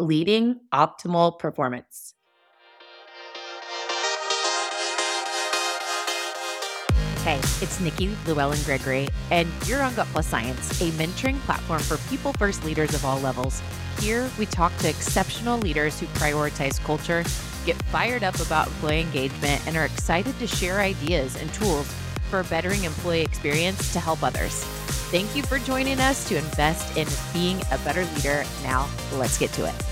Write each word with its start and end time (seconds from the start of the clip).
leading 0.00 0.60
optimal 0.72 1.38
performance. 1.38 2.14
Hey, 7.22 7.36
it's 7.60 7.78
Nikki 7.80 8.16
Llewellyn 8.26 8.58
Gregory, 8.64 9.06
and 9.30 9.46
you're 9.66 9.82
on 9.82 9.94
Gut 9.94 10.06
Plus 10.06 10.26
Science, 10.26 10.80
a 10.80 10.90
mentoring 10.92 11.38
platform 11.40 11.82
for 11.82 11.98
people 12.08 12.32
first 12.32 12.64
leaders 12.64 12.94
of 12.94 13.04
all 13.04 13.20
levels. 13.20 13.60
Here, 13.98 14.30
we 14.38 14.46
talk 14.46 14.74
to 14.78 14.88
exceptional 14.88 15.58
leaders 15.58 16.00
who 16.00 16.06
prioritize 16.06 16.82
culture, 16.82 17.22
get 17.66 17.76
fired 17.84 18.24
up 18.24 18.40
about 18.40 18.68
employee 18.68 19.02
engagement, 19.02 19.60
and 19.66 19.76
are 19.76 19.84
excited 19.84 20.38
to 20.38 20.46
share 20.46 20.80
ideas 20.80 21.36
and 21.36 21.52
tools 21.52 21.92
for 22.30 22.42
bettering 22.44 22.84
employee 22.84 23.20
experience 23.20 23.92
to 23.92 24.00
help 24.00 24.22
others. 24.22 24.64
Thank 25.10 25.36
you 25.36 25.42
for 25.42 25.58
joining 25.58 26.00
us 26.00 26.26
to 26.28 26.38
invest 26.38 26.96
in 26.96 27.06
being 27.34 27.60
a 27.70 27.78
better 27.84 28.04
leader. 28.14 28.44
Now, 28.62 28.88
let's 29.12 29.36
get 29.36 29.52
to 29.52 29.66
it. 29.68 29.89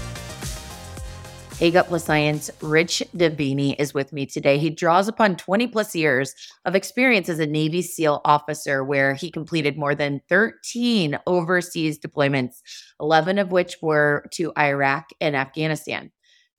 Gut 1.58 1.88
Plus 1.88 2.04
Science, 2.04 2.50
Rich 2.62 3.02
Diviney 3.16 3.74
is 3.80 3.92
with 3.92 4.12
me 4.12 4.24
today. 4.26 4.58
He 4.58 4.70
draws 4.70 5.08
upon 5.08 5.36
20 5.36 5.66
plus 5.66 5.94
years 5.94 6.32
of 6.64 6.76
experience 6.76 7.28
as 7.28 7.40
a 7.40 7.46
Navy 7.46 7.82
SEAL 7.82 8.20
officer, 8.24 8.84
where 8.84 9.12
he 9.12 9.28
completed 9.30 9.76
more 9.76 9.94
than 9.94 10.20
13 10.28 11.18
overseas 11.26 11.98
deployments, 11.98 12.62
11 13.00 13.38
of 13.38 13.50
which 13.50 13.76
were 13.82 14.24
to 14.34 14.52
Iraq 14.56 15.08
and 15.20 15.34
Afghanistan. 15.34 16.12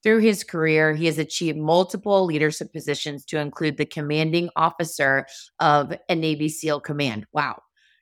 Through 0.03 0.19
his 0.19 0.43
career, 0.43 0.93
he 0.93 1.05
has 1.05 1.17
achieved 1.17 1.57
multiple 1.57 2.25
leadership 2.25 2.73
positions 2.73 3.23
to 3.25 3.39
include 3.39 3.77
the 3.77 3.85
commanding 3.85 4.49
officer 4.57 5.25
of 5.61 5.93
a 6.09 6.15
Navy 6.15 6.49
SEAL 6.49 6.81
command. 6.81 7.25
Wow, 7.31 7.61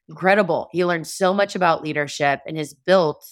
incredible. 0.09 0.67
He 0.71 0.83
learned 0.83 1.07
so 1.07 1.31
much 1.31 1.55
about 1.55 1.83
leadership 1.83 2.41
and 2.47 2.57
has 2.57 2.73
built 2.73 3.23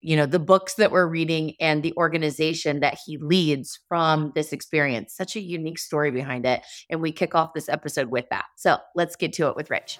you 0.00 0.16
know 0.16 0.26
the 0.26 0.38
books 0.38 0.74
that 0.74 0.90
we're 0.90 1.06
reading 1.06 1.54
and 1.60 1.82
the 1.82 1.94
organization 1.96 2.80
that 2.80 2.98
he 3.04 3.18
leads 3.18 3.78
from 3.88 4.32
this 4.34 4.52
experience. 4.52 5.14
Such 5.14 5.36
a 5.36 5.40
unique 5.40 5.78
story 5.78 6.10
behind 6.10 6.46
it 6.46 6.62
and 6.90 7.00
we 7.00 7.12
kick 7.12 7.34
off 7.34 7.54
this 7.54 7.68
episode 7.68 8.08
with 8.08 8.26
that. 8.30 8.46
So 8.56 8.78
let's 8.94 9.16
get 9.16 9.32
to 9.34 9.48
it 9.48 9.56
with 9.56 9.70
rich 9.70 9.98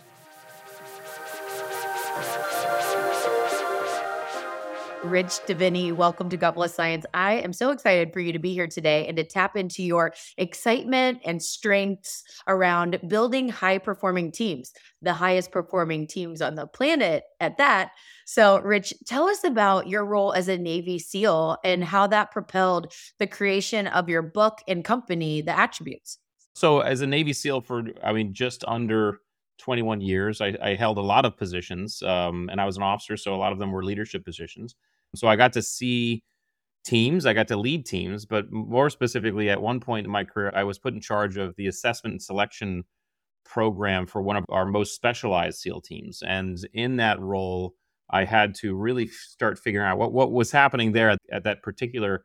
Rich 5.05 5.41
Diviney, 5.47 5.93
welcome 5.93 6.29
to 6.29 6.37
Gut 6.37 6.55
Plus 6.55 6.75
Science. 6.75 7.07
I 7.15 7.35
am 7.35 7.53
so 7.53 7.71
excited 7.71 8.13
for 8.13 8.19
you 8.19 8.33
to 8.33 8.41
be 8.41 8.53
here 8.53 8.67
today 8.67 9.07
and 9.07 9.17
to 9.17 9.23
tap 9.23 9.57
into 9.57 9.83
your 9.83 10.13
excitement 10.37 11.21
and 11.25 11.41
strengths 11.41 12.25
around 12.49 12.99
building 13.07 13.49
high 13.49 13.79
performing 13.79 14.33
teams, 14.33 14.73
the 15.01 15.13
highest 15.13 15.53
performing 15.53 16.09
teams 16.09 16.43
on 16.43 16.57
the 16.57 16.67
planet 16.67 17.23
at 17.39 17.59
that. 17.59 17.93
So, 18.27 18.59
Rich, 18.59 18.93
tell 19.07 19.29
us 19.29 19.45
about 19.45 19.87
your 19.87 20.05
role 20.05 20.33
as 20.33 20.49
a 20.49 20.59
Navy 20.59 20.99
SEAL 20.99 21.59
and 21.63 21.85
how 21.85 22.09
that 22.09 22.33
propelled 22.33 22.93
the 23.21 23.29
creation 23.29 23.87
of 23.87 24.09
your 24.09 24.23
book 24.23 24.59
and 24.67 24.85
company, 24.85 25.43
The 25.43 25.57
Attributes. 25.57 26.19
So, 26.55 26.81
as 26.81 27.03
a 27.03 27.07
Navy 27.07 27.33
SEAL 27.33 27.61
for, 27.61 27.85
I 28.03 28.13
mean, 28.13 28.35
just 28.35 28.65
under 28.67 29.21
21 29.59 30.01
years. 30.01 30.41
I, 30.41 30.57
I 30.63 30.75
held 30.75 30.99
a 30.99 31.03
lot 31.03 31.25
of 31.25 31.37
positions, 31.37 32.03
um, 32.03 32.49
and 32.51 32.61
I 32.61 32.65
was 32.65 32.77
an 32.77 32.83
officer, 32.83 33.17
so 33.17 33.35
a 33.35 33.37
lot 33.37 33.53
of 33.53 33.59
them 33.59 33.73
were 33.73 33.85
leadership 33.85 34.25
positions. 34.25 34.75
So 35.15 35.29
I 35.29 35.37
got 35.37 35.53
to 35.55 35.63
see 35.63 36.23
teams, 36.85 37.27
I 37.27 37.35
got 37.35 37.49
to 37.49 37.57
lead 37.57 37.87
teams, 37.87 38.25
but 38.25 38.51
more 38.51 38.91
specifically, 38.91 39.51
at 39.51 39.61
one 39.61 39.81
point 39.81 40.07
in 40.07 40.13
my 40.13 40.25
career, 40.25 40.53
I 40.55 40.65
was 40.65 40.79
put 40.79 40.95
in 40.95 41.01
charge 41.01 41.37
of 41.37 41.55
the 41.57 41.67
assessment 41.67 42.13
and 42.13 42.23
selection 42.23 42.85
program 43.45 44.07
for 44.07 44.23
one 44.23 44.37
of 44.37 44.45
our 44.49 44.67
most 44.67 44.95
specialized 44.95 45.59
SEAL 45.59 45.81
teams. 45.81 46.23
And 46.23 46.59
in 46.75 46.97
that 46.97 47.21
role, 47.21 47.75
I 48.11 48.25
had 48.25 48.55
to 48.57 48.75
really 48.75 49.09
start 49.09 49.59
figuring 49.59 49.87
out 49.87 49.99
what, 49.99 50.13
what 50.13 50.33
was 50.33 50.51
happening 50.51 50.93
there 50.93 51.11
at, 51.11 51.19
at 51.31 51.45
that 51.45 51.63
particular 51.63 52.25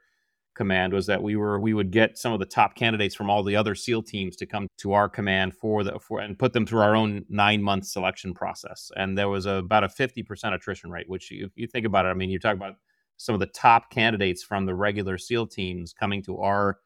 command 0.56 0.94
was 0.94 1.08
that 1.08 1.24
we 1.24 1.36
were 1.36 1.60
we 1.60 1.74
would 1.74 1.92
get 1.92 2.18
some 2.18 2.34
of 2.34 2.40
the 2.40 2.46
top 2.46 2.76
candidates 2.76 3.16
from 3.16 3.30
all 3.30 3.44
the 3.44 3.56
other 3.56 3.76
SEAL 3.76 4.04
teams 4.04 4.36
to 4.38 4.46
come 4.46 4.68
to 4.78 4.94
our 4.94 5.10
command 5.10 5.56
for 5.56 5.84
the 5.84 6.00
for 6.00 6.20
and 6.20 6.38
put 6.38 6.54
them 6.54 6.66
through 6.66 6.82
our 6.82 6.96
own 6.96 7.26
nine 7.30 7.62
month 7.62 7.86
selection 7.86 8.34
process. 8.34 8.92
And 8.96 9.18
there 9.18 9.30
was 9.30 9.46
a, 9.46 9.56
about 9.56 9.84
a 9.84 9.90
fifty 9.90 10.24
percent 10.24 10.56
attrition 10.56 10.92
rate, 10.92 11.10
which 11.10 11.32
if 11.32 11.52
you 11.56 11.68
think 11.68 11.86
about 11.86 12.06
it, 12.06 12.10
I 12.10 12.14
mean, 12.14 12.30
you 12.30 12.40
talk 12.40 12.56
about 12.56 12.76
some 13.18 13.34
of 13.34 13.40
the 13.40 13.48
top 13.48 13.90
candidates 13.90 14.44
from 14.44 14.66
the 14.66 14.76
regular 14.76 15.18
SEAL 15.18 15.48
teams 15.48 15.94
coming 15.94 16.24
to 16.24 16.40
our 16.40 16.80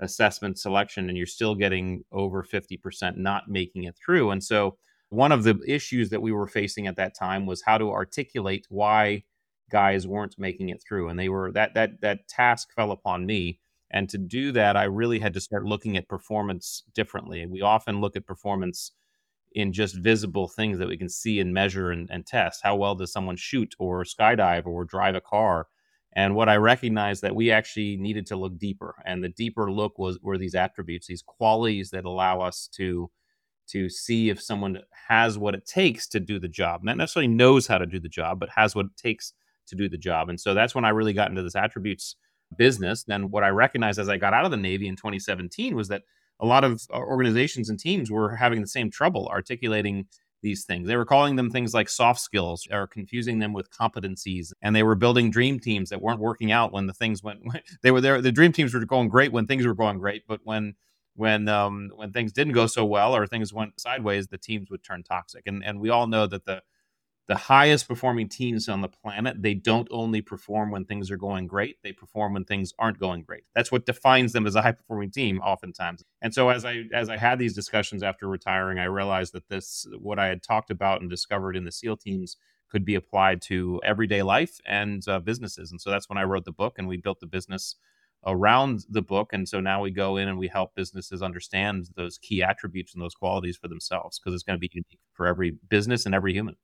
assessment 0.00 0.58
selection, 0.58 1.08
and 1.08 1.16
you're 1.16 1.26
still 1.26 1.54
getting 1.54 2.04
over 2.12 2.42
fifty 2.42 2.76
percent 2.76 3.18
not 3.18 3.44
making 3.48 3.84
it 3.84 3.96
through. 3.96 4.30
And 4.30 4.42
so 4.42 4.76
one 5.10 5.32
of 5.32 5.42
the 5.42 5.58
issues 5.66 6.10
that 6.10 6.20
we 6.20 6.32
were 6.32 6.46
facing 6.46 6.86
at 6.86 6.96
that 6.96 7.16
time 7.16 7.46
was 7.46 7.62
how 7.62 7.78
to 7.78 7.90
articulate 7.90 8.66
why 8.68 9.24
guys 9.70 10.06
weren't 10.06 10.38
making 10.38 10.68
it 10.68 10.82
through 10.86 11.08
and 11.08 11.18
they 11.18 11.28
were 11.28 11.52
that 11.52 11.74
that 11.74 12.00
that 12.00 12.28
task 12.28 12.72
fell 12.74 12.92
upon 12.92 13.26
me. 13.26 13.60
And 13.90 14.08
to 14.10 14.18
do 14.18 14.52
that 14.52 14.76
i 14.76 14.84
really 14.84 15.18
had 15.18 15.34
to 15.34 15.40
start 15.40 15.64
looking 15.64 15.96
at 15.96 16.08
performance 16.08 16.82
differently. 16.94 17.46
We 17.46 17.62
often 17.62 18.00
look 18.00 18.16
at 18.16 18.26
performance 18.26 18.92
in 19.52 19.72
just 19.72 19.96
visible 19.96 20.48
things 20.48 20.78
that 20.78 20.88
we 20.88 20.96
can 20.96 21.08
see 21.08 21.40
and 21.40 21.52
measure 21.54 21.90
and, 21.90 22.08
and 22.10 22.26
test. 22.26 22.60
How 22.62 22.76
well 22.76 22.94
does 22.94 23.12
someone 23.12 23.36
shoot 23.36 23.74
or 23.78 24.04
skydive 24.04 24.66
or 24.66 24.84
drive 24.84 25.14
a 25.14 25.20
car? 25.20 25.68
And 26.14 26.34
what 26.34 26.48
i 26.48 26.56
recognized 26.56 27.22
that 27.22 27.36
we 27.36 27.50
actually 27.50 27.96
needed 27.96 28.26
to 28.26 28.36
look 28.36 28.58
deeper. 28.58 28.94
And 29.04 29.22
the 29.22 29.28
deeper 29.28 29.70
look 29.70 29.98
was 29.98 30.18
were 30.22 30.38
these 30.38 30.54
attributes 30.54 31.06
these 31.06 31.22
qualities 31.22 31.90
that 31.90 32.04
allow 32.04 32.40
us 32.40 32.68
to 32.76 33.10
to 33.68 33.88
see 33.90 34.30
if 34.30 34.40
someone 34.40 34.78
has 35.08 35.36
what 35.38 35.54
it 35.54 35.66
takes 35.66 36.08
to 36.08 36.20
do 36.20 36.38
the 36.38 36.48
job. 36.48 36.82
Not 36.82 36.96
necessarily 36.96 37.28
knows 37.28 37.66
how 37.66 37.78
to 37.78 37.86
do 37.86 38.00
the 38.00 38.08
job 38.08 38.40
but 38.40 38.50
has 38.50 38.74
what 38.74 38.86
it 38.86 38.96
takes 38.96 39.32
to 39.68 39.76
do 39.76 39.88
the 39.88 39.98
job. 39.98 40.28
And 40.28 40.40
so 40.40 40.54
that's 40.54 40.74
when 40.74 40.84
I 40.84 40.90
really 40.90 41.12
got 41.12 41.30
into 41.30 41.42
this 41.42 41.56
attributes 41.56 42.16
business. 42.56 43.04
Then 43.04 43.30
what 43.30 43.44
I 43.44 43.48
recognized 43.48 43.98
as 43.98 44.08
I 44.08 44.16
got 44.16 44.34
out 44.34 44.44
of 44.44 44.50
the 44.50 44.56
Navy 44.56 44.88
in 44.88 44.96
2017 44.96 45.74
was 45.76 45.88
that 45.88 46.02
a 46.40 46.46
lot 46.46 46.64
of 46.64 46.82
uh, 46.92 46.98
organizations 46.98 47.68
and 47.68 47.78
teams 47.78 48.10
were 48.10 48.36
having 48.36 48.60
the 48.60 48.66
same 48.66 48.90
trouble 48.90 49.28
articulating 49.28 50.06
these 50.40 50.64
things. 50.64 50.86
They 50.86 50.96
were 50.96 51.04
calling 51.04 51.36
them 51.36 51.50
things 51.50 51.74
like 51.74 51.88
soft 51.88 52.20
skills 52.20 52.66
or 52.70 52.86
confusing 52.86 53.40
them 53.40 53.52
with 53.52 53.70
competencies. 53.70 54.52
And 54.62 54.74
they 54.74 54.84
were 54.84 54.94
building 54.94 55.30
dream 55.30 55.58
teams 55.58 55.90
that 55.90 56.00
weren't 56.00 56.20
working 56.20 56.52
out 56.52 56.72
when 56.72 56.86
the 56.86 56.92
things 56.92 57.22
went 57.22 57.40
they 57.82 57.90
were 57.90 58.00
there 58.00 58.20
the 58.22 58.32
dream 58.32 58.52
teams 58.52 58.72
were 58.72 58.84
going 58.84 59.08
great 59.08 59.32
when 59.32 59.46
things 59.46 59.66
were 59.66 59.74
going 59.74 59.98
great, 59.98 60.22
but 60.28 60.40
when 60.44 60.74
when 61.14 61.48
um, 61.48 61.90
when 61.96 62.12
things 62.12 62.32
didn't 62.32 62.52
go 62.52 62.68
so 62.68 62.84
well 62.84 63.14
or 63.14 63.26
things 63.26 63.52
went 63.52 63.80
sideways, 63.80 64.28
the 64.28 64.38
teams 64.38 64.70
would 64.70 64.84
turn 64.84 65.02
toxic. 65.02 65.42
And 65.46 65.64
and 65.64 65.80
we 65.80 65.90
all 65.90 66.06
know 66.06 66.26
that 66.28 66.44
the 66.44 66.62
the 67.28 67.36
highest 67.36 67.86
performing 67.86 68.26
teams 68.28 68.68
on 68.68 68.80
the 68.80 68.88
planet 68.88 69.42
they 69.42 69.54
don't 69.54 69.86
only 69.90 70.22
perform 70.22 70.70
when 70.70 70.84
things 70.84 71.10
are 71.10 71.16
going 71.16 71.46
great 71.46 71.76
they 71.82 71.92
perform 71.92 72.32
when 72.32 72.44
things 72.44 72.72
aren't 72.78 72.98
going 72.98 73.22
great. 73.22 73.44
That's 73.54 73.70
what 73.70 73.86
defines 73.86 74.32
them 74.32 74.46
as 74.46 74.54
a 74.54 74.62
high 74.62 74.72
performing 74.72 75.10
team 75.10 75.40
oftentimes. 75.40 76.02
And 76.22 76.34
so 76.34 76.48
as 76.48 76.64
i 76.64 76.84
as 76.92 77.08
i 77.08 77.16
had 77.16 77.38
these 77.38 77.54
discussions 77.54 78.02
after 78.02 78.26
retiring 78.26 78.78
i 78.78 78.84
realized 78.84 79.32
that 79.34 79.48
this 79.48 79.86
what 79.98 80.18
i 80.18 80.26
had 80.26 80.42
talked 80.42 80.70
about 80.70 81.00
and 81.00 81.10
discovered 81.10 81.56
in 81.56 81.64
the 81.64 81.72
seal 81.72 81.96
teams 81.96 82.36
could 82.70 82.84
be 82.84 82.94
applied 82.94 83.40
to 83.40 83.80
everyday 83.82 84.22
life 84.22 84.60
and 84.66 85.06
uh, 85.08 85.18
businesses. 85.18 85.70
And 85.70 85.80
so 85.80 85.90
that's 85.90 86.08
when 86.08 86.18
i 86.18 86.24
wrote 86.24 86.44
the 86.44 86.52
book 86.52 86.74
and 86.78 86.88
we 86.88 86.96
built 86.96 87.20
the 87.20 87.26
business 87.26 87.76
around 88.26 88.84
the 88.90 89.02
book. 89.02 89.32
And 89.32 89.48
so 89.48 89.60
now 89.60 89.80
we 89.82 89.90
go 89.90 90.16
in 90.16 90.28
and 90.28 90.38
we 90.38 90.48
help 90.48 90.74
businesses 90.74 91.22
understand 91.22 91.90
those 91.94 92.18
key 92.18 92.42
attributes 92.42 92.92
and 92.92 93.02
those 93.02 93.14
qualities 93.14 93.56
for 93.56 93.68
themselves 93.68 94.18
because 94.18 94.34
it's 94.34 94.42
going 94.42 94.56
to 94.56 94.60
be 94.60 94.70
unique 94.72 94.98
for 95.12 95.26
every 95.26 95.52
business 95.68 96.04
and 96.04 96.14
every 96.14 96.32
human 96.32 96.56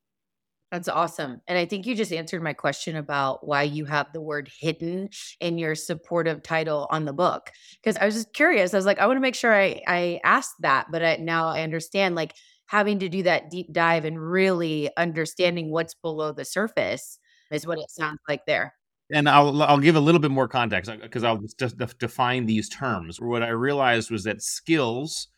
that's 0.75 0.89
awesome. 0.89 1.41
And 1.47 1.57
I 1.57 1.67
think 1.67 1.87
you 1.87 1.95
just 1.95 2.13
answered 2.13 2.43
my 2.43 2.53
question 2.53 2.97
about 2.97 3.47
why 3.47 3.63
you 3.63 3.85
have 3.85 4.13
the 4.13 4.21
word 4.21 4.51
hidden 4.59 5.09
in 5.39 5.57
your 5.57 5.77
supportive 5.77 6.43
title 6.43 6.89
on 6.91 7.05
the 7.05 7.13
book. 7.13 7.53
Because 7.81 7.97
I 7.97 8.07
was 8.07 8.17
just 8.17 8.33
curious. 8.33 8.75
I 8.75 8.79
was 8.79 8.85
like, 8.85 8.99
I 8.99 9.07
want 9.07 9.17
to 9.17 9.21
make 9.21 9.37
sure 9.37 9.55
I, 9.55 9.81
I 9.87 10.21
asked 10.25 10.57
that, 10.61 10.89
but 10.91 11.05
I, 11.05 11.17
now 11.21 11.47
I 11.47 11.63
understand 11.63 12.17
like 12.17 12.35
having 12.67 12.99
to 12.99 13.09
do 13.09 13.23
that 13.23 13.51
deep 13.51 13.73
dive 13.73 14.05
and 14.05 14.21
really 14.21 14.91
understanding 14.97 15.71
what's 15.71 15.95
below 15.95 16.33
the 16.33 16.45
surface 16.45 17.21
is 17.53 17.69
what 17.69 17.79
it 17.79 17.89
sounds 17.91 18.19
like 18.29 18.45
there. 18.45 18.75
And 19.13 19.29
I'll 19.29 19.63
I'll 19.63 19.79
give 19.79 19.95
a 19.95 20.01
little 20.01 20.21
bit 20.21 20.33
more 20.33 20.49
context 20.49 20.91
uh, 20.91 20.97
because 21.01 21.23
I'll 21.23 21.41
just 21.57 21.77
define 22.01 22.47
these 22.47 22.69
terms. 22.69 23.21
What 23.21 23.45
I 23.45 23.51
realized 23.51 24.11
was 24.11 24.25
that 24.25 24.43
skills 24.43 25.29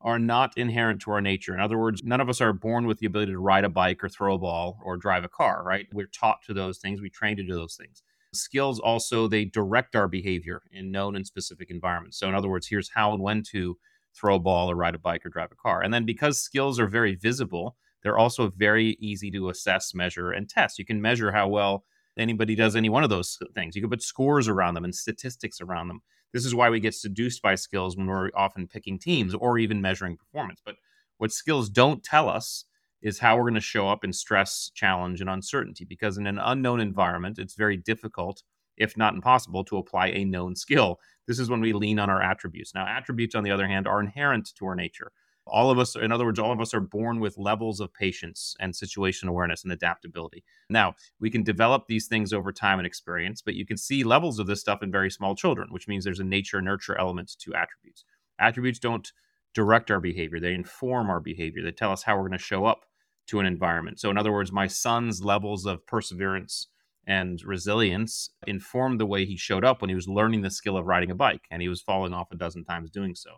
are 0.00 0.18
not 0.18 0.56
inherent 0.56 1.00
to 1.02 1.10
our 1.10 1.20
nature. 1.20 1.54
In 1.54 1.60
other 1.60 1.78
words, 1.78 2.02
none 2.04 2.20
of 2.20 2.28
us 2.28 2.40
are 2.40 2.52
born 2.52 2.86
with 2.86 2.98
the 2.98 3.06
ability 3.06 3.32
to 3.32 3.38
ride 3.38 3.64
a 3.64 3.68
bike 3.68 4.02
or 4.02 4.08
throw 4.08 4.34
a 4.34 4.38
ball 4.38 4.78
or 4.84 4.96
drive 4.96 5.24
a 5.24 5.28
car, 5.28 5.62
right? 5.64 5.86
We're 5.92 6.06
taught 6.06 6.38
to 6.46 6.54
those 6.54 6.78
things, 6.78 7.00
we 7.00 7.10
train 7.10 7.36
to 7.36 7.42
do 7.42 7.54
those 7.54 7.76
things. 7.76 8.02
Skills 8.32 8.78
also 8.78 9.26
they 9.26 9.44
direct 9.44 9.96
our 9.96 10.06
behavior 10.06 10.62
in 10.70 10.92
known 10.92 11.16
and 11.16 11.26
specific 11.26 11.70
environments. 11.70 12.18
So 12.18 12.28
in 12.28 12.34
other 12.34 12.48
words, 12.48 12.68
here's 12.68 12.90
how 12.90 13.12
and 13.12 13.22
when 13.22 13.42
to 13.50 13.78
throw 14.14 14.36
a 14.36 14.40
ball 14.40 14.70
or 14.70 14.76
ride 14.76 14.94
a 14.94 14.98
bike 14.98 15.24
or 15.24 15.30
drive 15.30 15.50
a 15.50 15.56
car. 15.56 15.82
And 15.82 15.92
then 15.92 16.04
because 16.04 16.40
skills 16.40 16.78
are 16.78 16.86
very 16.86 17.14
visible, 17.14 17.76
they're 18.02 18.18
also 18.18 18.50
very 18.50 18.96
easy 19.00 19.30
to 19.32 19.48
assess, 19.48 19.94
measure 19.94 20.30
and 20.30 20.48
test. 20.48 20.78
You 20.78 20.84
can 20.84 21.00
measure 21.00 21.32
how 21.32 21.48
well 21.48 21.84
anybody 22.16 22.54
does 22.54 22.76
any 22.76 22.88
one 22.88 23.04
of 23.04 23.10
those 23.10 23.38
things. 23.54 23.76
You 23.76 23.82
can 23.82 23.90
put 23.90 24.02
scores 24.02 24.48
around 24.48 24.74
them 24.74 24.84
and 24.84 24.94
statistics 24.94 25.60
around 25.60 25.88
them. 25.88 26.00
This 26.32 26.44
is 26.44 26.54
why 26.54 26.70
we 26.70 26.80
get 26.80 26.94
seduced 26.94 27.42
by 27.42 27.54
skills 27.54 27.96
when 27.96 28.06
we're 28.06 28.30
often 28.34 28.68
picking 28.68 28.98
teams 28.98 29.34
or 29.34 29.58
even 29.58 29.80
measuring 29.80 30.16
performance. 30.16 30.60
But 30.64 30.76
what 31.18 31.32
skills 31.32 31.68
don't 31.68 32.02
tell 32.02 32.28
us 32.28 32.64
is 33.00 33.18
how 33.18 33.36
we're 33.36 33.44
going 33.44 33.54
to 33.54 33.60
show 33.60 33.88
up 33.88 34.04
in 34.04 34.12
stress, 34.12 34.70
challenge, 34.74 35.20
and 35.20 35.30
uncertainty. 35.30 35.84
Because 35.84 36.18
in 36.18 36.26
an 36.26 36.38
unknown 36.38 36.80
environment, 36.80 37.38
it's 37.38 37.54
very 37.54 37.76
difficult 37.76 38.42
if 38.78 38.96
not 38.96 39.14
impossible, 39.14 39.64
to 39.64 39.76
apply 39.76 40.08
a 40.08 40.24
known 40.24 40.56
skill. 40.56 41.00
This 41.26 41.38
is 41.38 41.50
when 41.50 41.60
we 41.60 41.72
lean 41.72 41.98
on 41.98 42.08
our 42.08 42.22
attributes. 42.22 42.74
Now, 42.74 42.86
attributes, 42.86 43.34
on 43.34 43.44
the 43.44 43.50
other 43.50 43.66
hand, 43.66 43.86
are 43.86 44.00
inherent 44.00 44.54
to 44.56 44.66
our 44.66 44.74
nature. 44.74 45.12
All 45.50 45.70
of 45.70 45.78
us, 45.78 45.96
in 45.96 46.12
other 46.12 46.24
words, 46.24 46.38
all 46.38 46.52
of 46.52 46.60
us 46.60 46.74
are 46.74 46.80
born 46.80 47.20
with 47.20 47.38
levels 47.38 47.80
of 47.80 47.92
patience 47.92 48.54
and 48.60 48.74
situation 48.74 49.28
awareness 49.28 49.64
and 49.64 49.72
adaptability. 49.72 50.44
Now, 50.70 50.94
we 51.20 51.30
can 51.30 51.42
develop 51.42 51.86
these 51.86 52.06
things 52.06 52.32
over 52.32 52.52
time 52.52 52.78
and 52.78 52.86
experience, 52.86 53.42
but 53.42 53.54
you 53.54 53.66
can 53.66 53.76
see 53.76 54.04
levels 54.04 54.38
of 54.38 54.46
this 54.46 54.60
stuff 54.60 54.82
in 54.82 54.90
very 54.90 55.10
small 55.10 55.34
children, 55.34 55.68
which 55.70 55.88
means 55.88 56.04
there's 56.04 56.20
a 56.20 56.24
nature 56.24 56.60
nurture 56.60 56.98
element 56.98 57.36
to 57.40 57.54
attributes. 57.54 58.04
Attributes 58.38 58.78
don't 58.78 59.12
direct 59.54 59.90
our 59.90 60.00
behavior, 60.00 60.38
they 60.38 60.54
inform 60.54 61.10
our 61.10 61.20
behavior. 61.20 61.62
They 61.62 61.72
tell 61.72 61.92
us 61.92 62.02
how 62.02 62.16
we're 62.16 62.28
going 62.28 62.32
to 62.32 62.38
show 62.38 62.64
up 62.64 62.84
to 63.28 63.40
an 63.40 63.46
environment. 63.46 64.00
So, 64.00 64.10
in 64.10 64.18
other 64.18 64.32
words, 64.32 64.52
my 64.52 64.66
son's 64.66 65.22
levels 65.22 65.66
of 65.66 65.86
perseverance 65.86 66.68
and 67.06 67.42
resilience 67.42 68.30
informed 68.46 69.00
the 69.00 69.06
way 69.06 69.24
he 69.24 69.36
showed 69.36 69.64
up 69.64 69.80
when 69.80 69.88
he 69.88 69.94
was 69.94 70.06
learning 70.06 70.42
the 70.42 70.50
skill 70.50 70.76
of 70.76 70.86
riding 70.86 71.10
a 71.10 71.14
bike 71.14 71.46
and 71.50 71.62
he 71.62 71.68
was 71.68 71.80
falling 71.80 72.12
off 72.12 72.30
a 72.30 72.36
dozen 72.36 72.64
times 72.64 72.90
doing 72.90 73.14
so. 73.14 73.30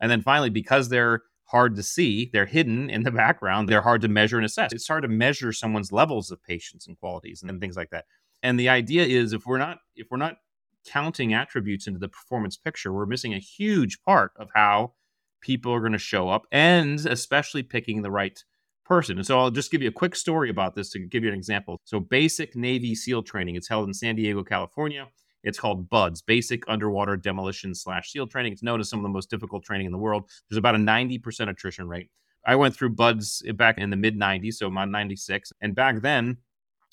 And 0.00 0.10
then 0.10 0.22
finally, 0.22 0.50
because 0.50 0.88
they're 0.88 1.22
hard 1.52 1.76
to 1.76 1.82
see, 1.82 2.30
they're 2.32 2.46
hidden 2.46 2.90
in 2.90 3.04
the 3.04 3.10
background, 3.12 3.68
they're 3.68 3.82
hard 3.82 4.00
to 4.02 4.08
measure 4.08 4.38
and 4.38 4.44
assess. 4.44 4.72
It's 4.72 4.88
hard 4.88 5.02
to 5.02 5.08
measure 5.08 5.52
someone's 5.52 5.92
levels 5.92 6.32
of 6.32 6.42
patience 6.42 6.88
and 6.88 6.98
qualities 6.98 7.42
and, 7.42 7.60
things 7.60 7.76
like 7.76 7.90
that. 7.90 8.06
And 8.42 8.58
the 8.58 8.68
idea 8.68 9.04
is 9.04 9.32
if 9.32 9.46
we're 9.46 9.58
not 9.58 9.78
if 9.94 10.08
we're 10.10 10.16
not 10.16 10.38
counting 10.84 11.32
attributes 11.32 11.86
into 11.86 12.00
the 12.00 12.08
performance 12.08 12.56
picture, 12.56 12.92
we're 12.92 13.06
missing 13.06 13.34
a 13.34 13.38
huge 13.38 14.02
part 14.02 14.32
of 14.36 14.48
how 14.54 14.94
people 15.40 15.72
are 15.72 15.80
going 15.80 15.92
to 15.92 15.98
show 15.98 16.28
up 16.28 16.46
and 16.50 16.98
especially 17.06 17.62
picking 17.62 18.02
the 18.02 18.10
right 18.10 18.42
person. 18.84 19.18
And 19.18 19.26
so 19.26 19.38
I'll 19.38 19.50
just 19.50 19.70
give 19.70 19.82
you 19.82 19.88
a 19.88 19.92
quick 19.92 20.16
story 20.16 20.50
about 20.50 20.74
this 20.74 20.90
to 20.90 20.98
give 20.98 21.22
you 21.22 21.28
an 21.28 21.36
example. 21.36 21.80
So 21.84 22.00
basic 22.00 22.56
Navy 22.56 22.94
SEAL 22.94 23.22
training, 23.22 23.54
it's 23.54 23.68
held 23.68 23.86
in 23.86 23.94
San 23.94 24.16
Diego, 24.16 24.42
California. 24.42 25.06
It's 25.42 25.58
called 25.58 25.88
BUDS, 25.90 26.22
Basic 26.22 26.62
Underwater 26.68 27.16
Demolition 27.16 27.74
Slash 27.74 28.12
SEAL 28.12 28.28
Training. 28.28 28.52
It's 28.52 28.62
known 28.62 28.80
as 28.80 28.88
some 28.88 28.98
of 28.98 29.02
the 29.02 29.08
most 29.08 29.30
difficult 29.30 29.64
training 29.64 29.86
in 29.86 29.92
the 29.92 29.98
world. 29.98 30.30
There's 30.48 30.58
about 30.58 30.74
a 30.74 30.78
90% 30.78 31.48
attrition 31.48 31.88
rate. 31.88 32.10
I 32.46 32.56
went 32.56 32.74
through 32.74 32.90
BUDS 32.90 33.42
back 33.54 33.78
in 33.78 33.90
the 33.90 33.96
mid 33.96 34.18
90s, 34.18 34.54
so 34.54 34.66
I'm 34.66 34.90
96. 34.90 35.52
And 35.60 35.74
back 35.74 36.02
then, 36.02 36.38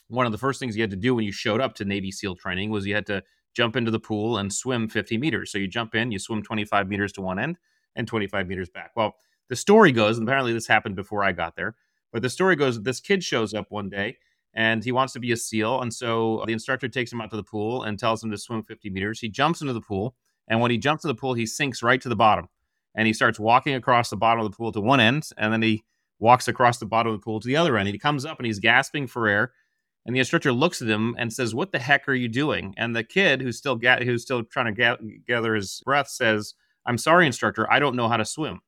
one 0.08 0.26
of 0.26 0.32
the 0.32 0.38
first 0.38 0.60
things 0.60 0.76
you 0.76 0.84
had 0.84 0.90
to 0.92 0.96
do 0.96 1.16
when 1.16 1.26
you 1.26 1.32
showed 1.32 1.62
up 1.62 1.76
to 1.76 1.86
Navy 1.86 2.12
SEAL 2.12 2.36
training 2.36 2.70
was 2.70 2.86
you 2.86 2.96
had 2.96 3.06
to 3.08 3.24
jump 3.56 3.76
into 3.76 3.92
the 3.92 4.00
pool 4.00 4.38
and 4.38 4.54
swim 4.54 4.88
50 4.88 5.18
meters. 5.18 5.52
So 5.52 5.58
you 5.58 5.68
jump 5.68 5.96
in, 5.96 6.12
you 6.12 6.20
swim 6.20 6.44
25 6.44 6.88
meters 6.88 7.12
to 7.14 7.22
one 7.22 7.40
end 7.40 7.58
and 7.96 8.08
25 8.08 8.48
meters 8.48 8.70
back. 8.70 8.92
Well, 8.96 9.16
the 9.50 9.56
story 9.56 9.92
goes, 9.92 10.18
and 10.18 10.28
apparently 10.28 10.54
this 10.54 10.68
happened 10.68 10.96
before 10.96 11.24
I 11.24 11.32
got 11.32 11.56
there, 11.56 11.76
but 12.12 12.22
the 12.22 12.30
story 12.30 12.56
goes 12.56 12.76
that 12.76 12.84
this 12.84 13.00
kid 13.00 13.24
shows 13.24 13.54
up 13.54 13.68
one 13.70 13.90
day 13.90 14.18
and 14.54 14.84
he 14.84 14.92
wants 14.92 15.14
to 15.14 15.20
be 15.20 15.32
a 15.32 15.38
SEAL. 15.38 15.82
And 15.82 15.94
so 15.94 16.44
the 16.46 16.54
instructor 16.54 16.88
takes 16.88 17.12
him 17.12 17.22
out 17.22 17.30
to 17.32 17.36
the 17.36 17.44
pool 17.44 17.84
and 17.84 17.98
tells 17.98 18.24
him 18.24 18.32
to 18.32 18.38
swim 18.38 18.64
50 18.64 18.90
meters. 18.90 19.20
He 19.20 19.30
jumps 19.30 19.62
into 19.62 19.74
the 19.74 19.82
pool. 19.82 20.16
And 20.48 20.60
when 20.62 20.72
he 20.72 20.78
jumps 20.78 21.04
to 21.04 21.08
the 21.08 21.16
pool, 21.16 21.36
he 21.36 21.46
sinks 21.46 21.84
right 21.84 22.02
to 22.02 22.10
the 22.10 22.16
bottom. 22.16 22.48
And 22.96 23.06
he 23.06 23.14
starts 23.14 23.40
walking 23.40 23.76
across 23.76 24.10
the 24.10 24.18
bottom 24.18 24.44
of 24.44 24.52
the 24.52 24.58
pool 24.58 24.72
to 24.72 24.82
one 24.82 25.00
end. 25.00 25.30
And 25.38 25.54
then 25.54 25.62
he 25.62 25.84
walks 26.18 26.48
across 26.48 26.80
the 26.80 26.86
bottom 26.86 27.14
of 27.14 27.20
the 27.20 27.24
pool 27.24 27.40
to 27.40 27.48
the 27.48 27.56
other 27.56 27.78
end. 27.78 27.88
He 27.88 28.00
comes 28.00 28.26
up 28.26 28.40
and 28.40 28.46
he's 28.46 28.60
gasping 28.60 29.08
for 29.08 29.28
air. 29.28 29.54
And 30.06 30.16
the 30.16 30.20
instructor 30.20 30.52
looks 30.52 30.82
at 30.82 30.88
him 30.88 31.16
and 31.20 31.32
says, 31.32 31.54
"What 31.54 31.72
the 31.72 31.78
heck 31.80 32.08
are 32.10 32.16
you 32.16 32.28
doing?" 32.30 32.74
And 32.78 32.96
the 32.96 33.04
kid, 33.04 33.42
who's 33.42 33.58
still 33.58 33.76
ga- 33.76 34.04
who's 34.04 34.24
still 34.24 34.44
trying 34.44 34.66
to 34.66 34.72
ga- 34.72 35.20
gather 35.28 35.54
his 35.54 35.84
breath, 35.86 36.08
says, 36.08 36.56
"I'm 36.86 36.98
sorry, 36.98 37.28
instructor. 37.28 37.72
I 37.72 37.80
don't 37.80 37.96
know 37.96 38.08
how 38.08 38.18
to 38.18 38.26
swim." 38.26 38.62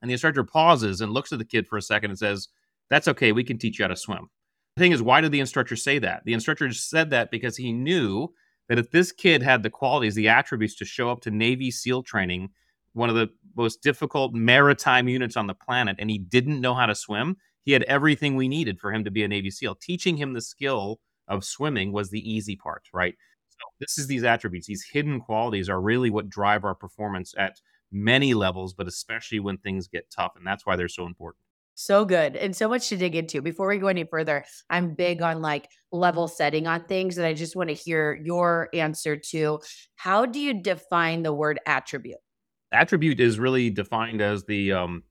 And 0.00 0.10
the 0.10 0.14
instructor 0.14 0.44
pauses 0.44 1.00
and 1.00 1.12
looks 1.12 1.32
at 1.32 1.38
the 1.38 1.44
kid 1.44 1.66
for 1.66 1.76
a 1.76 1.82
second 1.82 2.10
and 2.10 2.18
says, 2.18 2.48
That's 2.88 3.08
okay. 3.08 3.32
We 3.32 3.44
can 3.44 3.58
teach 3.58 3.78
you 3.78 3.84
how 3.84 3.88
to 3.88 3.96
swim. 3.96 4.28
The 4.76 4.80
thing 4.80 4.92
is, 4.92 5.02
why 5.02 5.22
did 5.22 5.32
the 5.32 5.40
instructor 5.40 5.74
say 5.74 5.98
that? 6.00 6.22
The 6.26 6.34
instructor 6.34 6.70
said 6.72 7.10
that 7.10 7.30
because 7.30 7.56
he 7.56 7.72
knew 7.72 8.28
that 8.68 8.78
if 8.78 8.90
this 8.90 9.10
kid 9.10 9.42
had 9.42 9.62
the 9.62 9.70
qualities, 9.70 10.14
the 10.14 10.28
attributes 10.28 10.74
to 10.76 10.84
show 10.84 11.10
up 11.10 11.20
to 11.22 11.30
Navy 11.30 11.70
SEAL 11.70 12.02
training, 12.02 12.50
one 12.92 13.08
of 13.08 13.16
the 13.16 13.30
most 13.56 13.82
difficult 13.82 14.34
maritime 14.34 15.08
units 15.08 15.36
on 15.36 15.46
the 15.46 15.54
planet, 15.54 15.96
and 15.98 16.10
he 16.10 16.18
didn't 16.18 16.60
know 16.60 16.74
how 16.74 16.84
to 16.84 16.94
swim, 16.94 17.36
he 17.62 17.72
had 17.72 17.84
everything 17.84 18.36
we 18.36 18.48
needed 18.48 18.78
for 18.78 18.92
him 18.92 19.02
to 19.04 19.10
be 19.10 19.22
a 19.24 19.28
Navy 19.28 19.50
SEAL. 19.50 19.76
Teaching 19.76 20.16
him 20.16 20.34
the 20.34 20.42
skill 20.42 21.00
of 21.26 21.42
swimming 21.42 21.90
was 21.90 22.10
the 22.10 22.30
easy 22.30 22.54
part, 22.54 22.82
right? 22.92 23.14
So 23.48 23.56
this 23.80 23.96
is 23.96 24.06
these 24.08 24.24
attributes, 24.24 24.66
these 24.66 24.84
hidden 24.92 25.20
qualities 25.20 25.70
are 25.70 25.80
really 25.80 26.10
what 26.10 26.28
drive 26.28 26.64
our 26.64 26.74
performance 26.74 27.34
at 27.38 27.60
many 27.90 28.34
levels, 28.34 28.74
but 28.74 28.86
especially 28.86 29.40
when 29.40 29.56
things 29.56 29.88
get 29.88 30.10
tough. 30.10 30.32
And 30.36 30.46
that's 30.46 30.66
why 30.66 30.76
they're 30.76 30.88
so 30.88 31.06
important. 31.06 31.45
So 31.78 32.06
good. 32.06 32.36
And 32.36 32.56
so 32.56 32.70
much 32.70 32.88
to 32.88 32.96
dig 32.96 33.14
into. 33.14 33.42
Before 33.42 33.68
we 33.68 33.76
go 33.76 33.88
any 33.88 34.04
further, 34.04 34.46
I'm 34.70 34.94
big 34.94 35.20
on 35.20 35.42
like 35.42 35.68
level 35.92 36.26
setting 36.26 36.66
on 36.66 36.84
things. 36.86 37.18
And 37.18 37.26
I 37.26 37.34
just 37.34 37.54
want 37.54 37.68
to 37.68 37.74
hear 37.74 38.18
your 38.24 38.70
answer 38.72 39.14
to 39.14 39.60
how 39.94 40.24
do 40.24 40.40
you 40.40 40.62
define 40.62 41.22
the 41.22 41.34
word 41.34 41.60
attribute? 41.66 42.16
Attribute 42.72 43.20
is 43.20 43.38
really 43.38 43.68
defined 43.68 44.22
as 44.22 44.42
the 44.44 44.72
um, 44.72 45.02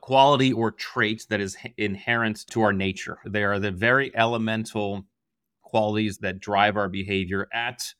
quality 0.00 0.52
or 0.52 0.70
trait 0.70 1.26
that 1.30 1.40
is 1.40 1.56
inherent 1.78 2.46
to 2.50 2.62
our 2.62 2.72
nature. 2.72 3.18
They 3.26 3.42
are 3.42 3.58
the 3.58 3.72
very 3.72 4.16
elemental 4.16 5.04
qualities 5.62 6.18
that 6.18 6.38
drive 6.38 6.76
our 6.76 6.88
behavior 6.88 7.48
at 7.52 7.92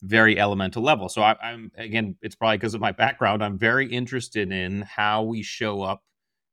very 0.00 0.38
elemental 0.38 0.84
level. 0.84 1.08
So 1.08 1.22
I, 1.22 1.34
am 1.42 1.72
again, 1.76 2.14
it's 2.22 2.36
probably 2.36 2.58
because 2.58 2.74
of 2.74 2.80
my 2.80 2.92
background. 2.92 3.42
I'm 3.42 3.58
very 3.58 3.90
interested 3.90 4.52
in 4.52 4.82
how 4.82 5.24
we 5.24 5.42
show 5.42 5.82
up 5.82 6.04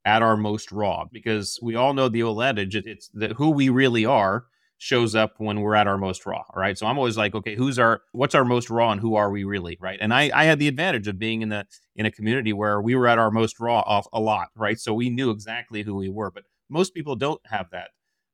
at 0.06 0.22
our 0.22 0.36
most 0.36 0.72
raw 0.72 1.06
because 1.12 1.60
we 1.62 1.76
all 1.76 1.94
know 1.94 2.10
the 2.10 2.24
old 2.24 2.42
adage 2.42 2.76
it's 2.76 3.10
that 3.14 3.34
who 3.34 3.50
we 3.50 3.70
really 3.70 4.06
are 4.06 4.46
shows 4.78 5.16
up 5.16 5.36
when 5.38 5.62
we're 5.62 5.76
at 5.76 5.88
our 5.88 5.98
most 5.98 6.26
raw 6.26 6.44
right? 6.56 6.78
So 6.78 6.88
i'm 6.88 6.98
always 6.98 7.18
like 7.18 7.36
okay 7.36 7.56
who's 7.56 7.80
our 7.80 8.02
what's 8.12 8.36
our 8.36 8.46
most 8.46 8.70
raw 8.70 8.92
and 8.92 9.00
who 9.00 9.16
are 9.16 9.32
we 9.32 9.44
really? 9.44 9.78
Right? 9.80 10.00
And 10.02 10.14
i 10.14 10.30
i 10.34 10.44
had 10.46 10.60
the 10.60 10.68
advantage 10.68 11.08
of 11.08 11.18
being 11.18 11.42
in 11.42 11.50
the 11.50 11.66
in 11.96 12.06
a 12.06 12.12
community 12.12 12.54
where 12.54 12.82
we 12.82 12.96
were 12.96 13.08
at 13.08 13.18
our 13.18 13.32
most 13.32 13.60
raw 13.60 13.80
off 13.82 14.08
a 14.14 14.20
lot 14.20 14.50
right? 14.56 14.80
So 14.80 14.94
we 14.94 15.10
knew 15.10 15.30
exactly 15.32 15.84
who 15.84 15.96
we 15.96 16.10
were 16.10 16.32
but 16.32 16.44
most 16.70 16.94
people 16.94 17.16
don't 17.16 17.42
have 17.46 17.70
that 17.72 17.92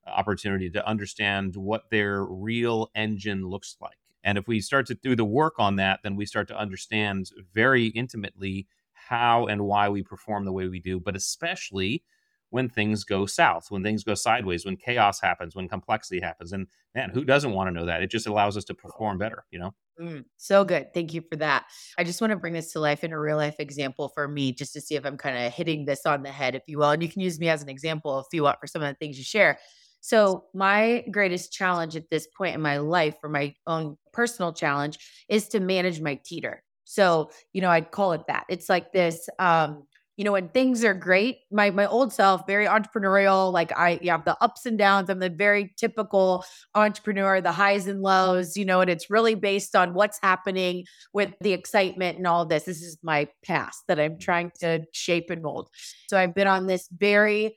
uh, 0.08 0.12
opportunity 0.12 0.70
to 0.72 0.88
understand 0.88 1.56
what 1.56 1.90
their 1.92 2.24
real 2.24 2.90
engine 2.96 3.48
looks 3.48 3.76
like. 3.82 3.98
And 4.24 4.38
if 4.38 4.48
we 4.48 4.62
start 4.62 4.86
to 4.88 4.96
do 4.96 5.16
the 5.16 5.26
work 5.26 5.56
on 5.60 5.76
that, 5.78 6.00
then 6.04 6.16
we 6.16 6.26
start 6.26 6.48
to 6.50 6.58
understand 6.58 7.30
very 7.54 7.88
intimately 7.88 8.68
how 9.10 9.48
and 9.48 9.66
why 9.66 9.90
we 9.90 10.04
perform 10.04 10.46
the 10.46 10.52
way 10.54 10.68
we 10.68 10.80
do, 10.80 11.00
but 11.00 11.16
especially 11.16 12.04
when 12.52 12.70
things 12.70 13.04
go 13.04 13.26
south, 13.26 13.70
when 13.70 13.84
things 13.84 14.04
go 14.04 14.14
sideways, 14.14 14.66
when 14.66 14.78
chaos 14.78 15.20
happens, 15.20 15.56
when 15.56 15.68
complexity 15.68 16.20
happens. 16.20 16.54
And 16.54 16.68
man, 16.94 17.10
who 17.10 17.24
doesn't 17.24 17.54
want 17.54 17.68
to 17.68 17.72
know 17.72 17.86
that? 17.88 18.04
It 18.04 18.12
just 18.12 18.28
allows 18.28 18.56
us 18.56 18.66
to 18.66 18.74
perform 18.76 19.18
better, 19.18 19.46
you 19.52 19.60
know? 19.60 19.74
Mm, 20.00 20.26
so 20.38 20.64
good. 20.64 20.94
Thank 20.94 21.14
you 21.14 21.22
for 21.22 21.36
that. 21.38 21.66
I 21.98 22.04
just 22.04 22.22
want 22.22 22.32
to 22.32 22.38
bring 22.38 22.54
this 22.54 22.72
to 22.74 22.80
life 22.80 23.04
in 23.04 23.12
a 23.12 23.20
real 23.20 23.38
life 23.38 23.60
example 23.60 24.10
for 24.10 24.28
me, 24.28 24.52
just 24.52 24.74
to 24.74 24.82
see 24.82 24.96
if 24.96 25.06
I'm 25.06 25.18
kind 25.18 25.38
of 25.38 25.54
hitting 25.54 25.86
this 25.86 26.06
on 26.06 26.24
the 26.24 26.32
head, 26.32 26.56
if 26.56 26.64
you 26.68 26.78
will. 26.78 26.92
And 26.92 27.02
you 27.02 27.10
can 27.10 27.22
use 27.22 27.40
me 27.40 27.50
as 27.50 27.62
an 27.62 27.70
example 27.70 28.20
if 28.20 28.28
you 28.32 28.44
want 28.44 28.60
for 28.60 28.68
some 28.68 28.82
of 28.82 28.88
the 28.88 28.96
things 28.96 29.18
you 29.18 29.24
share. 29.24 29.60
So, 30.02 30.46
my 30.54 31.04
greatest 31.12 31.52
challenge 31.52 31.98
at 31.98 32.10
this 32.10 32.28
point 32.38 32.56
in 32.56 32.62
my 32.62 32.78
life, 32.78 33.16
for 33.20 33.28
my 33.28 33.54
own 33.68 33.98
personal 34.14 34.54
challenge, 34.54 34.98
is 35.28 35.50
to 35.50 35.60
manage 35.60 36.00
my 36.00 36.20
teeter. 36.24 36.64
So, 36.90 37.30
you 37.54 37.62
know, 37.62 37.70
I'd 37.70 37.92
call 37.92 38.14
it 38.14 38.22
that. 38.28 38.46
It's 38.50 38.68
like 38.68 38.92
this, 38.94 39.30
um, 39.38 39.84
you 40.18 40.26
know, 40.26 40.34
when 40.34 40.50
things 40.50 40.84
are 40.84 40.94
great, 40.94 41.38
my 41.50 41.70
my 41.70 41.86
old 41.86 42.12
self, 42.12 42.42
very 42.46 42.66
entrepreneurial, 42.66 43.54
like 43.54 43.72
I 43.78 44.00
you 44.02 44.12
have 44.12 44.26
the 44.26 44.36
ups 44.44 44.66
and 44.66 44.78
downs. 44.78 45.10
I'm 45.10 45.20
the 45.20 45.30
very 45.30 45.74
typical 45.78 46.44
entrepreneur, 46.76 47.40
the 47.40 47.54
highs 47.54 47.88
and 47.88 48.02
lows, 48.02 48.58
you 48.58 48.66
know, 48.66 48.82
and 48.82 48.90
it's 48.90 49.10
really 49.10 49.36
based 49.36 49.78
on 49.78 49.94
what's 49.94 50.20
happening 50.22 50.84
with 51.14 51.34
the 51.40 51.54
excitement 51.54 52.18
and 52.18 52.28
all 52.28 52.46
this. 52.46 52.64
This 52.64 52.82
is 52.82 52.98
my 53.02 53.30
past 53.46 53.84
that 53.88 53.98
I'm 54.00 54.18
trying 54.20 54.52
to 54.60 54.82
shape 54.92 55.30
and 55.30 55.42
mold. 55.42 55.70
So 56.10 56.18
I've 56.18 56.36
been 56.36 56.48
on 56.48 56.68
this 56.68 56.90
very 56.92 57.56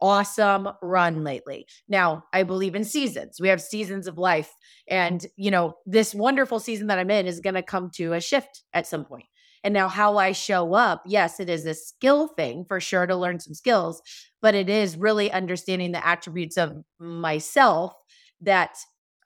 awesome 0.00 0.68
run 0.82 1.24
lately. 1.24 1.66
Now, 1.88 2.24
I 2.32 2.42
believe 2.42 2.74
in 2.74 2.84
seasons. 2.84 3.40
We 3.40 3.48
have 3.48 3.60
seasons 3.60 4.06
of 4.06 4.18
life. 4.18 4.52
And, 4.88 5.24
you 5.36 5.50
know, 5.50 5.74
this 5.86 6.14
wonderful 6.14 6.60
season 6.60 6.86
that 6.88 6.98
I'm 6.98 7.10
in 7.10 7.26
is 7.26 7.40
going 7.40 7.54
to 7.54 7.62
come 7.62 7.90
to 7.94 8.12
a 8.12 8.20
shift 8.20 8.62
at 8.72 8.86
some 8.86 9.04
point. 9.04 9.26
And 9.64 9.74
now, 9.74 9.88
how 9.88 10.18
I 10.18 10.32
show 10.32 10.74
up, 10.74 11.02
yes, 11.04 11.40
it 11.40 11.50
is 11.50 11.66
a 11.66 11.74
skill 11.74 12.28
thing 12.28 12.64
for 12.66 12.78
sure 12.78 13.06
to 13.06 13.16
learn 13.16 13.40
some 13.40 13.54
skills, 13.54 14.00
but 14.40 14.54
it 14.54 14.70
is 14.70 14.96
really 14.96 15.32
understanding 15.32 15.92
the 15.92 16.06
attributes 16.06 16.56
of 16.56 16.76
myself 17.00 17.92
that 18.40 18.76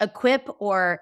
equip 0.00 0.48
or 0.58 1.00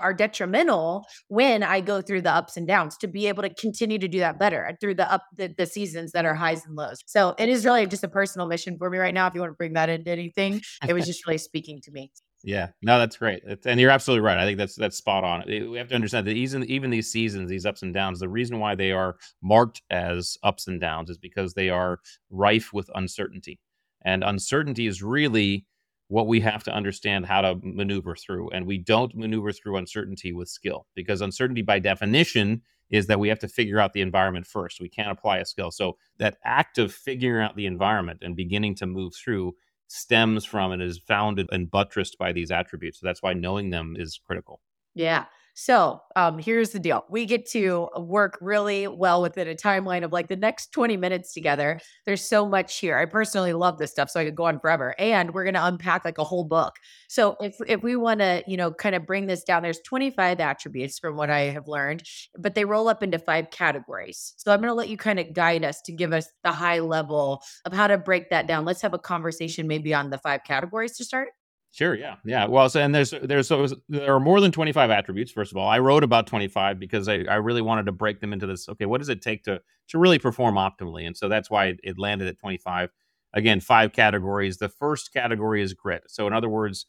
are 0.00 0.14
detrimental 0.14 1.06
when 1.28 1.62
I 1.62 1.80
go 1.80 2.00
through 2.00 2.22
the 2.22 2.32
ups 2.32 2.56
and 2.56 2.66
downs 2.66 2.96
to 2.98 3.08
be 3.08 3.26
able 3.26 3.42
to 3.42 3.54
continue 3.54 3.98
to 3.98 4.08
do 4.08 4.18
that 4.20 4.38
better 4.38 4.66
uh, 4.66 4.72
through 4.80 4.94
the 4.94 5.10
up 5.12 5.22
the, 5.36 5.54
the 5.56 5.66
seasons 5.66 6.12
that 6.12 6.24
are 6.24 6.34
highs 6.34 6.64
and 6.66 6.74
lows. 6.76 7.02
So 7.06 7.34
it 7.38 7.48
is 7.48 7.64
really 7.64 7.86
just 7.86 8.04
a 8.04 8.08
personal 8.08 8.46
mission 8.46 8.76
for 8.78 8.90
me 8.90 8.98
right 8.98 9.14
now. 9.14 9.26
If 9.26 9.34
you 9.34 9.40
want 9.40 9.52
to 9.52 9.56
bring 9.56 9.74
that 9.74 9.88
into 9.88 10.10
anything, 10.10 10.60
it 10.88 10.92
was 10.92 11.06
just 11.06 11.26
really 11.26 11.38
speaking 11.38 11.80
to 11.82 11.90
me. 11.90 12.10
Yeah, 12.42 12.68
no, 12.80 12.98
that's 12.98 13.18
great, 13.18 13.42
it's, 13.44 13.66
and 13.66 13.78
you're 13.78 13.90
absolutely 13.90 14.24
right. 14.24 14.38
I 14.38 14.46
think 14.46 14.56
that's 14.56 14.74
that's 14.74 14.96
spot 14.96 15.24
on. 15.24 15.42
Eh, 15.42 15.66
we 15.66 15.76
have 15.76 15.88
to 15.88 15.94
understand 15.94 16.26
that 16.26 16.36
even 16.36 16.64
even 16.64 16.88
these 16.90 17.12
seasons, 17.12 17.50
these 17.50 17.66
ups 17.66 17.82
and 17.82 17.92
downs, 17.92 18.18
the 18.18 18.30
reason 18.30 18.58
why 18.58 18.74
they 18.74 18.92
are 18.92 19.16
marked 19.42 19.82
as 19.90 20.38
ups 20.42 20.66
and 20.66 20.80
downs 20.80 21.10
is 21.10 21.18
because 21.18 21.52
they 21.52 21.68
are 21.68 22.00
rife 22.30 22.72
with 22.72 22.88
uncertainty, 22.94 23.60
and 24.06 24.24
uncertainty 24.24 24.86
is 24.86 25.02
really 25.02 25.66
what 26.10 26.26
we 26.26 26.40
have 26.40 26.64
to 26.64 26.74
understand 26.74 27.24
how 27.24 27.40
to 27.40 27.54
maneuver 27.62 28.16
through. 28.16 28.50
And 28.50 28.66
we 28.66 28.78
don't 28.78 29.14
maneuver 29.14 29.52
through 29.52 29.76
uncertainty 29.76 30.32
with 30.32 30.48
skill 30.48 30.86
because 30.96 31.20
uncertainty, 31.20 31.62
by 31.62 31.78
definition, 31.78 32.62
is 32.90 33.06
that 33.06 33.20
we 33.20 33.28
have 33.28 33.38
to 33.38 33.46
figure 33.46 33.78
out 33.78 33.92
the 33.92 34.00
environment 34.00 34.44
first. 34.44 34.80
We 34.80 34.88
can't 34.88 35.12
apply 35.12 35.38
a 35.38 35.44
skill. 35.44 35.70
So 35.70 35.98
that 36.18 36.38
act 36.44 36.78
of 36.78 36.92
figuring 36.92 37.44
out 37.44 37.54
the 37.54 37.66
environment 37.66 38.22
and 38.22 38.34
beginning 38.34 38.74
to 38.76 38.86
move 38.86 39.14
through 39.14 39.54
stems 39.86 40.44
from 40.44 40.72
and 40.72 40.82
is 40.82 40.98
founded 40.98 41.46
and 41.52 41.70
buttressed 41.70 42.18
by 42.18 42.32
these 42.32 42.50
attributes. 42.50 42.98
So 42.98 43.06
that's 43.06 43.22
why 43.22 43.32
knowing 43.32 43.70
them 43.70 43.94
is 43.96 44.18
critical. 44.26 44.60
Yeah. 44.96 45.26
So 45.60 46.00
um, 46.16 46.38
here's 46.38 46.70
the 46.70 46.78
deal. 46.78 47.04
We 47.10 47.26
get 47.26 47.44
to 47.50 47.90
work 47.98 48.38
really 48.40 48.88
well 48.88 49.20
within 49.20 49.46
a 49.46 49.54
timeline 49.54 50.04
of 50.04 50.10
like 50.10 50.28
the 50.28 50.36
next 50.36 50.72
20 50.72 50.96
minutes 50.96 51.34
together. 51.34 51.78
There's 52.06 52.26
so 52.26 52.48
much 52.48 52.78
here. 52.78 52.96
I 52.96 53.04
personally 53.04 53.52
love 53.52 53.76
this 53.76 53.90
stuff, 53.90 54.08
so 54.08 54.20
I 54.20 54.24
could 54.24 54.34
go 54.34 54.44
on 54.44 54.58
forever. 54.58 54.94
And 54.98 55.34
we're 55.34 55.44
gonna 55.44 55.60
unpack 55.62 56.06
like 56.06 56.16
a 56.16 56.24
whole 56.24 56.44
book. 56.44 56.76
So 57.10 57.36
if 57.42 57.56
if 57.66 57.82
we 57.82 57.94
want 57.94 58.20
to, 58.20 58.42
you 58.46 58.56
know, 58.56 58.72
kind 58.72 58.94
of 58.94 59.04
bring 59.04 59.26
this 59.26 59.44
down, 59.44 59.62
there's 59.62 59.80
25 59.80 60.40
attributes 60.40 60.98
from 60.98 61.14
what 61.18 61.28
I 61.28 61.40
have 61.50 61.68
learned, 61.68 62.04
but 62.38 62.54
they 62.54 62.64
roll 62.64 62.88
up 62.88 63.02
into 63.02 63.18
five 63.18 63.50
categories. 63.50 64.32
So 64.38 64.54
I'm 64.54 64.60
gonna 64.62 64.72
let 64.72 64.88
you 64.88 64.96
kind 64.96 65.20
of 65.20 65.34
guide 65.34 65.62
us 65.62 65.82
to 65.82 65.92
give 65.92 66.14
us 66.14 66.26
the 66.42 66.52
high 66.52 66.78
level 66.78 67.42
of 67.66 67.74
how 67.74 67.86
to 67.86 67.98
break 67.98 68.30
that 68.30 68.46
down. 68.46 68.64
Let's 68.64 68.80
have 68.80 68.94
a 68.94 68.98
conversation 68.98 69.66
maybe 69.66 69.92
on 69.92 70.08
the 70.08 70.16
five 70.16 70.40
categories 70.42 70.96
to 70.96 71.04
start. 71.04 71.28
Sure. 71.72 71.94
Yeah. 71.94 72.16
Yeah. 72.24 72.46
Well, 72.46 72.68
so, 72.68 72.80
and 72.80 72.92
there's 72.94 73.14
there's 73.22 73.46
so 73.46 73.66
there 73.88 74.14
are 74.14 74.20
more 74.20 74.40
than 74.40 74.50
25 74.50 74.90
attributes. 74.90 75.30
First 75.30 75.52
of 75.52 75.56
all, 75.56 75.68
I 75.68 75.78
wrote 75.78 76.02
about 76.02 76.26
25 76.26 76.80
because 76.80 77.08
I, 77.08 77.20
I 77.28 77.36
really 77.36 77.62
wanted 77.62 77.86
to 77.86 77.92
break 77.92 78.20
them 78.20 78.32
into 78.32 78.46
this. 78.46 78.68
Okay, 78.68 78.86
what 78.86 78.98
does 78.98 79.08
it 79.08 79.22
take 79.22 79.44
to 79.44 79.60
to 79.88 79.98
really 79.98 80.18
perform 80.18 80.56
optimally? 80.56 81.06
And 81.06 81.16
so 81.16 81.28
that's 81.28 81.48
why 81.48 81.76
it, 81.82 81.98
landed 81.98 82.26
at 82.26 82.38
25. 82.40 82.90
Again, 83.34 83.60
five 83.60 83.92
categories. 83.92 84.58
The 84.58 84.68
first 84.68 85.12
category 85.12 85.62
is 85.62 85.72
grit. 85.72 86.02
So 86.08 86.26
in 86.26 86.32
other 86.32 86.48
words, 86.48 86.86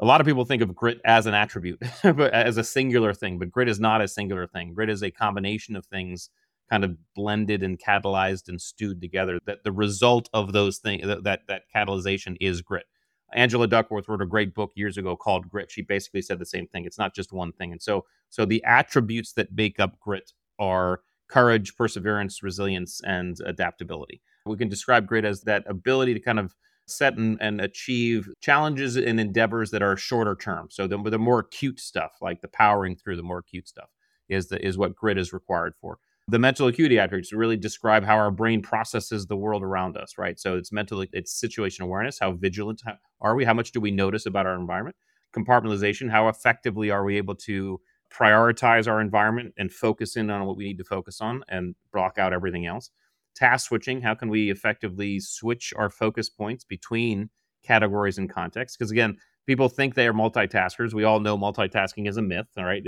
a 0.00 0.06
lot 0.06 0.20
of 0.20 0.26
people 0.26 0.44
think 0.46 0.62
of 0.62 0.74
grit 0.74 1.00
as 1.04 1.26
an 1.26 1.34
attribute, 1.34 1.82
but 2.02 2.32
as 2.32 2.56
a 2.56 2.64
singular 2.64 3.14
thing. 3.14 3.38
But 3.38 3.50
grit 3.50 3.68
is 3.68 3.80
not 3.80 4.00
a 4.00 4.08
singular 4.08 4.46
thing. 4.46 4.74
Grit 4.74 4.90
is 4.90 5.02
a 5.02 5.10
combination 5.10 5.76
of 5.76 5.86
things 5.86 6.30
kind 6.70 6.84
of 6.84 6.96
blended 7.14 7.62
and 7.62 7.78
catalyzed 7.78 8.48
and 8.48 8.60
stewed 8.60 9.00
together. 9.00 9.38
That 9.46 9.64
the 9.64 9.72
result 9.72 10.30
of 10.32 10.52
those 10.52 10.78
things 10.78 11.06
that 11.06 11.24
that, 11.24 11.40
that 11.48 11.62
catalyzation 11.74 12.36
is 12.40 12.62
grit. 12.62 12.84
Angela 13.32 13.66
Duckworth 13.66 14.08
wrote 14.08 14.22
a 14.22 14.26
great 14.26 14.54
book 14.54 14.72
years 14.74 14.96
ago 14.96 15.16
called 15.16 15.48
Grit. 15.48 15.70
She 15.70 15.82
basically 15.82 16.22
said 16.22 16.38
the 16.38 16.46
same 16.46 16.66
thing. 16.66 16.84
It's 16.84 16.98
not 16.98 17.14
just 17.14 17.32
one 17.32 17.52
thing. 17.52 17.72
And 17.72 17.82
so 17.82 18.04
so 18.28 18.44
the 18.44 18.62
attributes 18.64 19.32
that 19.32 19.52
make 19.52 19.80
up 19.80 19.98
grit 20.00 20.32
are 20.58 21.00
courage, 21.28 21.76
perseverance, 21.76 22.42
resilience, 22.42 23.00
and 23.04 23.38
adaptability. 23.44 24.22
We 24.46 24.56
can 24.56 24.68
describe 24.68 25.06
grit 25.06 25.24
as 25.24 25.42
that 25.42 25.64
ability 25.66 26.14
to 26.14 26.20
kind 26.20 26.38
of 26.38 26.54
set 26.86 27.16
and, 27.16 27.36
and 27.40 27.60
achieve 27.60 28.28
challenges 28.40 28.96
and 28.96 29.18
endeavors 29.18 29.72
that 29.72 29.82
are 29.82 29.96
shorter 29.96 30.36
term. 30.36 30.68
So 30.70 30.86
the, 30.86 30.98
the 30.98 31.18
more 31.18 31.40
acute 31.40 31.80
stuff, 31.80 32.12
like 32.20 32.42
the 32.42 32.48
powering 32.48 32.94
through 32.94 33.16
the 33.16 33.24
more 33.24 33.38
acute 33.38 33.66
stuff, 33.66 33.90
is 34.28 34.48
the, 34.48 34.64
is 34.64 34.78
what 34.78 34.94
grit 34.94 35.18
is 35.18 35.32
required 35.32 35.74
for 35.80 35.98
the 36.28 36.38
mental 36.38 36.66
acuity 36.66 36.98
attributes 36.98 37.32
really 37.32 37.56
describe 37.56 38.04
how 38.04 38.16
our 38.16 38.32
brain 38.32 38.60
processes 38.60 39.26
the 39.26 39.36
world 39.36 39.62
around 39.62 39.96
us, 39.96 40.18
right? 40.18 40.40
So 40.40 40.56
it's 40.56 40.72
mental, 40.72 41.04
it's 41.12 41.38
situation 41.38 41.84
awareness. 41.84 42.18
How 42.18 42.32
vigilant 42.32 42.82
are 43.20 43.36
we? 43.36 43.44
How 43.44 43.54
much 43.54 43.70
do 43.70 43.80
we 43.80 43.92
notice 43.92 44.26
about 44.26 44.46
our 44.46 44.56
environment? 44.56 44.96
Compartmentalization. 45.36 46.10
How 46.10 46.28
effectively 46.28 46.90
are 46.90 47.04
we 47.04 47.16
able 47.16 47.36
to 47.36 47.80
prioritize 48.12 48.88
our 48.88 49.00
environment 49.00 49.54
and 49.56 49.70
focus 49.70 50.16
in 50.16 50.30
on 50.30 50.46
what 50.46 50.56
we 50.56 50.64
need 50.64 50.78
to 50.78 50.84
focus 50.84 51.20
on 51.20 51.44
and 51.48 51.76
block 51.92 52.18
out 52.18 52.32
everything 52.32 52.66
else? 52.66 52.90
Task 53.36 53.68
switching. 53.68 54.00
How 54.00 54.14
can 54.14 54.28
we 54.28 54.50
effectively 54.50 55.20
switch 55.20 55.72
our 55.76 55.90
focus 55.90 56.28
points 56.28 56.64
between 56.64 57.30
categories 57.62 58.18
and 58.18 58.28
contexts? 58.28 58.76
Because 58.76 58.90
again, 58.90 59.16
people 59.46 59.68
think 59.68 59.94
they 59.94 60.08
are 60.08 60.12
multitaskers. 60.12 60.92
We 60.92 61.04
all 61.04 61.20
know 61.20 61.38
multitasking 61.38 62.08
is 62.08 62.16
a 62.16 62.22
myth, 62.22 62.48
all 62.56 62.64
right? 62.64 62.82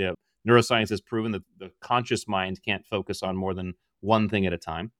Neuroscience 0.47 0.89
has 0.89 1.01
proven 1.01 1.31
that 1.31 1.43
the 1.57 1.71
conscious 1.81 2.27
mind 2.27 2.61
can't 2.63 2.85
focus 2.85 3.23
on 3.23 3.35
more 3.35 3.53
than 3.53 3.73
one 4.01 4.29
thing 4.29 4.45
at 4.45 4.53
a 4.53 4.57
time 4.57 4.91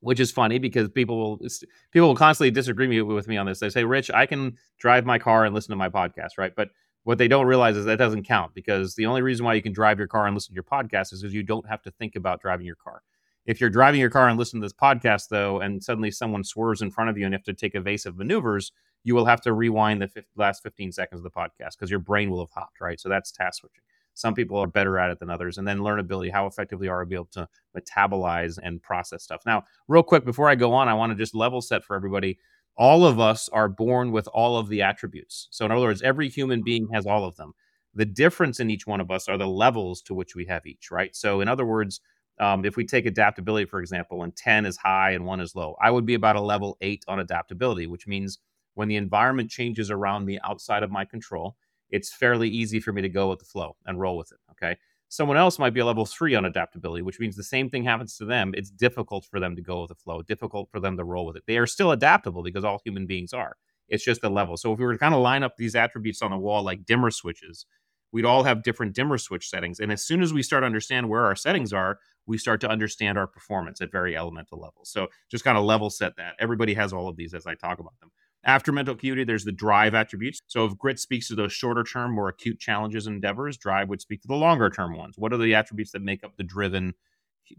which 0.00 0.20
is 0.20 0.30
funny 0.30 0.58
because 0.58 0.88
people 0.88 1.18
will 1.18 1.48
people 1.90 2.08
will 2.08 2.16
constantly 2.16 2.50
disagree 2.50 3.00
with 3.02 3.28
me 3.28 3.36
on 3.36 3.46
this. 3.46 3.60
They 3.60 3.70
say 3.70 3.84
rich 3.84 4.10
i 4.12 4.26
can 4.26 4.56
drive 4.78 5.04
my 5.04 5.18
car 5.18 5.44
and 5.44 5.54
listen 5.54 5.70
to 5.70 5.76
my 5.76 5.88
podcast 5.88 6.38
right? 6.38 6.54
But 6.54 6.70
what 7.04 7.18
they 7.18 7.28
don't 7.28 7.46
realize 7.46 7.76
is 7.76 7.84
that 7.84 7.98
doesn't 7.98 8.24
count 8.24 8.54
because 8.54 8.94
the 8.96 9.06
only 9.06 9.22
reason 9.22 9.44
why 9.44 9.54
you 9.54 9.62
can 9.62 9.72
drive 9.72 9.98
your 9.98 10.08
car 10.08 10.26
and 10.26 10.34
listen 10.34 10.52
to 10.52 10.54
your 10.54 10.64
podcast 10.64 11.12
is 11.12 11.22
because 11.22 11.34
you 11.34 11.42
don't 11.42 11.68
have 11.68 11.82
to 11.82 11.90
think 11.90 12.16
about 12.16 12.40
driving 12.40 12.66
your 12.66 12.76
car. 12.76 13.02
If 13.46 13.60
you're 13.60 13.70
driving 13.70 14.00
your 14.00 14.10
car 14.10 14.28
and 14.28 14.36
listening 14.38 14.60
to 14.62 14.66
this 14.66 14.72
podcast 14.72 15.28
though 15.28 15.60
and 15.60 15.82
suddenly 15.82 16.10
someone 16.10 16.44
swerves 16.44 16.82
in 16.82 16.90
front 16.90 17.10
of 17.10 17.16
you 17.16 17.24
and 17.24 17.32
you 17.32 17.36
have 17.36 17.44
to 17.44 17.54
take 17.54 17.74
evasive 17.74 18.16
maneuvers 18.16 18.72
you 19.04 19.14
will 19.14 19.26
have 19.26 19.40
to 19.40 19.52
rewind 19.52 20.02
the 20.02 20.10
last 20.34 20.64
15 20.64 20.90
seconds 20.90 21.20
of 21.20 21.22
the 21.22 21.30
podcast 21.30 21.76
because 21.78 21.90
your 21.90 22.00
brain 22.00 22.28
will 22.28 22.40
have 22.40 22.50
hopped 22.50 22.80
right? 22.80 23.00
So 23.00 23.08
that's 23.08 23.30
task 23.30 23.60
switching 23.60 23.82
some 24.16 24.34
people 24.34 24.56
are 24.56 24.66
better 24.66 24.98
at 24.98 25.10
it 25.10 25.20
than 25.20 25.28
others. 25.28 25.58
And 25.58 25.68
then 25.68 25.78
learnability, 25.78 26.32
how 26.32 26.46
effectively 26.46 26.88
are 26.88 27.04
we 27.04 27.14
able 27.14 27.26
to 27.32 27.46
metabolize 27.76 28.58
and 28.62 28.82
process 28.82 29.22
stuff? 29.22 29.42
Now, 29.44 29.64
real 29.88 30.02
quick, 30.02 30.24
before 30.24 30.48
I 30.48 30.54
go 30.54 30.72
on, 30.72 30.88
I 30.88 30.94
want 30.94 31.12
to 31.12 31.16
just 31.16 31.34
level 31.34 31.60
set 31.60 31.84
for 31.84 31.94
everybody. 31.94 32.38
All 32.78 33.04
of 33.04 33.20
us 33.20 33.50
are 33.50 33.68
born 33.68 34.12
with 34.12 34.26
all 34.28 34.56
of 34.56 34.68
the 34.68 34.80
attributes. 34.80 35.48
So, 35.50 35.66
in 35.66 35.70
other 35.70 35.82
words, 35.82 36.00
every 36.00 36.30
human 36.30 36.62
being 36.62 36.88
has 36.94 37.06
all 37.06 37.24
of 37.24 37.36
them. 37.36 37.52
The 37.94 38.06
difference 38.06 38.58
in 38.58 38.70
each 38.70 38.86
one 38.86 39.00
of 39.02 39.10
us 39.10 39.28
are 39.28 39.38
the 39.38 39.46
levels 39.46 40.00
to 40.02 40.14
which 40.14 40.34
we 40.34 40.46
have 40.46 40.64
each, 40.66 40.90
right? 40.90 41.14
So, 41.14 41.42
in 41.42 41.48
other 41.48 41.66
words, 41.66 42.00
um, 42.40 42.64
if 42.64 42.76
we 42.76 42.86
take 42.86 43.04
adaptability, 43.04 43.66
for 43.66 43.80
example, 43.80 44.22
and 44.22 44.34
10 44.34 44.64
is 44.64 44.78
high 44.78 45.10
and 45.10 45.26
one 45.26 45.40
is 45.40 45.54
low, 45.54 45.76
I 45.80 45.90
would 45.90 46.06
be 46.06 46.14
about 46.14 46.36
a 46.36 46.40
level 46.40 46.78
eight 46.80 47.04
on 47.06 47.20
adaptability, 47.20 47.86
which 47.86 48.06
means 48.06 48.38
when 48.74 48.88
the 48.88 48.96
environment 48.96 49.50
changes 49.50 49.90
around 49.90 50.24
me 50.24 50.38
outside 50.42 50.82
of 50.82 50.90
my 50.90 51.04
control, 51.04 51.56
it's 51.90 52.12
fairly 52.12 52.48
easy 52.48 52.80
for 52.80 52.92
me 52.92 53.02
to 53.02 53.08
go 53.08 53.28
with 53.28 53.38
the 53.38 53.44
flow 53.44 53.76
and 53.86 54.00
roll 54.00 54.16
with 54.16 54.32
it. 54.32 54.38
Okay. 54.52 54.76
Someone 55.08 55.36
else 55.36 55.58
might 55.58 55.72
be 55.72 55.80
a 55.80 55.86
level 55.86 56.04
three 56.04 56.34
on 56.34 56.44
adaptability, 56.44 57.02
which 57.02 57.20
means 57.20 57.36
the 57.36 57.42
same 57.42 57.70
thing 57.70 57.84
happens 57.84 58.16
to 58.16 58.24
them. 58.24 58.52
It's 58.56 58.70
difficult 58.70 59.24
for 59.24 59.38
them 59.38 59.54
to 59.54 59.62
go 59.62 59.82
with 59.82 59.90
the 59.90 59.94
flow, 59.94 60.22
difficult 60.22 60.68
for 60.70 60.80
them 60.80 60.96
to 60.96 61.04
roll 61.04 61.26
with 61.26 61.36
it. 61.36 61.44
They 61.46 61.58
are 61.58 61.66
still 61.66 61.92
adaptable 61.92 62.42
because 62.42 62.64
all 62.64 62.80
human 62.84 63.06
beings 63.06 63.32
are. 63.32 63.56
It's 63.88 64.04
just 64.04 64.24
a 64.24 64.28
level. 64.28 64.56
So 64.56 64.72
if 64.72 64.80
we 64.80 64.84
were 64.84 64.94
to 64.94 64.98
kind 64.98 65.14
of 65.14 65.20
line 65.20 65.44
up 65.44 65.56
these 65.56 65.76
attributes 65.76 66.22
on 66.22 66.32
the 66.32 66.36
wall 66.36 66.64
like 66.64 66.84
dimmer 66.84 67.12
switches, 67.12 67.66
we'd 68.10 68.24
all 68.24 68.42
have 68.42 68.64
different 68.64 68.94
dimmer 68.94 69.16
switch 69.18 69.48
settings. 69.48 69.78
And 69.78 69.92
as 69.92 70.02
soon 70.04 70.22
as 70.22 70.32
we 70.32 70.42
start 70.42 70.62
to 70.62 70.66
understand 70.66 71.08
where 71.08 71.24
our 71.24 71.36
settings 71.36 71.72
are, 71.72 72.00
we 72.26 72.38
start 72.38 72.60
to 72.62 72.68
understand 72.68 73.16
our 73.16 73.28
performance 73.28 73.80
at 73.80 73.92
very 73.92 74.16
elemental 74.16 74.58
levels. 74.58 74.90
So 74.90 75.06
just 75.30 75.44
kind 75.44 75.56
of 75.56 75.64
level 75.64 75.90
set 75.90 76.16
that. 76.16 76.34
Everybody 76.40 76.74
has 76.74 76.92
all 76.92 77.08
of 77.08 77.16
these 77.16 77.34
as 77.34 77.46
I 77.46 77.54
talk 77.54 77.78
about 77.78 77.98
them. 78.00 78.10
After 78.46 78.70
mental 78.70 78.94
acuity, 78.94 79.24
there's 79.24 79.44
the 79.44 79.52
drive 79.52 79.94
attributes. 79.94 80.40
So 80.46 80.64
if 80.64 80.78
grit 80.78 81.00
speaks 81.00 81.26
to 81.28 81.34
those 81.34 81.52
shorter 81.52 81.82
term, 81.82 82.14
more 82.14 82.28
acute 82.28 82.60
challenges 82.60 83.08
and 83.08 83.16
endeavors, 83.16 83.58
drive 83.58 83.88
would 83.88 84.00
speak 84.00 84.22
to 84.22 84.28
the 84.28 84.36
longer 84.36 84.70
term 84.70 84.96
ones. 84.96 85.16
What 85.18 85.32
are 85.32 85.36
the 85.36 85.54
attributes 85.54 85.90
that 85.92 86.02
make 86.02 86.22
up 86.22 86.36
the 86.36 86.44
driven 86.44 86.94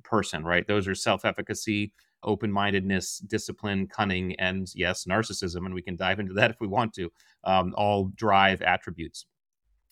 person, 0.03 0.45
right? 0.45 0.65
Those 0.65 0.87
are 0.87 0.95
self 0.95 1.25
efficacy, 1.25 1.91
open 2.23 2.51
mindedness, 2.51 3.19
discipline, 3.19 3.87
cunning, 3.87 4.33
and 4.39 4.67
yes, 4.75 5.05
narcissism. 5.05 5.65
And 5.65 5.73
we 5.73 5.81
can 5.81 5.97
dive 5.97 6.21
into 6.21 6.33
that 6.35 6.51
if 6.51 6.57
we 6.61 6.67
want 6.67 6.93
to. 6.93 7.11
Um, 7.43 7.73
all 7.77 8.05
drive 8.15 8.61
attributes. 8.61 9.25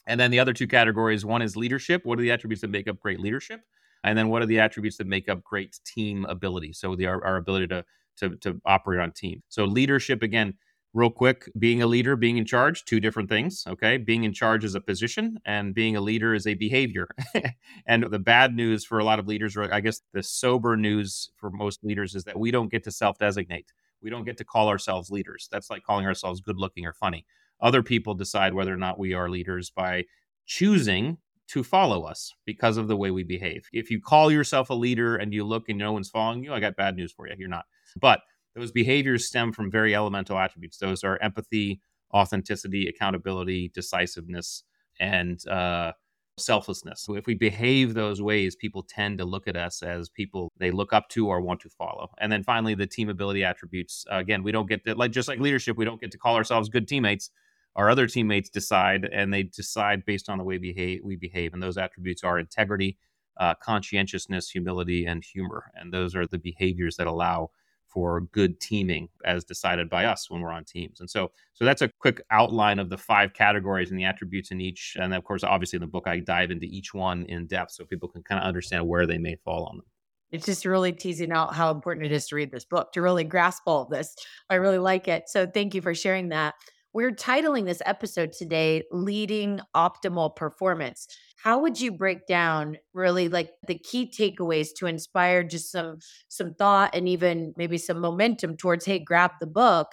And 0.08 0.20
then 0.20 0.32
the 0.32 0.40
other 0.40 0.54
two 0.54 0.68
categories 0.68 1.26
one 1.26 1.42
is 1.42 1.58
leadership. 1.58 2.06
What 2.06 2.20
are 2.20 2.22
the 2.22 2.32
attributes 2.32 2.62
that 2.62 2.70
make 2.70 2.88
up 2.88 3.00
great 3.00 3.20
leadership? 3.20 3.62
And 4.06 4.18
then 4.18 4.30
what 4.30 4.42
are 4.44 4.46
the 4.46 4.60
attributes 4.60 4.98
that 4.98 5.08
make 5.08 5.28
up 5.28 5.44
great 5.44 5.78
team 5.86 6.26
ability? 6.26 6.74
So 6.74 6.96
the, 6.96 7.08
our, 7.08 7.26
our 7.26 7.38
ability 7.38 7.68
to, 7.68 7.84
to, 8.18 8.36
to 8.38 8.62
operate 8.66 9.02
on 9.02 9.12
team. 9.12 9.42
So 9.50 9.66
leadership, 9.66 10.22
again, 10.22 10.54
real 10.96 11.12
quick 11.12 11.48
being 11.60 11.84
a 11.84 11.88
leader 11.88 12.16
being 12.16 12.38
in 12.38 12.46
charge 12.46 12.86
two 12.86 13.00
different 13.00 13.30
things 13.30 13.64
okay? 13.68 13.98
Being 13.98 14.24
in 14.24 14.34
charge 14.34 14.64
is 14.64 14.74
a 14.74 14.82
position 14.82 15.38
and 15.46 15.76
being 15.76 15.96
a 15.96 16.02
leader 16.02 16.34
is 16.34 16.48
a 16.48 16.56
behavior. 16.56 17.08
And 17.88 18.06
the 18.10 18.20
bad 18.20 18.56
news 18.56 18.84
for 18.84 18.98
a 18.98 19.04
lot 19.04 19.20
of 19.20 19.28
leaders 19.28 19.56
or 19.56 19.72
i 19.72 19.80
guess 19.80 20.02
the 20.14 20.24
sober 20.24 20.76
news 20.76 21.30
for 21.36 21.52
most 21.52 21.84
leaders 21.84 22.16
is 22.16 22.24
that 22.24 22.40
we 22.40 22.50
don't 22.50 22.72
get 22.72 22.84
to 22.86 22.92
self 22.92 23.20
designate 23.20 23.72
we 24.06 24.12
don't 24.12 24.24
get 24.24 24.38
to 24.38 24.46
call 24.46 24.70
ourselves 24.70 25.10
leaders. 25.10 25.50
That's 25.52 25.70
like 25.70 25.84
calling 25.84 26.06
ourselves 26.06 26.40
good 26.40 26.58
looking 26.58 26.86
or 26.86 26.94
funny. 26.94 27.26
Other 27.60 27.82
people 27.82 28.14
decide 28.14 28.54
whether 28.54 28.72
or 28.72 28.78
not 28.78 29.00
we 29.00 29.14
are 29.14 29.30
leaders 29.30 29.72
by 29.72 30.06
choosing 30.46 31.18
to 31.48 31.64
follow 31.64 32.04
us 32.04 32.32
because 32.46 32.78
of 32.78 32.88
the 32.88 32.96
way 32.96 33.12
we 33.12 33.24
behave. 33.24 33.68
If 33.74 33.90
you 33.90 34.00
call 34.00 34.32
yourself 34.32 34.70
a 34.70 34.76
leader 34.76 35.16
and 35.16 35.34
you 35.34 35.44
look 35.44 35.70
and 35.70 35.78
no 35.78 35.92
one's 35.92 36.10
following 36.10 36.44
you 36.44 36.54
i 36.54 36.60
got 36.60 36.76
bad 36.76 36.96
news 36.96 37.12
for 37.12 37.28
you. 37.28 37.36
You're 37.38 37.50
not. 37.50 37.66
But 38.00 38.22
those 38.56 38.72
behaviors 38.72 39.28
stem 39.28 39.52
from 39.52 39.70
very 39.70 39.94
elemental 39.94 40.38
attributes. 40.38 40.78
Those 40.78 41.04
are 41.04 41.22
empathy, 41.22 41.82
authenticity, 42.14 42.88
accountability, 42.88 43.72
decisiveness, 43.74 44.64
and 45.00 45.46
uh, 45.48 45.92
selflessness. 46.38 47.02
So 47.02 47.16
if 47.16 47.26
we 47.28 47.34
behave 47.34 47.94
those 47.94 48.22
ways, 48.22 48.56
people 48.56 48.84
tend 48.84 49.18
to 49.20 49.26
look 49.26 49.48
at 49.48 49.56
us 49.56 49.84
as 49.84 50.10
people 50.10 50.52
they 50.58 50.72
look 50.72 50.94
up 50.94 51.10
to 51.10 51.28
or 51.28 51.42
want 51.42 51.60
to 51.62 51.70
follow. 51.70 52.10
And 52.20 52.32
then 52.32 52.44
finally, 52.44 52.76
the 52.76 52.88
team 52.88 53.10
ability 53.10 53.44
attributes. 53.44 54.06
Uh, 54.12 54.18
again, 54.18 54.44
we 54.44 54.52
don't 54.52 54.70
get 54.70 54.86
to, 54.86 54.96
like 54.96 55.12
just 55.12 55.28
like 55.28 55.40
leadership, 55.40 55.78
we 55.78 55.86
don't 55.86 56.02
get 56.02 56.12
to 56.12 56.18
call 56.18 56.36
ourselves 56.36 56.70
good 56.70 56.88
teammates. 56.88 57.30
Our 57.76 57.90
other 57.90 58.08
teammates 58.08 58.50
decide, 58.50 59.04
and 59.12 59.34
they 59.34 59.44
decide 59.44 60.06
based 60.06 60.30
on 60.30 60.38
the 60.38 60.46
way 60.46 60.58
we 60.58 60.74
behave. 60.74 61.02
We 61.04 61.18
behave, 61.18 61.54
and 61.54 61.62
those 61.62 61.78
attributes 61.78 62.24
are 62.24 62.40
integrity, 62.40 62.98
uh, 63.38 63.56
conscientiousness, 63.56 64.50
humility, 64.50 65.06
and 65.06 65.24
humor. 65.26 65.72
And 65.76 65.94
those 65.94 66.16
are 66.16 66.26
the 66.26 66.38
behaviors 66.38 66.96
that 66.96 67.08
allow 67.08 67.52
for 67.96 68.20
good 68.34 68.60
teaming 68.60 69.08
as 69.24 69.46
decided 69.46 69.90
by 69.90 70.04
us 70.04 70.30
when 70.30 70.42
we're 70.42 70.52
on 70.52 70.66
teams. 70.66 71.00
And 71.00 71.10
so 71.10 71.32
so 71.54 71.64
that's 71.64 71.82
a 71.82 71.90
quick 72.00 72.22
outline 72.30 72.78
of 72.78 72.90
the 72.90 72.98
five 72.98 73.34
categories 73.34 73.90
and 73.90 73.98
the 73.98 74.04
attributes 74.04 74.52
in 74.52 74.60
each. 74.60 74.98
And 75.00 75.14
of 75.14 75.24
course, 75.24 75.46
obviously 75.46 75.78
in 75.78 75.82
the 75.82 75.88
book 75.88 76.06
I 76.06 76.20
dive 76.20 76.52
into 76.52 76.66
each 76.66 76.94
one 76.94 77.24
in 77.28 77.48
depth 77.48 77.72
so 77.72 77.86
people 77.86 78.10
can 78.10 78.22
kind 78.22 78.42
of 78.42 78.46
understand 78.46 78.86
where 78.86 79.08
they 79.08 79.18
may 79.18 79.38
fall 79.46 79.64
on 79.68 79.78
them. 79.78 79.86
It's 80.32 80.46
just 80.46 80.66
really 80.66 80.92
teasing 80.92 81.32
out 81.32 81.56
how 81.56 81.72
important 81.72 82.06
it 82.06 82.12
is 82.12 82.28
to 82.28 82.36
read 82.36 82.52
this 82.52 82.66
book 82.66 82.92
to 82.92 83.02
really 83.02 83.24
grasp 83.24 83.64
all 83.66 83.84
of 83.84 83.90
this. 83.90 84.14
I 84.50 84.56
really 84.56 84.80
like 84.80 85.08
it. 85.08 85.30
So 85.30 85.48
thank 85.48 85.74
you 85.74 85.82
for 85.82 85.96
sharing 85.96 86.30
that. 86.30 86.56
We're 86.96 87.12
titling 87.12 87.66
this 87.66 87.82
episode 87.86 88.32
today 88.32 88.84
Leading 88.90 89.60
Optimal 89.76 90.34
Performance. 90.34 91.10
How 91.36 91.60
would 91.60 91.78
you 91.78 91.92
break 91.92 92.26
down 92.26 92.78
really 92.94 93.28
like 93.28 93.52
the 93.68 93.78
key 93.78 94.10
takeaways 94.10 94.70
to 94.78 94.86
inspire 94.86 95.44
just 95.44 95.74
some 95.74 95.98
some 96.30 96.54
thought 96.54 96.96
and 96.96 97.10
even 97.10 97.54
maybe 97.58 97.78
some 97.78 98.00
momentum 98.00 98.56
towards 98.56 98.86
hey 98.86 99.00
grab 99.00 99.32
the 99.42 99.46
book 99.46 99.90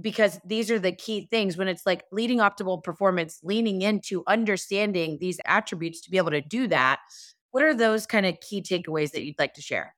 because 0.00 0.38
these 0.46 0.70
are 0.70 0.78
the 0.78 0.92
key 0.92 1.26
things 1.28 1.56
when 1.56 1.66
it's 1.66 1.84
like 1.84 2.04
leading 2.12 2.38
optimal 2.38 2.84
performance 2.84 3.40
leaning 3.42 3.82
into 3.82 4.22
understanding 4.28 5.18
these 5.20 5.40
attributes 5.44 6.00
to 6.02 6.10
be 6.12 6.18
able 6.18 6.30
to 6.30 6.40
do 6.40 6.68
that 6.68 7.00
what 7.50 7.64
are 7.64 7.74
those 7.74 8.06
kind 8.06 8.26
of 8.26 8.38
key 8.38 8.62
takeaways 8.62 9.10
that 9.10 9.24
you'd 9.24 9.40
like 9.40 9.54
to 9.54 9.60
share 9.60 9.92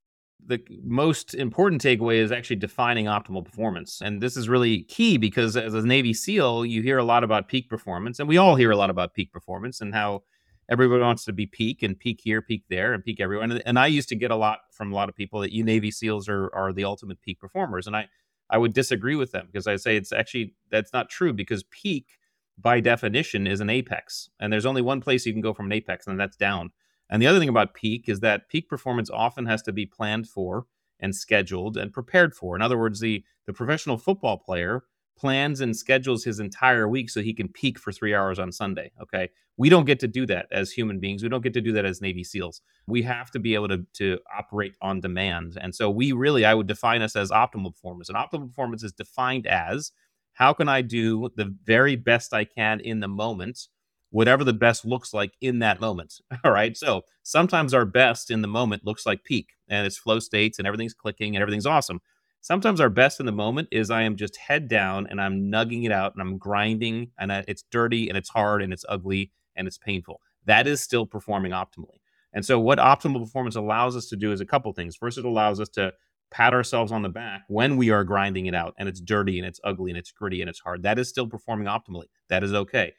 the 0.46 0.60
most 0.82 1.34
important 1.34 1.82
takeaway 1.82 2.16
is 2.16 2.32
actually 2.32 2.56
defining 2.56 3.06
optimal 3.06 3.44
performance. 3.44 4.00
And 4.02 4.20
this 4.20 4.36
is 4.36 4.48
really 4.48 4.82
key 4.84 5.16
because 5.16 5.56
as 5.56 5.74
a 5.74 5.86
Navy 5.86 6.12
SEAL, 6.12 6.66
you 6.66 6.82
hear 6.82 6.98
a 6.98 7.04
lot 7.04 7.24
about 7.24 7.48
peak 7.48 7.68
performance, 7.68 8.18
and 8.18 8.28
we 8.28 8.36
all 8.36 8.56
hear 8.56 8.70
a 8.70 8.76
lot 8.76 8.90
about 8.90 9.14
peak 9.14 9.32
performance 9.32 9.80
and 9.80 9.94
how 9.94 10.22
everybody 10.70 11.02
wants 11.02 11.24
to 11.24 11.32
be 11.32 11.46
peak 11.46 11.82
and 11.82 11.98
peak 11.98 12.20
here, 12.22 12.40
peak 12.40 12.64
there, 12.68 12.92
and 12.94 13.04
peak 13.04 13.20
everywhere. 13.20 13.44
And, 13.44 13.62
and 13.66 13.78
I 13.78 13.86
used 13.86 14.08
to 14.10 14.16
get 14.16 14.30
a 14.30 14.36
lot 14.36 14.60
from 14.72 14.92
a 14.92 14.94
lot 14.94 15.08
of 15.08 15.16
people 15.16 15.40
that 15.40 15.52
you 15.52 15.64
Navy 15.64 15.90
SEALs 15.90 16.28
are 16.28 16.54
are 16.54 16.72
the 16.72 16.84
ultimate 16.84 17.20
peak 17.22 17.40
performers. 17.40 17.86
And 17.86 17.96
I 17.96 18.08
I 18.48 18.58
would 18.58 18.74
disagree 18.74 19.16
with 19.16 19.32
them 19.32 19.46
because 19.46 19.66
I 19.66 19.76
say 19.76 19.96
it's 19.96 20.12
actually 20.12 20.54
that's 20.70 20.92
not 20.92 21.10
true 21.10 21.32
because 21.32 21.64
peak 21.70 22.18
by 22.58 22.80
definition 22.80 23.46
is 23.46 23.60
an 23.60 23.70
apex. 23.70 24.28
And 24.38 24.52
there's 24.52 24.66
only 24.66 24.82
one 24.82 25.00
place 25.00 25.26
you 25.26 25.32
can 25.32 25.42
go 25.42 25.54
from 25.54 25.66
an 25.66 25.72
apex, 25.72 26.06
and 26.06 26.18
that's 26.18 26.36
down. 26.36 26.70
And 27.10 27.20
the 27.20 27.26
other 27.26 27.38
thing 27.38 27.48
about 27.48 27.74
peak 27.74 28.08
is 28.08 28.20
that 28.20 28.48
peak 28.48 28.68
performance 28.68 29.10
often 29.10 29.46
has 29.46 29.62
to 29.62 29.72
be 29.72 29.84
planned 29.84 30.28
for 30.28 30.66
and 31.00 31.14
scheduled 31.14 31.76
and 31.76 31.92
prepared 31.92 32.34
for. 32.34 32.54
In 32.54 32.62
other 32.62 32.78
words, 32.78 33.00
the 33.00 33.24
the 33.46 33.52
professional 33.52 33.98
football 33.98 34.38
player 34.38 34.84
plans 35.18 35.60
and 35.60 35.76
schedules 35.76 36.24
his 36.24 36.40
entire 36.40 36.88
week 36.88 37.10
so 37.10 37.20
he 37.20 37.34
can 37.34 37.48
peak 37.48 37.78
for 37.78 37.92
3 37.92 38.14
hours 38.14 38.38
on 38.38 38.52
Sunday, 38.52 38.90
okay? 39.02 39.28
We 39.58 39.68
don't 39.68 39.84
get 39.84 40.00
to 40.00 40.08
do 40.08 40.24
that 40.26 40.46
as 40.50 40.70
human 40.70 40.98
beings. 40.98 41.22
We 41.22 41.28
don't 41.28 41.42
get 41.42 41.52
to 41.54 41.60
do 41.60 41.72
that 41.72 41.84
as 41.84 42.00
Navy 42.00 42.24
SEALs. 42.24 42.62
We 42.86 43.02
have 43.02 43.30
to 43.32 43.38
be 43.38 43.54
able 43.54 43.68
to 43.68 43.84
to 43.94 44.18
operate 44.38 44.74
on 44.80 45.00
demand. 45.00 45.58
And 45.60 45.74
so 45.74 45.90
we 45.90 46.12
really 46.12 46.44
I 46.44 46.54
would 46.54 46.66
define 46.66 47.02
us 47.02 47.16
as 47.16 47.30
optimal 47.30 47.74
performance. 47.74 48.08
And 48.08 48.16
optimal 48.16 48.48
performance 48.48 48.82
is 48.82 48.92
defined 48.92 49.46
as 49.46 49.92
how 50.34 50.52
can 50.54 50.68
I 50.68 50.80
do 50.82 51.28
the 51.36 51.54
very 51.64 51.96
best 51.96 52.32
I 52.32 52.44
can 52.44 52.80
in 52.80 53.00
the 53.00 53.08
moment 53.08 53.68
whatever 54.10 54.44
the 54.44 54.52
best 54.52 54.84
looks 54.84 55.14
like 55.14 55.32
in 55.40 55.60
that 55.60 55.80
moment. 55.80 56.14
All 56.44 56.52
right. 56.52 56.76
So 56.76 57.02
sometimes 57.22 57.72
our 57.74 57.84
best 57.84 58.30
in 58.30 58.42
the 58.42 58.48
moment 58.48 58.84
looks 58.84 59.06
like 59.06 59.24
peak 59.24 59.50
and 59.68 59.86
it's 59.86 59.98
flow 59.98 60.18
states 60.18 60.58
and 60.58 60.66
everything's 60.66 60.94
clicking 60.94 61.34
and 61.34 61.42
everything's 61.42 61.66
awesome. 61.66 62.00
Sometimes 62.42 62.80
our 62.80 62.88
best 62.88 63.20
in 63.20 63.26
the 63.26 63.32
moment 63.32 63.68
is 63.70 63.90
I 63.90 64.02
am 64.02 64.16
just 64.16 64.36
head 64.36 64.66
down 64.66 65.06
and 65.06 65.20
I'm 65.20 65.50
nugging 65.50 65.84
it 65.84 65.92
out 65.92 66.14
and 66.14 66.22
I'm 66.22 66.38
grinding 66.38 67.10
and 67.18 67.30
it's 67.30 67.64
dirty 67.70 68.08
and 68.08 68.16
it's 68.16 68.30
hard 68.30 68.62
and 68.62 68.72
it's 68.72 68.84
ugly 68.88 69.30
and 69.54 69.66
it's 69.66 69.78
painful. 69.78 70.20
That 70.46 70.66
is 70.66 70.82
still 70.82 71.04
performing 71.04 71.52
optimally. 71.52 72.00
And 72.32 72.44
so, 72.44 72.58
what 72.58 72.78
optimal 72.78 73.20
performance 73.20 73.56
allows 73.56 73.94
us 73.94 74.06
to 74.06 74.16
do 74.16 74.32
is 74.32 74.40
a 74.40 74.46
couple 74.46 74.72
things. 74.72 74.96
First, 74.96 75.18
it 75.18 75.24
allows 75.24 75.60
us 75.60 75.68
to 75.70 75.92
pat 76.30 76.54
ourselves 76.54 76.92
on 76.92 77.02
the 77.02 77.08
back 77.08 77.42
when 77.48 77.76
we 77.76 77.90
are 77.90 78.04
grinding 78.04 78.46
it 78.46 78.54
out 78.54 78.74
and 78.78 78.88
it's 78.88 79.00
dirty 79.00 79.38
and 79.38 79.46
it's 79.46 79.60
ugly 79.64 79.90
and 79.90 79.98
it's 79.98 80.12
gritty 80.12 80.40
and 80.40 80.48
it's 80.48 80.60
hard. 80.60 80.82
That 80.82 80.98
is 80.98 81.08
still 81.08 81.26
performing 81.26 81.66
optimally. 81.66 82.04
That 82.28 82.44
is 82.44 82.54
okay. 82.54 82.94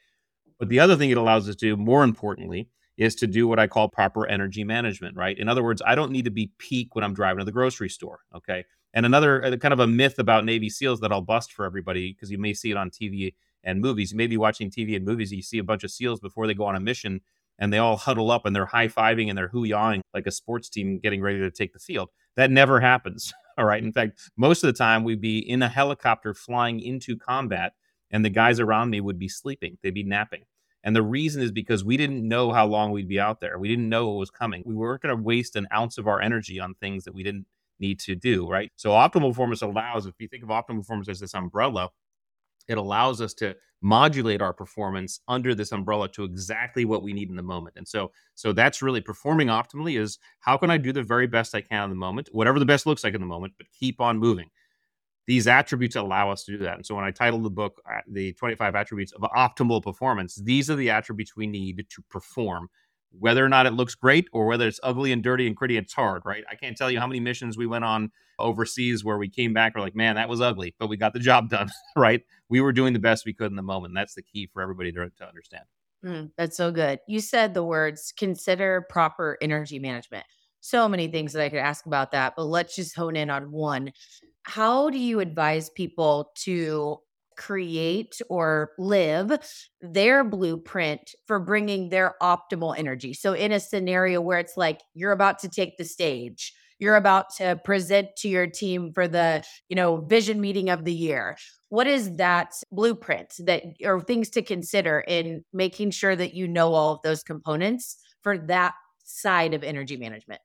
But 0.58 0.68
the 0.68 0.80
other 0.80 0.96
thing 0.96 1.10
it 1.10 1.18
allows 1.18 1.48
us 1.48 1.56
to 1.56 1.66
do, 1.66 1.76
more 1.76 2.04
importantly, 2.04 2.68
is 2.96 3.14
to 3.16 3.26
do 3.26 3.48
what 3.48 3.58
I 3.58 3.66
call 3.66 3.88
proper 3.88 4.26
energy 4.26 4.64
management, 4.64 5.16
right? 5.16 5.38
In 5.38 5.48
other 5.48 5.62
words, 5.62 5.82
I 5.84 5.94
don't 5.94 6.12
need 6.12 6.24
to 6.26 6.30
be 6.30 6.52
peak 6.58 6.94
when 6.94 7.04
I'm 7.04 7.14
driving 7.14 7.38
to 7.38 7.44
the 7.44 7.52
grocery 7.52 7.88
store, 7.88 8.20
okay? 8.34 8.64
And 8.94 9.06
another 9.06 9.44
uh, 9.44 9.56
kind 9.56 9.72
of 9.72 9.80
a 9.80 9.86
myth 9.86 10.18
about 10.18 10.44
Navy 10.44 10.68
SEALs 10.68 11.00
that 11.00 11.12
I'll 11.12 11.22
bust 11.22 11.52
for 11.52 11.64
everybody 11.64 12.12
because 12.12 12.30
you 12.30 12.38
may 12.38 12.52
see 12.52 12.70
it 12.70 12.76
on 12.76 12.90
TV 12.90 13.34
and 13.64 13.80
movies. 13.80 14.12
You 14.12 14.18
may 14.18 14.26
be 14.26 14.36
watching 14.36 14.70
TV 14.70 14.94
and 14.96 15.04
movies, 15.04 15.30
and 15.30 15.36
you 15.36 15.42
see 15.42 15.58
a 15.58 15.64
bunch 15.64 15.84
of 15.84 15.90
SEALs 15.90 16.20
before 16.20 16.46
they 16.46 16.54
go 16.54 16.64
on 16.64 16.76
a 16.76 16.80
mission 16.80 17.20
and 17.58 17.72
they 17.72 17.78
all 17.78 17.96
huddle 17.96 18.30
up 18.30 18.44
and 18.44 18.54
they're 18.56 18.66
high 18.66 18.88
fiving 18.88 19.28
and 19.28 19.38
they're 19.38 19.48
hoo-yawing 19.48 20.02
like 20.14 20.26
a 20.26 20.30
sports 20.30 20.68
team 20.68 20.98
getting 20.98 21.22
ready 21.22 21.38
to 21.38 21.50
take 21.50 21.72
the 21.72 21.78
field. 21.78 22.08
That 22.36 22.50
never 22.50 22.80
happens. 22.80 23.32
All 23.58 23.66
right. 23.66 23.82
In 23.82 23.92
fact, 23.92 24.18
most 24.36 24.64
of 24.64 24.68
the 24.68 24.78
time 24.78 25.04
we'd 25.04 25.20
be 25.20 25.38
in 25.38 25.62
a 25.62 25.68
helicopter 25.68 26.32
flying 26.32 26.80
into 26.80 27.16
combat 27.16 27.74
and 28.12 28.24
the 28.24 28.30
guys 28.30 28.60
around 28.60 28.90
me 28.90 29.00
would 29.00 29.18
be 29.18 29.28
sleeping. 29.28 29.78
They'd 29.82 29.94
be 29.94 30.04
napping. 30.04 30.44
And 30.84 30.94
the 30.94 31.02
reason 31.02 31.42
is 31.42 31.52
because 31.52 31.84
we 31.84 31.96
didn't 31.96 32.26
know 32.26 32.52
how 32.52 32.66
long 32.66 32.90
we'd 32.90 33.08
be 33.08 33.20
out 33.20 33.40
there. 33.40 33.58
We 33.58 33.68
didn't 33.68 33.88
know 33.88 34.08
what 34.08 34.18
was 34.18 34.30
coming. 34.30 34.62
We 34.66 34.74
weren't 34.74 35.02
going 35.02 35.16
to 35.16 35.22
waste 35.22 35.56
an 35.56 35.68
ounce 35.72 35.96
of 35.96 36.08
our 36.08 36.20
energy 36.20 36.58
on 36.60 36.74
things 36.74 37.04
that 37.04 37.14
we 37.14 37.22
didn't 37.22 37.46
need 37.78 38.00
to 38.00 38.14
do, 38.14 38.48
right? 38.48 38.70
So 38.76 38.90
optimal 38.90 39.30
performance 39.30 39.62
allows, 39.62 40.06
if 40.06 40.14
you 40.18 40.28
think 40.28 40.42
of 40.42 40.48
optimal 40.48 40.78
performance 40.78 41.08
as 41.08 41.20
this 41.20 41.34
umbrella, 41.34 41.90
it 42.68 42.78
allows 42.78 43.20
us 43.20 43.34
to 43.34 43.56
modulate 43.82 44.40
our 44.40 44.52
performance 44.52 45.20
under 45.26 45.54
this 45.54 45.72
umbrella 45.72 46.08
to 46.08 46.22
exactly 46.22 46.84
what 46.84 47.02
we 47.02 47.12
need 47.12 47.28
in 47.28 47.36
the 47.36 47.42
moment. 47.42 47.74
And 47.76 47.86
so 47.86 48.12
so 48.36 48.52
that's 48.52 48.80
really 48.80 49.00
performing 49.00 49.48
optimally 49.48 50.00
is 50.00 50.18
how 50.38 50.56
can 50.56 50.70
I 50.70 50.78
do 50.78 50.92
the 50.92 51.02
very 51.02 51.26
best 51.26 51.54
I 51.54 51.60
can 51.62 51.84
in 51.84 51.90
the 51.90 51.96
moment, 51.96 52.28
whatever 52.30 52.60
the 52.60 52.64
best 52.64 52.86
looks 52.86 53.02
like 53.02 53.14
in 53.14 53.20
the 53.20 53.26
moment, 53.26 53.54
but 53.58 53.66
keep 53.72 54.00
on 54.00 54.18
moving 54.18 54.50
these 55.26 55.46
attributes 55.46 55.96
allow 55.96 56.30
us 56.30 56.44
to 56.44 56.52
do 56.52 56.58
that. 56.58 56.76
And 56.76 56.86
so 56.86 56.94
when 56.94 57.04
I 57.04 57.10
titled 57.10 57.44
the 57.44 57.50
book, 57.50 57.80
uh, 57.88 58.00
The 58.08 58.32
25 58.34 58.74
Attributes 58.74 59.12
of 59.12 59.22
Optimal 59.22 59.82
Performance, 59.82 60.36
these 60.36 60.68
are 60.68 60.76
the 60.76 60.90
attributes 60.90 61.36
we 61.36 61.46
need 61.46 61.86
to 61.88 62.02
perform, 62.10 62.68
whether 63.18 63.44
or 63.44 63.48
not 63.48 63.66
it 63.66 63.72
looks 63.72 63.94
great 63.94 64.28
or 64.32 64.46
whether 64.46 64.66
it's 64.66 64.80
ugly 64.82 65.12
and 65.12 65.22
dirty 65.22 65.46
and 65.46 65.54
gritty, 65.54 65.76
it's 65.76 65.92
hard, 65.92 66.22
right? 66.24 66.44
I 66.50 66.56
can't 66.56 66.76
tell 66.76 66.90
you 66.90 66.98
how 66.98 67.06
many 67.06 67.20
missions 67.20 67.56
we 67.56 67.66
went 67.66 67.84
on 67.84 68.10
overseas 68.38 69.04
where 69.04 69.18
we 69.18 69.28
came 69.28 69.52
back, 69.52 69.74
we're 69.74 69.82
like, 69.82 69.94
man, 69.94 70.16
that 70.16 70.28
was 70.28 70.40
ugly, 70.40 70.74
but 70.78 70.88
we 70.88 70.96
got 70.96 71.12
the 71.12 71.20
job 71.20 71.48
done, 71.48 71.70
right? 71.96 72.22
We 72.48 72.60
were 72.60 72.72
doing 72.72 72.92
the 72.92 72.98
best 72.98 73.24
we 73.24 73.32
could 73.32 73.50
in 73.50 73.56
the 73.56 73.62
moment. 73.62 73.94
That's 73.94 74.14
the 74.14 74.22
key 74.22 74.48
for 74.52 74.60
everybody 74.60 74.90
to, 74.92 75.10
to 75.18 75.26
understand. 75.26 75.64
Mm, 76.04 76.30
that's 76.36 76.56
so 76.56 76.72
good. 76.72 76.98
You 77.06 77.20
said 77.20 77.54
the 77.54 77.62
words 77.62 78.12
consider 78.16 78.84
proper 78.88 79.38
energy 79.40 79.78
management. 79.78 80.24
So 80.62 80.88
many 80.88 81.08
things 81.08 81.32
that 81.32 81.42
I 81.42 81.48
could 81.48 81.58
ask 81.58 81.86
about 81.86 82.12
that, 82.12 82.34
but 82.36 82.44
let's 82.44 82.76
just 82.76 82.94
hone 82.94 83.16
in 83.16 83.30
on 83.30 83.50
one. 83.50 83.90
How 84.44 84.90
do 84.90 84.98
you 84.98 85.18
advise 85.18 85.70
people 85.70 86.30
to 86.44 86.98
create 87.36 88.20
or 88.28 88.70
live 88.78 89.40
their 89.80 90.22
blueprint 90.22 91.00
for 91.26 91.40
bringing 91.40 91.88
their 91.88 92.14
optimal 92.22 92.78
energy? 92.78 93.12
So, 93.12 93.32
in 93.32 93.50
a 93.50 93.58
scenario 93.58 94.20
where 94.20 94.38
it's 94.38 94.56
like 94.56 94.80
you're 94.94 95.10
about 95.10 95.40
to 95.40 95.48
take 95.48 95.78
the 95.78 95.84
stage, 95.84 96.54
you're 96.78 96.94
about 96.94 97.34
to 97.38 97.60
present 97.64 98.14
to 98.18 98.28
your 98.28 98.46
team 98.46 98.92
for 98.92 99.08
the 99.08 99.42
you 99.68 99.74
know 99.74 99.96
vision 99.96 100.40
meeting 100.40 100.70
of 100.70 100.84
the 100.84 100.94
year. 100.94 101.36
What 101.70 101.88
is 101.88 102.18
that 102.18 102.52
blueprint 102.70 103.34
that 103.40 103.64
or 103.82 104.00
things 104.00 104.30
to 104.30 104.42
consider 104.42 105.00
in 105.00 105.44
making 105.52 105.90
sure 105.90 106.14
that 106.14 106.34
you 106.34 106.46
know 106.46 106.72
all 106.72 106.94
of 106.94 107.02
those 107.02 107.24
components 107.24 107.96
for 108.22 108.38
that 108.38 108.74
side 109.02 109.54
of 109.54 109.64
energy 109.64 109.96
management 109.96 110.40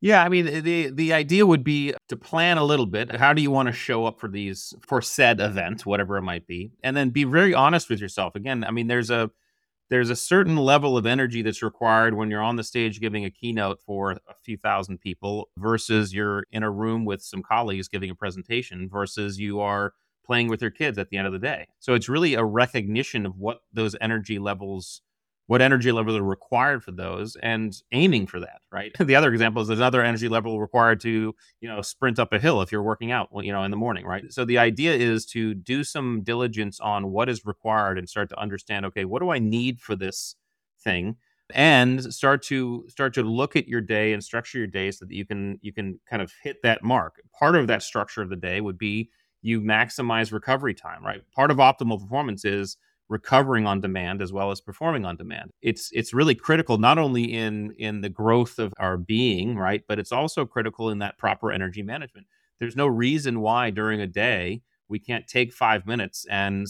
yeah, 0.00 0.22
I 0.22 0.28
mean 0.28 0.62
the 0.62 0.90
the 0.90 1.12
idea 1.12 1.46
would 1.46 1.64
be 1.64 1.94
to 2.08 2.16
plan 2.16 2.58
a 2.58 2.64
little 2.64 2.86
bit. 2.86 3.16
How 3.16 3.32
do 3.32 3.42
you 3.42 3.50
want 3.50 3.68
to 3.68 3.72
show 3.72 4.04
up 4.04 4.20
for 4.20 4.28
these 4.28 4.74
for 4.80 5.00
said 5.00 5.40
event, 5.40 5.86
whatever 5.86 6.16
it 6.16 6.22
might 6.22 6.46
be, 6.46 6.70
and 6.82 6.96
then 6.96 7.10
be 7.10 7.24
very 7.24 7.54
honest 7.54 7.88
with 7.88 8.00
yourself. 8.00 8.34
Again, 8.34 8.64
I 8.64 8.70
mean 8.70 8.88
there's 8.88 9.10
a 9.10 9.30
there's 9.88 10.10
a 10.10 10.16
certain 10.16 10.56
level 10.56 10.96
of 10.96 11.06
energy 11.06 11.42
that's 11.42 11.62
required 11.62 12.14
when 12.14 12.30
you're 12.30 12.42
on 12.42 12.56
the 12.56 12.64
stage 12.64 13.00
giving 13.00 13.24
a 13.24 13.30
keynote 13.30 13.80
for 13.80 14.12
a 14.12 14.34
few 14.42 14.56
thousand 14.56 14.98
people 14.98 15.48
versus 15.56 16.12
you're 16.12 16.44
in 16.50 16.62
a 16.62 16.70
room 16.70 17.04
with 17.04 17.22
some 17.22 17.42
colleagues 17.42 17.88
giving 17.88 18.10
a 18.10 18.14
presentation 18.14 18.88
versus 18.88 19.38
you 19.38 19.60
are 19.60 19.92
playing 20.26 20.48
with 20.48 20.60
your 20.60 20.72
kids 20.72 20.98
at 20.98 21.08
the 21.08 21.16
end 21.16 21.26
of 21.26 21.32
the 21.32 21.38
day. 21.38 21.68
So 21.78 21.94
it's 21.94 22.08
really 22.08 22.34
a 22.34 22.44
recognition 22.44 23.26
of 23.26 23.38
what 23.38 23.60
those 23.72 23.94
energy 24.00 24.40
levels 24.40 25.02
what 25.46 25.62
energy 25.62 25.92
levels 25.92 26.16
are 26.16 26.22
required 26.22 26.82
for 26.82 26.90
those 26.92 27.36
and 27.36 27.82
aiming 27.92 28.26
for 28.26 28.40
that 28.40 28.60
right? 28.72 28.92
The 29.06 29.14
other 29.14 29.32
example 29.32 29.62
is 29.62 29.68
another 29.68 30.02
energy 30.02 30.28
level 30.28 30.60
required 30.60 31.00
to 31.00 31.34
you 31.60 31.68
know 31.68 31.82
sprint 31.82 32.18
up 32.18 32.32
a 32.32 32.38
hill 32.38 32.62
if 32.62 32.72
you're 32.72 32.82
working 32.82 33.12
out 33.12 33.28
you 33.42 33.52
know 33.52 33.62
in 33.62 33.70
the 33.70 33.76
morning 33.76 34.06
right? 34.06 34.24
So 34.32 34.44
the 34.44 34.58
idea 34.58 34.94
is 34.94 35.26
to 35.26 35.54
do 35.54 35.84
some 35.84 36.22
diligence 36.22 36.80
on 36.80 37.10
what 37.12 37.28
is 37.28 37.46
required 37.46 37.98
and 37.98 38.08
start 38.08 38.28
to 38.30 38.38
understand 38.40 38.86
okay 38.86 39.04
what 39.04 39.20
do 39.22 39.30
i 39.30 39.38
need 39.38 39.80
for 39.80 39.96
this 39.96 40.36
thing? 40.82 41.16
And 41.54 42.12
start 42.12 42.42
to 42.44 42.84
start 42.88 43.14
to 43.14 43.22
look 43.22 43.54
at 43.54 43.68
your 43.68 43.80
day 43.80 44.12
and 44.12 44.22
structure 44.22 44.58
your 44.58 44.66
day 44.66 44.90
so 44.90 45.04
that 45.04 45.14
you 45.14 45.24
can 45.24 45.60
you 45.62 45.72
can 45.72 46.00
kind 46.10 46.20
of 46.20 46.32
hit 46.42 46.56
that 46.64 46.82
mark. 46.82 47.20
Part 47.38 47.54
of 47.54 47.68
that 47.68 47.84
structure 47.84 48.20
of 48.20 48.30
the 48.30 48.36
day 48.36 48.60
would 48.60 48.78
be 48.78 49.10
you 49.42 49.60
maximize 49.60 50.32
recovery 50.32 50.74
time 50.74 51.04
right? 51.04 51.22
Part 51.32 51.52
of 51.52 51.58
optimal 51.58 52.00
performance 52.00 52.44
is 52.44 52.76
recovering 53.08 53.66
on 53.66 53.80
demand 53.80 54.20
as 54.22 54.32
well 54.32 54.50
as 54.50 54.60
performing 54.60 55.04
on 55.04 55.16
demand. 55.16 55.52
It's 55.62 55.90
it's 55.92 56.12
really 56.14 56.34
critical 56.34 56.78
not 56.78 56.98
only 56.98 57.24
in 57.24 57.72
in 57.78 58.00
the 58.00 58.08
growth 58.08 58.58
of 58.58 58.72
our 58.78 58.96
being, 58.96 59.56
right, 59.56 59.82
but 59.88 59.98
it's 59.98 60.12
also 60.12 60.44
critical 60.46 60.90
in 60.90 60.98
that 60.98 61.18
proper 61.18 61.52
energy 61.52 61.82
management. 61.82 62.26
there's 62.58 62.76
no 62.76 62.86
reason 62.86 63.40
why 63.40 63.70
during 63.70 64.00
a 64.00 64.06
day 64.06 64.62
we 64.88 64.98
can't 64.98 65.26
take 65.26 65.52
five 65.52 65.86
minutes 65.86 66.26
and 66.30 66.66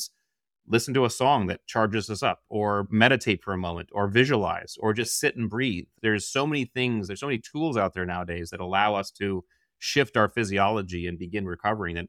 listen 0.68 0.92
to 0.94 1.04
a 1.04 1.10
song 1.10 1.46
that 1.46 1.64
charges 1.66 2.10
us 2.10 2.22
up 2.22 2.42
or 2.48 2.88
meditate 2.90 3.42
for 3.42 3.52
a 3.52 3.58
moment 3.58 3.88
or 3.92 4.08
visualize 4.08 4.76
or 4.80 4.92
just 4.92 5.18
sit 5.20 5.36
and 5.36 5.48
breathe 5.48 5.86
there's 6.02 6.26
so 6.26 6.46
many 6.46 6.64
things 6.64 7.06
there's 7.06 7.20
so 7.20 7.26
many 7.26 7.38
tools 7.38 7.76
out 7.76 7.94
there 7.94 8.04
nowadays 8.06 8.50
that 8.50 8.60
allow 8.60 8.94
us 8.94 9.10
to 9.10 9.44
shift 9.78 10.16
our 10.16 10.28
physiology 10.28 11.06
and 11.06 11.18
begin 11.18 11.46
recovering 11.46 11.94
that 11.94 12.08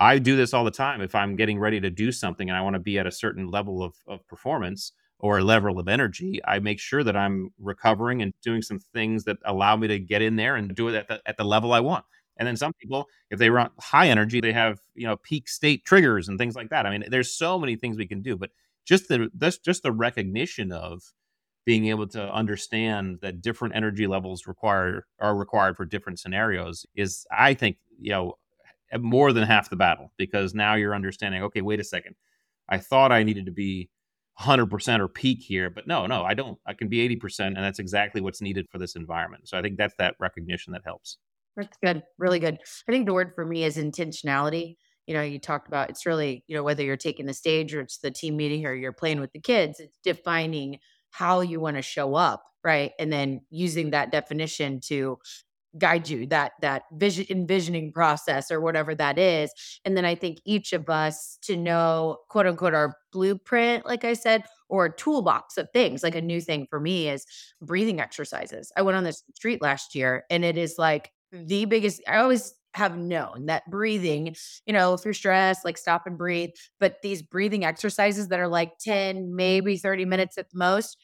i 0.00 0.18
do 0.18 0.36
this 0.36 0.52
all 0.54 0.64
the 0.64 0.70
time 0.70 1.00
if 1.00 1.14
i'm 1.14 1.36
getting 1.36 1.58
ready 1.58 1.80
to 1.80 1.90
do 1.90 2.10
something 2.12 2.48
and 2.48 2.56
i 2.56 2.60
want 2.60 2.74
to 2.74 2.80
be 2.80 2.98
at 2.98 3.06
a 3.06 3.12
certain 3.12 3.50
level 3.50 3.82
of, 3.82 3.94
of 4.06 4.26
performance 4.28 4.92
or 5.20 5.38
a 5.38 5.44
level 5.44 5.78
of 5.78 5.88
energy 5.88 6.40
i 6.46 6.58
make 6.58 6.80
sure 6.80 7.04
that 7.04 7.16
i'm 7.16 7.50
recovering 7.58 8.22
and 8.22 8.32
doing 8.42 8.62
some 8.62 8.78
things 8.78 9.24
that 9.24 9.38
allow 9.44 9.76
me 9.76 9.88
to 9.88 9.98
get 9.98 10.22
in 10.22 10.36
there 10.36 10.56
and 10.56 10.74
do 10.74 10.88
it 10.88 10.94
at 10.94 11.08
the, 11.08 11.20
at 11.26 11.36
the 11.36 11.44
level 11.44 11.72
i 11.72 11.80
want 11.80 12.04
and 12.36 12.48
then 12.48 12.56
some 12.56 12.72
people, 12.72 13.06
if 13.30 13.38
they 13.38 13.48
run 13.50 13.70
high 13.78 14.08
energy, 14.08 14.40
they 14.40 14.52
have 14.52 14.80
you 14.94 15.06
know 15.06 15.16
peak 15.16 15.48
state 15.48 15.84
triggers 15.84 16.28
and 16.28 16.38
things 16.38 16.56
like 16.56 16.70
that. 16.70 16.84
I 16.86 16.90
mean, 16.90 17.04
there's 17.08 17.30
so 17.36 17.58
many 17.58 17.76
things 17.76 17.96
we 17.96 18.06
can 18.08 18.22
do, 18.22 18.36
but 18.36 18.50
just 18.84 19.08
the 19.08 19.30
that's 19.34 19.58
just 19.58 19.82
the 19.82 19.92
recognition 19.92 20.72
of 20.72 21.02
being 21.64 21.86
able 21.86 22.06
to 22.08 22.32
understand 22.32 23.18
that 23.22 23.40
different 23.40 23.74
energy 23.74 24.06
levels 24.06 24.46
require 24.46 25.06
are 25.20 25.36
required 25.36 25.76
for 25.76 25.84
different 25.84 26.18
scenarios 26.18 26.84
is, 26.94 27.26
I 27.30 27.54
think, 27.54 27.78
you 27.98 28.10
know, 28.10 28.34
more 28.98 29.32
than 29.32 29.44
half 29.44 29.70
the 29.70 29.76
battle 29.76 30.12
because 30.16 30.54
now 30.54 30.74
you're 30.74 30.94
understanding. 30.94 31.42
Okay, 31.44 31.60
wait 31.60 31.80
a 31.80 31.84
second. 31.84 32.14
I 32.68 32.78
thought 32.78 33.12
I 33.12 33.22
needed 33.22 33.46
to 33.46 33.52
be 33.52 33.90
100% 34.40 35.00
or 35.00 35.08
peak 35.08 35.40
here, 35.42 35.70
but 35.70 35.86
no, 35.86 36.06
no, 36.06 36.24
I 36.24 36.34
don't. 36.34 36.58
I 36.66 36.74
can 36.74 36.88
be 36.88 37.08
80%, 37.16 37.40
and 37.40 37.56
that's 37.56 37.78
exactly 37.78 38.20
what's 38.20 38.40
needed 38.40 38.66
for 38.70 38.78
this 38.78 38.96
environment. 38.96 39.48
So 39.48 39.58
I 39.58 39.62
think 39.62 39.76
that's 39.76 39.94
that 39.98 40.16
recognition 40.18 40.72
that 40.72 40.82
helps. 40.84 41.18
That's 41.56 41.76
good. 41.84 42.02
Really 42.18 42.40
good. 42.40 42.58
I 42.88 42.92
think 42.92 43.06
the 43.06 43.14
word 43.14 43.32
for 43.34 43.44
me 43.44 43.64
is 43.64 43.76
intentionality. 43.76 44.76
You 45.06 45.14
know, 45.14 45.22
you 45.22 45.38
talked 45.38 45.68
about 45.68 45.90
it's 45.90 46.06
really, 46.06 46.42
you 46.46 46.56
know, 46.56 46.62
whether 46.62 46.82
you're 46.82 46.96
taking 46.96 47.26
the 47.26 47.34
stage 47.34 47.74
or 47.74 47.80
it's 47.80 47.98
the 47.98 48.10
team 48.10 48.36
meeting 48.36 48.66
or 48.66 48.74
you're 48.74 48.92
playing 48.92 49.20
with 49.20 49.32
the 49.32 49.40
kids, 49.40 49.78
it's 49.78 49.98
defining 50.02 50.78
how 51.10 51.42
you 51.42 51.60
want 51.60 51.76
to 51.76 51.82
show 51.82 52.14
up, 52.14 52.42
right? 52.64 52.92
And 52.98 53.12
then 53.12 53.42
using 53.50 53.90
that 53.90 54.10
definition 54.10 54.80
to 54.86 55.18
guide 55.78 56.08
you 56.08 56.26
that 56.26 56.52
that 56.60 56.82
vision 56.92 57.26
envisioning 57.30 57.92
process 57.92 58.50
or 58.50 58.60
whatever 58.60 58.94
that 58.94 59.18
is 59.18 59.50
and 59.84 59.96
then 59.96 60.04
i 60.04 60.14
think 60.14 60.38
each 60.44 60.72
of 60.72 60.88
us 60.88 61.38
to 61.42 61.56
know 61.56 62.18
quote 62.28 62.46
unquote 62.46 62.74
our 62.74 62.94
blueprint 63.12 63.84
like 63.84 64.04
i 64.04 64.12
said 64.12 64.44
or 64.68 64.86
a 64.86 64.96
toolbox 64.96 65.58
of 65.58 65.68
things 65.72 66.02
like 66.02 66.14
a 66.14 66.22
new 66.22 66.40
thing 66.40 66.66
for 66.70 66.80
me 66.80 67.08
is 67.08 67.26
breathing 67.60 68.00
exercises 68.00 68.70
i 68.76 68.82
went 68.82 68.96
on 68.96 69.04
this 69.04 69.22
retreat 69.28 69.60
last 69.60 69.94
year 69.94 70.24
and 70.30 70.44
it 70.44 70.56
is 70.56 70.76
like 70.78 71.10
the 71.32 71.64
biggest 71.64 72.00
I 72.06 72.18
always 72.18 72.54
have 72.74 72.96
known 72.96 73.46
that 73.46 73.68
breathing, 73.70 74.34
you 74.66 74.72
know, 74.72 74.94
if 74.94 75.04
you're 75.04 75.14
stressed, 75.14 75.64
like 75.64 75.78
stop 75.78 76.06
and 76.06 76.18
breathe. 76.18 76.50
But 76.80 77.02
these 77.02 77.22
breathing 77.22 77.64
exercises 77.64 78.28
that 78.28 78.40
are 78.40 78.48
like 78.48 78.78
10, 78.80 79.34
maybe 79.34 79.76
30 79.76 80.04
minutes 80.04 80.38
at 80.38 80.50
the 80.50 80.58
most, 80.58 80.96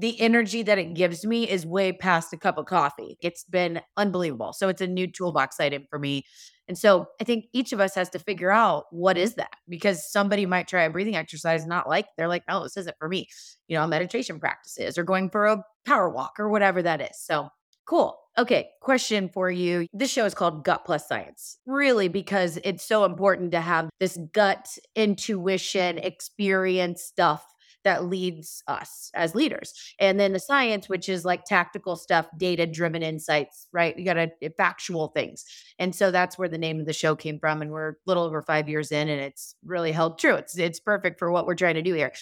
the 0.00 0.18
energy 0.20 0.62
that 0.62 0.78
it 0.78 0.94
gives 0.94 1.24
me 1.24 1.48
is 1.48 1.66
way 1.66 1.92
past 1.92 2.32
a 2.32 2.36
cup 2.36 2.58
of 2.58 2.66
coffee. 2.66 3.16
It's 3.20 3.44
been 3.44 3.80
unbelievable. 3.96 4.52
So 4.52 4.68
it's 4.68 4.80
a 4.80 4.86
new 4.86 5.06
toolbox 5.06 5.60
item 5.60 5.86
for 5.90 5.98
me. 5.98 6.24
And 6.68 6.78
so 6.78 7.06
I 7.20 7.24
think 7.24 7.46
each 7.52 7.72
of 7.72 7.80
us 7.80 7.94
has 7.96 8.08
to 8.10 8.18
figure 8.18 8.50
out 8.50 8.84
what 8.90 9.18
is 9.18 9.34
that 9.34 9.54
because 9.68 10.10
somebody 10.10 10.46
might 10.46 10.68
try 10.68 10.84
a 10.84 10.90
breathing 10.90 11.16
exercise, 11.16 11.66
not 11.66 11.88
like 11.88 12.06
they're 12.16 12.28
like, 12.28 12.44
oh, 12.48 12.62
this 12.62 12.76
isn't 12.76 12.96
for 12.98 13.08
me, 13.08 13.28
you 13.68 13.76
know, 13.76 13.86
meditation 13.86 14.40
practices 14.40 14.96
or 14.96 15.04
going 15.04 15.28
for 15.30 15.46
a 15.46 15.62
power 15.84 16.08
walk 16.08 16.38
or 16.38 16.48
whatever 16.48 16.80
that 16.82 17.00
is. 17.00 17.20
So 17.20 17.50
Cool. 17.90 18.16
Okay, 18.38 18.68
question 18.80 19.28
for 19.28 19.50
you. 19.50 19.88
This 19.92 20.12
show 20.12 20.24
is 20.24 20.32
called 20.32 20.64
Gut 20.64 20.84
Plus 20.84 21.08
Science, 21.08 21.58
really, 21.66 22.06
because 22.06 22.56
it's 22.62 22.86
so 22.86 23.04
important 23.04 23.50
to 23.50 23.60
have 23.60 23.90
this 23.98 24.16
gut 24.32 24.68
intuition 24.94 25.98
experience 25.98 27.02
stuff 27.02 27.44
that 27.84 28.04
leads 28.04 28.62
us 28.66 29.10
as 29.14 29.34
leaders. 29.34 29.72
And 29.98 30.18
then 30.18 30.32
the 30.32 30.38
science, 30.38 30.88
which 30.88 31.08
is 31.08 31.24
like 31.24 31.44
tactical 31.44 31.96
stuff, 31.96 32.26
data 32.36 32.66
driven 32.66 33.02
insights, 33.02 33.68
right? 33.72 33.98
You 33.98 34.04
got 34.04 34.14
to 34.14 34.30
eh, 34.42 34.48
factual 34.56 35.08
things. 35.08 35.44
And 35.78 35.94
so 35.94 36.10
that's 36.10 36.38
where 36.38 36.48
the 36.48 36.58
name 36.58 36.80
of 36.80 36.86
the 36.86 36.92
show 36.92 37.16
came 37.16 37.38
from. 37.38 37.62
And 37.62 37.70
we're 37.70 37.90
a 37.90 37.94
little 38.06 38.24
over 38.24 38.42
five 38.42 38.68
years 38.68 38.92
in, 38.92 39.08
and 39.08 39.20
it's 39.20 39.54
really 39.64 39.92
held 39.92 40.18
true. 40.18 40.34
It's, 40.34 40.58
it's 40.58 40.80
perfect 40.80 41.18
for 41.18 41.30
what 41.30 41.46
we're 41.46 41.54
trying 41.54 41.74
to 41.74 41.82
do 41.82 41.94
here. 41.94 42.12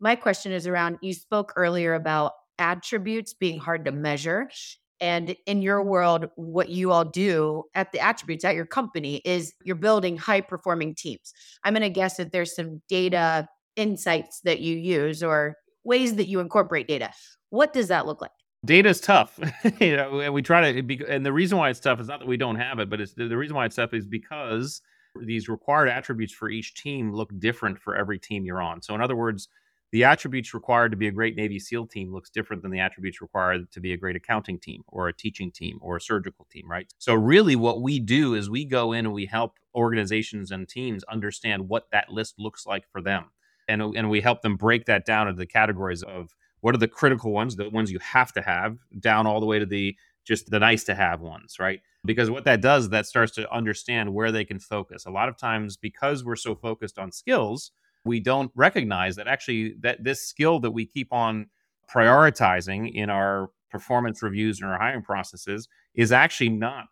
My 0.00 0.14
question 0.14 0.52
is 0.52 0.66
around 0.66 0.98
you 1.02 1.12
spoke 1.12 1.52
earlier 1.56 1.94
about 1.94 2.32
attributes 2.58 3.34
being 3.34 3.58
hard 3.58 3.84
to 3.84 3.92
measure. 3.92 4.48
And 5.00 5.36
in 5.46 5.62
your 5.62 5.82
world, 5.82 6.28
what 6.34 6.70
you 6.70 6.90
all 6.90 7.04
do 7.04 7.64
at 7.74 7.92
the 7.92 8.00
attributes 8.00 8.44
at 8.44 8.56
your 8.56 8.66
company 8.66 9.22
is 9.24 9.52
you're 9.62 9.76
building 9.76 10.16
high 10.16 10.40
performing 10.40 10.94
teams. 10.94 11.32
I'm 11.62 11.72
going 11.72 11.82
to 11.82 11.90
guess 11.90 12.16
that 12.16 12.32
there's 12.32 12.54
some 12.54 12.82
data 12.88 13.48
insights 13.78 14.40
that 14.40 14.60
you 14.60 14.76
use 14.76 15.22
or 15.22 15.56
ways 15.84 16.16
that 16.16 16.28
you 16.28 16.40
incorporate 16.40 16.88
data. 16.88 17.10
What 17.50 17.72
does 17.72 17.88
that 17.88 18.06
look 18.06 18.20
like? 18.20 18.32
Data 18.64 18.88
is 18.88 19.00
tough, 19.00 19.38
you 19.80 19.96
know, 19.96 20.20
and 20.20 20.34
we 20.34 20.42
try 20.42 20.72
to. 20.72 20.82
Be, 20.82 21.00
And 21.08 21.24
the 21.24 21.32
reason 21.32 21.56
why 21.58 21.70
it's 21.70 21.80
tough 21.80 22.00
is 22.00 22.08
not 22.08 22.18
that 22.18 22.28
we 22.28 22.36
don't 22.36 22.56
have 22.56 22.80
it, 22.80 22.90
but 22.90 23.00
it's 23.00 23.14
the 23.14 23.36
reason 23.36 23.56
why 23.56 23.66
it's 23.66 23.76
tough 23.76 23.94
is 23.94 24.04
because 24.04 24.82
these 25.20 25.48
required 25.48 25.88
attributes 25.88 26.32
for 26.32 26.50
each 26.50 26.74
team 26.74 27.12
look 27.12 27.30
different 27.38 27.78
for 27.78 27.96
every 27.96 28.18
team 28.18 28.44
you're 28.44 28.60
on. 28.60 28.82
So, 28.82 28.94
in 28.94 29.00
other 29.00 29.16
words, 29.16 29.48
the 29.90 30.04
attributes 30.04 30.52
required 30.52 30.90
to 30.90 30.98
be 30.98 31.08
a 31.08 31.12
great 31.12 31.34
Navy 31.34 31.58
SEAL 31.58 31.86
team 31.86 32.12
looks 32.12 32.28
different 32.28 32.62
than 32.62 32.70
the 32.70 32.80
attributes 32.80 33.22
required 33.22 33.70
to 33.72 33.80
be 33.80 33.94
a 33.94 33.96
great 33.96 34.16
accounting 34.16 34.58
team 34.58 34.82
or 34.88 35.08
a 35.08 35.14
teaching 35.14 35.50
team 35.50 35.78
or 35.80 35.96
a 35.96 36.00
surgical 36.00 36.46
team, 36.50 36.68
right? 36.68 36.92
So, 36.98 37.14
really, 37.14 37.56
what 37.56 37.80
we 37.80 38.00
do 38.00 38.34
is 38.34 38.50
we 38.50 38.64
go 38.64 38.92
in 38.92 39.06
and 39.06 39.14
we 39.14 39.26
help 39.26 39.54
organizations 39.74 40.50
and 40.50 40.68
teams 40.68 41.04
understand 41.04 41.68
what 41.68 41.86
that 41.92 42.10
list 42.10 42.34
looks 42.38 42.66
like 42.66 42.84
for 42.90 43.00
them. 43.00 43.26
And, 43.68 43.82
and 43.82 44.08
we 44.08 44.20
help 44.20 44.42
them 44.42 44.56
break 44.56 44.86
that 44.86 45.04
down 45.04 45.28
into 45.28 45.38
the 45.38 45.46
categories 45.46 46.02
of 46.02 46.34
what 46.60 46.74
are 46.74 46.78
the 46.78 46.88
critical 46.88 47.32
ones, 47.32 47.56
the 47.56 47.68
ones 47.70 47.90
you 47.90 47.98
have 48.00 48.32
to 48.32 48.42
have, 48.42 48.78
down 48.98 49.26
all 49.26 49.40
the 49.40 49.46
way 49.46 49.58
to 49.58 49.66
the 49.66 49.96
just 50.24 50.50
the 50.50 50.58
nice 50.58 50.84
to 50.84 50.94
have 50.94 51.20
ones, 51.20 51.56
right? 51.58 51.80
Because 52.04 52.30
what 52.30 52.44
that 52.44 52.60
does, 52.60 52.90
that 52.90 53.06
starts 53.06 53.32
to 53.36 53.50
understand 53.50 54.12
where 54.12 54.30
they 54.30 54.44
can 54.44 54.58
focus. 54.58 55.06
A 55.06 55.10
lot 55.10 55.28
of 55.28 55.38
times, 55.38 55.78
because 55.78 56.22
we're 56.22 56.36
so 56.36 56.54
focused 56.54 56.98
on 56.98 57.10
skills, 57.10 57.70
we 58.04 58.20
don't 58.20 58.52
recognize 58.54 59.16
that 59.16 59.26
actually 59.26 59.74
that 59.80 60.04
this 60.04 60.22
skill 60.22 60.60
that 60.60 60.70
we 60.70 60.84
keep 60.84 61.12
on 61.12 61.46
prioritizing 61.90 62.92
in 62.92 63.08
our 63.08 63.50
performance 63.70 64.22
reviews 64.22 64.60
and 64.60 64.70
our 64.70 64.78
hiring 64.78 65.02
processes 65.02 65.68
is 65.94 66.12
actually 66.12 66.50
not 66.50 66.88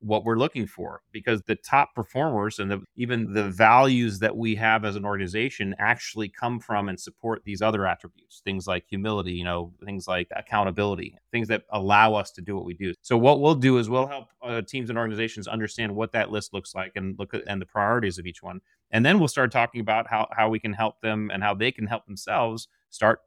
what 0.00 0.24
we're 0.24 0.36
looking 0.36 0.66
for 0.66 1.02
because 1.12 1.42
the 1.42 1.56
top 1.56 1.94
performers 1.94 2.58
and 2.58 2.70
the, 2.70 2.82
even 2.96 3.32
the 3.32 3.50
values 3.50 4.18
that 4.18 4.36
we 4.36 4.54
have 4.54 4.84
as 4.84 4.96
an 4.96 5.04
organization 5.04 5.74
actually 5.78 6.28
come 6.28 6.58
from 6.58 6.88
and 6.88 6.98
support 6.98 7.42
these 7.44 7.60
other 7.62 7.86
attributes 7.86 8.40
things 8.44 8.66
like 8.66 8.84
humility 8.88 9.32
you 9.32 9.44
know 9.44 9.72
things 9.84 10.08
like 10.08 10.26
accountability 10.34 11.14
things 11.32 11.48
that 11.48 11.64
allow 11.70 12.14
us 12.14 12.30
to 12.32 12.40
do 12.40 12.56
what 12.56 12.64
we 12.64 12.74
do. 12.74 12.94
So 13.02 13.16
what 13.16 13.40
we'll 13.40 13.54
do 13.54 13.78
is 13.78 13.88
we'll 13.88 14.06
help 14.06 14.28
uh, 14.42 14.62
teams 14.62 14.90
and 14.90 14.98
organizations 14.98 15.46
understand 15.46 15.94
what 15.94 16.12
that 16.12 16.30
list 16.30 16.52
looks 16.52 16.74
like 16.74 16.92
and 16.96 17.18
look 17.18 17.34
at 17.34 17.42
and 17.46 17.60
the 17.60 17.66
priorities 17.66 18.18
of 18.18 18.26
each 18.26 18.42
one. 18.42 18.60
And 18.90 19.04
then 19.04 19.18
we'll 19.18 19.28
start 19.28 19.52
talking 19.52 19.80
about 19.80 20.08
how 20.08 20.28
how 20.32 20.48
we 20.48 20.58
can 20.58 20.72
help 20.72 21.00
them 21.00 21.30
and 21.32 21.42
how 21.42 21.54
they 21.54 21.72
can 21.72 21.86
help 21.86 22.06
themselves 22.06 22.68
start 22.90 23.20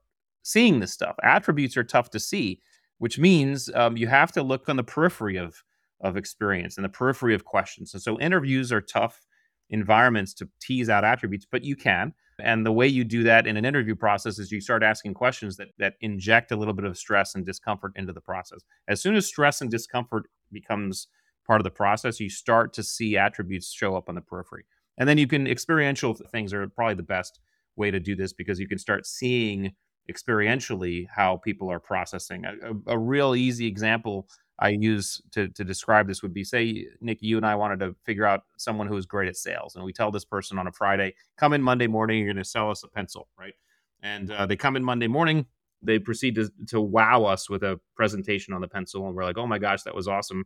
seeing 0.43 0.79
this 0.79 0.91
stuff. 0.91 1.15
Attributes 1.23 1.77
are 1.77 1.83
tough 1.83 2.09
to 2.11 2.19
see 2.19 2.61
which 2.99 3.19
means 3.19 3.69
um, 3.73 3.97
you 3.97 4.07
have 4.07 4.31
to 4.31 4.41
look 4.41 4.69
on 4.69 4.77
the 4.77 4.83
periphery 4.83 5.35
of 5.35 5.61
of 6.03 6.17
experience 6.17 6.77
and 6.77 6.85
the 6.85 6.89
periphery 6.89 7.33
of 7.33 7.45
questions. 7.45 7.93
And 7.93 8.03
so 8.03 8.19
interviews 8.19 8.71
are 8.71 8.81
tough 8.81 9.25
environments 9.69 10.33
to 10.35 10.49
tease 10.61 10.89
out 10.89 11.03
attributes, 11.03 11.47
but 11.49 11.63
you 11.63 11.75
can. 11.75 12.13
And 12.39 12.65
the 12.65 12.71
way 12.71 12.87
you 12.87 13.03
do 13.03 13.23
that 13.23 13.47
in 13.47 13.57
an 13.57 13.65
interview 13.65 13.95
process 13.95 14.37
is 14.37 14.51
you 14.51 14.59
start 14.59 14.83
asking 14.83 15.13
questions 15.13 15.55
that 15.57 15.69
that 15.77 15.93
inject 16.01 16.51
a 16.51 16.55
little 16.55 16.73
bit 16.73 16.85
of 16.85 16.97
stress 16.97 17.35
and 17.35 17.45
discomfort 17.45 17.93
into 17.95 18.11
the 18.11 18.21
process. 18.21 18.61
As 18.87 19.01
soon 19.01 19.15
as 19.15 19.25
stress 19.25 19.61
and 19.61 19.71
discomfort 19.71 20.25
becomes 20.51 21.07
part 21.45 21.61
of 21.61 21.63
the 21.63 21.71
process, 21.71 22.19
you 22.19 22.29
start 22.29 22.73
to 22.73 22.83
see 22.83 23.17
attributes 23.17 23.71
show 23.71 23.95
up 23.95 24.09
on 24.09 24.15
the 24.15 24.21
periphery. 24.21 24.65
And 24.97 25.07
then 25.07 25.17
you 25.17 25.27
can 25.27 25.47
experiential 25.47 26.13
things 26.13 26.53
are 26.53 26.67
probably 26.67 26.95
the 26.95 27.03
best 27.03 27.39
way 27.75 27.91
to 27.91 27.99
do 27.99 28.15
this 28.15 28.33
because 28.33 28.59
you 28.59 28.67
can 28.67 28.77
start 28.77 29.05
seeing 29.05 29.73
experientially 30.11 31.07
how 31.15 31.37
people 31.37 31.71
are 31.71 31.79
processing. 31.79 32.45
A, 32.45 32.71
a, 32.71 32.95
a 32.95 32.99
real 32.99 33.35
easy 33.35 33.67
example 33.67 34.27
I 34.59 34.69
use 34.69 35.21
to, 35.31 35.47
to 35.49 35.63
describe 35.63 36.07
this 36.07 36.21
would 36.21 36.33
be 36.33 36.43
say, 36.43 36.87
Nick, 37.01 37.21
you 37.21 37.37
and 37.37 37.45
I 37.45 37.55
wanted 37.55 37.79
to 37.79 37.95
figure 38.03 38.25
out 38.25 38.43
someone 38.57 38.87
who 38.87 38.97
is 38.97 39.05
great 39.05 39.27
at 39.27 39.35
sales. 39.35 39.75
And 39.75 39.83
we 39.83 39.93
tell 39.93 40.11
this 40.11 40.25
person 40.25 40.59
on 40.59 40.67
a 40.67 40.71
Friday, 40.71 41.15
come 41.37 41.53
in 41.53 41.61
Monday 41.61 41.87
morning, 41.87 42.19
you're 42.19 42.33
going 42.33 42.43
to 42.43 42.49
sell 42.49 42.69
us 42.69 42.83
a 42.83 42.87
pencil, 42.87 43.27
right? 43.37 43.53
And 44.01 44.31
uh, 44.31 44.45
they 44.45 44.55
come 44.55 44.75
in 44.75 44.83
Monday 44.83 45.07
morning, 45.07 45.47
they 45.81 45.97
proceed 45.99 46.35
to, 46.35 46.51
to 46.67 46.79
wow 46.79 47.23
us 47.25 47.49
with 47.49 47.63
a 47.63 47.79
presentation 47.95 48.53
on 48.53 48.61
the 48.61 48.67
pencil. 48.67 49.07
And 49.07 49.15
we're 49.15 49.23
like, 49.23 49.37
oh 49.37 49.47
my 49.47 49.57
gosh, 49.57 49.83
that 49.83 49.95
was 49.95 50.07
awesome. 50.07 50.45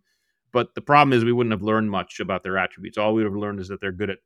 But 0.53 0.73
the 0.75 0.81
problem 0.81 1.11
is, 1.13 1.25
we 1.25 1.33
wouldn't 1.33 1.51
have 1.51 1.61
learned 1.61 1.91
much 1.91 2.19
about 2.19 2.43
their 2.43 2.57
attributes. 2.57 2.97
All 2.97 3.13
we 3.13 3.23
would 3.23 3.31
have 3.31 3.39
learned 3.39 3.59
is 3.59 3.67
that 3.67 3.81
they're 3.81 3.91
good 3.91 4.09
at 4.09 4.19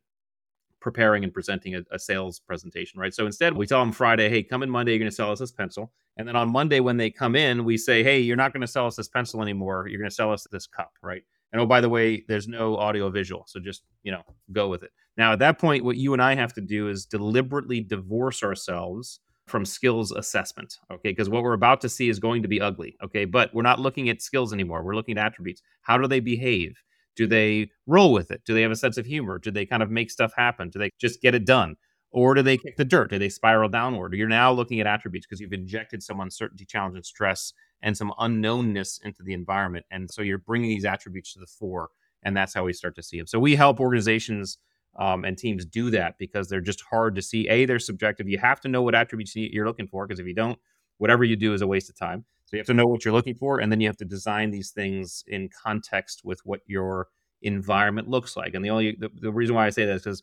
preparing 0.79 1.23
and 1.23 1.33
presenting 1.33 1.75
a, 1.75 1.81
a, 1.91 1.99
sales 1.99 2.39
presentation, 2.39 2.99
right? 2.99 3.13
So 3.13 3.25
instead, 3.25 3.55
we 3.55 3.67
tell 3.67 3.79
them 3.79 3.91
Friday, 3.91 4.29
hey, 4.29 4.43
come 4.43 4.63
in 4.63 4.69
Monday, 4.69 4.91
you're 4.93 4.99
going 4.99 5.09
to 5.09 5.15
sell 5.15 5.31
us 5.31 5.39
this 5.39 5.51
pencil. 5.51 5.91
And 6.17 6.28
then 6.28 6.36
on 6.36 6.52
Monday, 6.52 6.80
when 6.80 6.97
they 6.97 7.10
come 7.10 7.36
in, 7.36 7.63
we 7.63 7.78
say, 7.78 8.04
hey, 8.04 8.19
you're 8.19 8.36
not 8.36 8.54
going 8.54 8.62
to 8.62 8.67
sell 8.67 8.86
us 8.86 8.95
this 8.95 9.08
pencil 9.08 9.41
anymore. 9.41 9.88
You're 9.88 10.00
going 10.00 10.10
to 10.10 10.15
sell 10.15 10.32
us 10.32 10.45
this 10.52 10.67
cup, 10.67 10.91
right? 11.02 11.24
And 11.52 11.62
oh, 11.62 11.65
by 11.65 11.82
the 11.82 11.89
way, 11.89 12.24
there's 12.28 12.47
no 12.47 12.78
audio 12.78 13.10
visual. 13.10 13.45
So 13.47 13.60
just, 13.60 13.84
you 14.04 14.12
know, 14.12 14.24
go 14.52 14.67
with 14.67 14.84
it. 14.84 14.91
Now, 15.17 15.34
at 15.34 15.39
that 15.39 15.60
point, 15.60 15.84
what 15.84 15.97
you 15.97 16.13
and 16.13 16.21
I 16.21 16.36
have 16.36 16.54
to 16.54 16.62
do 16.62 16.89
is 16.89 17.06
deliberately 17.06 17.82
divorce 17.82 18.43
ourselves 18.43 19.19
from 19.47 19.65
skills 19.65 20.12
assessment. 20.12 20.78
Okay. 20.91 21.10
Because 21.10 21.30
what 21.30 21.43
we're 21.43 21.54
about 21.54 21.82
to 21.82 21.89
see 21.89 22.08
is 22.08 22.19
going 22.19 22.41
to 22.41 22.47
be 22.47 22.62
ugly. 22.62 22.95
Okay. 23.04 23.26
But 23.26 23.54
we're 23.54 23.63
not 23.63 23.80
looking 23.80 24.10
at 24.10 24.21
skills 24.21 24.54
anymore. 24.54 24.84
We're 24.84 24.95
looking 24.95 25.17
at 25.17 25.26
attributes. 25.26 25.62
How 25.82 25.97
do 25.97 26.08
they 26.08 26.21
behave? 26.21 26.76
Do 27.17 27.28
they 27.28 27.69
roll 27.88 28.13
with 28.13 28.32
it? 28.32 28.41
Do 28.45 28.54
they 28.54 28.62
have 28.62 28.71
a 28.71 28.76
sense 28.76 28.97
of 28.97 29.06
humor? 29.06 29.38
Do 29.38 29.52
they 29.52 29.65
kind 29.65 29.84
of 29.84 29.91
make 29.91 30.10
stuff 30.10 30.34
happen? 30.38 30.69
Do 30.69 30.80
they 30.80 30.91
just 31.00 31.21
get 31.21 31.36
it 31.36 31.45
done? 31.45 31.76
Or 32.12 32.34
do 32.36 32.41
they 32.41 32.58
kick 32.58 32.76
the 32.76 32.86
dirt? 32.86 33.10
Do 33.10 33.19
they 33.19 33.30
spiral 33.30 33.69
downward? 33.69 34.13
You're 34.13 34.28
now 34.28 34.52
looking 34.52 34.82
at 34.82 34.88
attributes 34.88 35.26
because 35.26 35.39
you've 35.39 35.54
injected 35.54 36.04
some 36.04 36.19
uncertainty, 36.19 36.65
challenge, 36.65 36.95
and 36.95 37.06
stress 37.06 37.54
and 37.82 37.95
some 37.95 38.13
unknownness 38.19 39.02
into 39.04 39.24
the 39.24 39.34
environment. 39.34 39.86
And 39.91 40.12
so 40.12 40.21
you're 40.21 40.38
bringing 40.38 40.69
these 40.69 40.86
attributes 40.86 41.34
to 41.34 41.39
the 41.39 41.47
fore. 41.47 41.89
And 42.24 42.36
that's 42.36 42.54
how 42.54 42.65
we 42.65 42.74
start 42.74 42.95
to 42.95 43.04
see 43.04 43.17
them. 43.17 43.28
So 43.28 43.39
we 43.39 43.56
help 43.56 43.80
organizations 43.80 44.58
um, 45.00 45.24
and 45.24 45.38
teams 45.38 45.65
do 45.65 45.89
that 45.91 46.17
because 46.17 46.50
they're 46.50 46.62
just 46.62 46.82
hard 46.82 47.15
to 47.15 47.21
see. 47.21 47.47
A, 47.47 47.65
they're 47.65 47.80
subjective. 47.80 48.28
You 48.28 48.38
have 48.39 48.60
to 48.62 48.67
know 48.67 48.82
what 48.82 48.93
attributes 48.93 49.36
you're 49.36 49.65
looking 49.65 49.88
for 49.88 50.06
because 50.06 50.19
if 50.19 50.28
you 50.28 50.36
don't, 50.36 50.60
whatever 50.97 51.24
you 51.24 51.36
do 51.36 51.54
is 51.54 51.62
a 51.62 51.67
waste 51.67 51.89
of 51.89 51.97
time. 51.97 52.26
So 52.45 52.58
you 52.58 52.60
have 52.60 52.67
to 52.67 52.74
know 52.74 52.86
what 52.86 53.06
you're 53.06 53.13
looking 53.13 53.36
for, 53.36 53.60
and 53.60 53.71
then 53.71 53.80
you 53.80 53.88
have 53.88 53.97
to 53.97 54.06
design 54.06 54.52
these 54.52 54.71
things 54.71 55.24
in 55.28 55.50
context 55.63 56.26
with 56.26 56.41
what 56.43 56.60
your 56.65 57.08
environment 57.41 58.10
looks 58.10 58.36
like. 58.36 58.54
And 58.54 58.63
the 58.63 58.69
only 58.69 58.97
the, 59.00 59.10
the 59.21 59.32
reason 59.32 59.56
why 59.56 59.65
I 59.65 59.69
say 59.69 59.86
that 59.86 59.95
is 59.95 60.02
because 60.02 60.21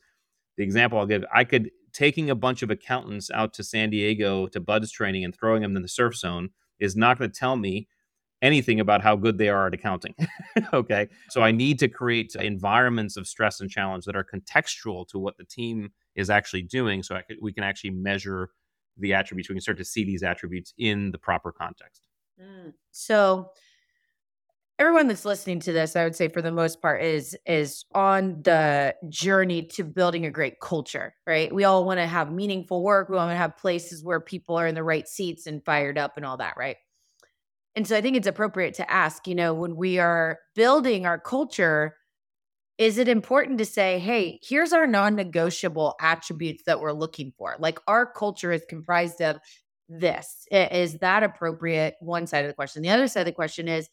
the 0.58 0.62
example 0.64 0.98
I'll 0.98 1.06
give, 1.06 1.24
I 1.34 1.44
could 1.44 1.70
taking 1.92 2.30
a 2.30 2.34
bunch 2.34 2.62
of 2.62 2.70
accountants 2.70 3.30
out 3.30 3.52
to 3.54 3.64
San 3.64 3.90
Diego 3.90 4.46
to 4.48 4.60
BUD/S 4.60 4.90
training 4.90 5.24
and 5.24 5.34
throwing 5.34 5.62
them 5.62 5.76
in 5.76 5.82
the 5.82 5.88
surf 5.88 6.16
zone 6.16 6.50
is 6.78 6.96
not 6.96 7.18
going 7.18 7.30
to 7.30 7.38
tell 7.38 7.56
me 7.56 7.88
anything 8.40 8.78
about 8.80 9.02
how 9.02 9.16
good 9.16 9.38
they 9.38 9.48
are 9.48 9.66
at 9.66 9.74
accounting. 9.74 10.14
okay. 10.72 11.08
So 11.30 11.42
I 11.42 11.50
need 11.50 11.78
to 11.80 11.88
create 11.88 12.34
environments 12.36 13.16
of 13.16 13.26
stress 13.26 13.60
and 13.60 13.70
challenge 13.70 14.04
that 14.04 14.16
are 14.16 14.24
contextual 14.24 15.06
to 15.08 15.18
what 15.18 15.36
the 15.36 15.44
team 15.44 15.90
is 16.14 16.30
actually 16.30 16.62
doing 16.62 17.02
so 17.02 17.18
could, 17.26 17.38
we 17.42 17.52
can 17.52 17.64
actually 17.64 17.90
measure 17.90 18.50
the 18.96 19.14
attributes. 19.14 19.48
We 19.48 19.54
can 19.54 19.60
start 19.60 19.78
to 19.78 19.84
see 19.84 20.04
these 20.04 20.22
attributes 20.22 20.72
in 20.78 21.10
the 21.10 21.18
proper 21.18 21.52
context. 21.52 22.06
Mm. 22.40 22.74
So 22.92 23.50
everyone 24.78 25.08
that's 25.08 25.24
listening 25.24 25.60
to 25.60 25.72
this, 25.72 25.96
I 25.96 26.04
would 26.04 26.14
say 26.14 26.28
for 26.28 26.40
the 26.40 26.52
most 26.52 26.80
part 26.80 27.02
is 27.02 27.36
is 27.46 27.84
on 27.94 28.42
the 28.42 28.94
journey 29.08 29.62
to 29.74 29.84
building 29.84 30.24
a 30.24 30.30
great 30.30 30.60
culture, 30.60 31.14
right? 31.26 31.52
We 31.52 31.64
all 31.64 31.84
want 31.84 31.98
to 31.98 32.06
have 32.06 32.32
meaningful 32.32 32.82
work. 32.82 33.08
We 33.08 33.16
want 33.16 33.32
to 33.32 33.36
have 33.36 33.56
places 33.56 34.04
where 34.04 34.20
people 34.20 34.56
are 34.56 34.66
in 34.66 34.74
the 34.74 34.84
right 34.84 35.08
seats 35.08 35.46
and 35.46 35.64
fired 35.64 35.98
up 35.98 36.16
and 36.16 36.24
all 36.24 36.36
that, 36.36 36.54
right? 36.56 36.76
And 37.74 37.86
so 37.86 37.96
I 37.96 38.00
think 38.00 38.16
it's 38.16 38.26
appropriate 38.26 38.74
to 38.74 38.90
ask, 38.90 39.26
you 39.26 39.34
know, 39.34 39.54
when 39.54 39.76
we 39.76 39.98
are 39.98 40.38
building 40.54 41.06
our 41.06 41.18
culture, 41.18 41.96
is 42.76 42.98
it 42.98 43.08
important 43.08 43.58
to 43.58 43.64
say, 43.64 43.98
hey, 43.98 44.38
here's 44.42 44.72
our 44.72 44.86
non 44.86 45.16
negotiable 45.16 45.96
attributes 46.00 46.62
that 46.66 46.80
we're 46.80 46.92
looking 46.92 47.32
for? 47.36 47.56
Like 47.58 47.80
our 47.88 48.06
culture 48.10 48.52
is 48.52 48.64
comprised 48.68 49.20
of 49.20 49.38
this. 49.88 50.46
Is 50.50 50.98
that 50.98 51.22
appropriate? 51.22 51.94
One 52.00 52.26
side 52.26 52.44
of 52.44 52.48
the 52.48 52.54
question. 52.54 52.82
The 52.82 52.90
other 52.90 53.08
side 53.08 53.20
of 53.20 53.26
the 53.26 53.32
question 53.32 53.68
is, 53.68 53.88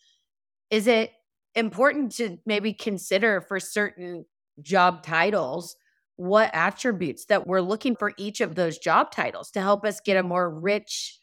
is 0.70 0.88
it 0.88 1.12
important 1.56 2.12
to 2.14 2.38
maybe 2.46 2.74
consider 2.74 3.42
for 3.42 3.60
certain 3.60 4.26
job 4.62 5.04
titles 5.04 5.76
what 6.18 6.50
attributes 6.54 7.26
that 7.26 7.46
we're 7.46 7.62
looking 7.62 7.96
for 7.96 8.14
each 8.18 8.42
of 8.42 8.56
those 8.56 8.78
job 8.78 9.12
titles 9.12 9.52
to 9.52 9.62
help 9.62 9.86
us 9.86 10.00
get 10.00 10.18
a 10.18 10.24
more 10.24 10.50
rich 10.50 11.20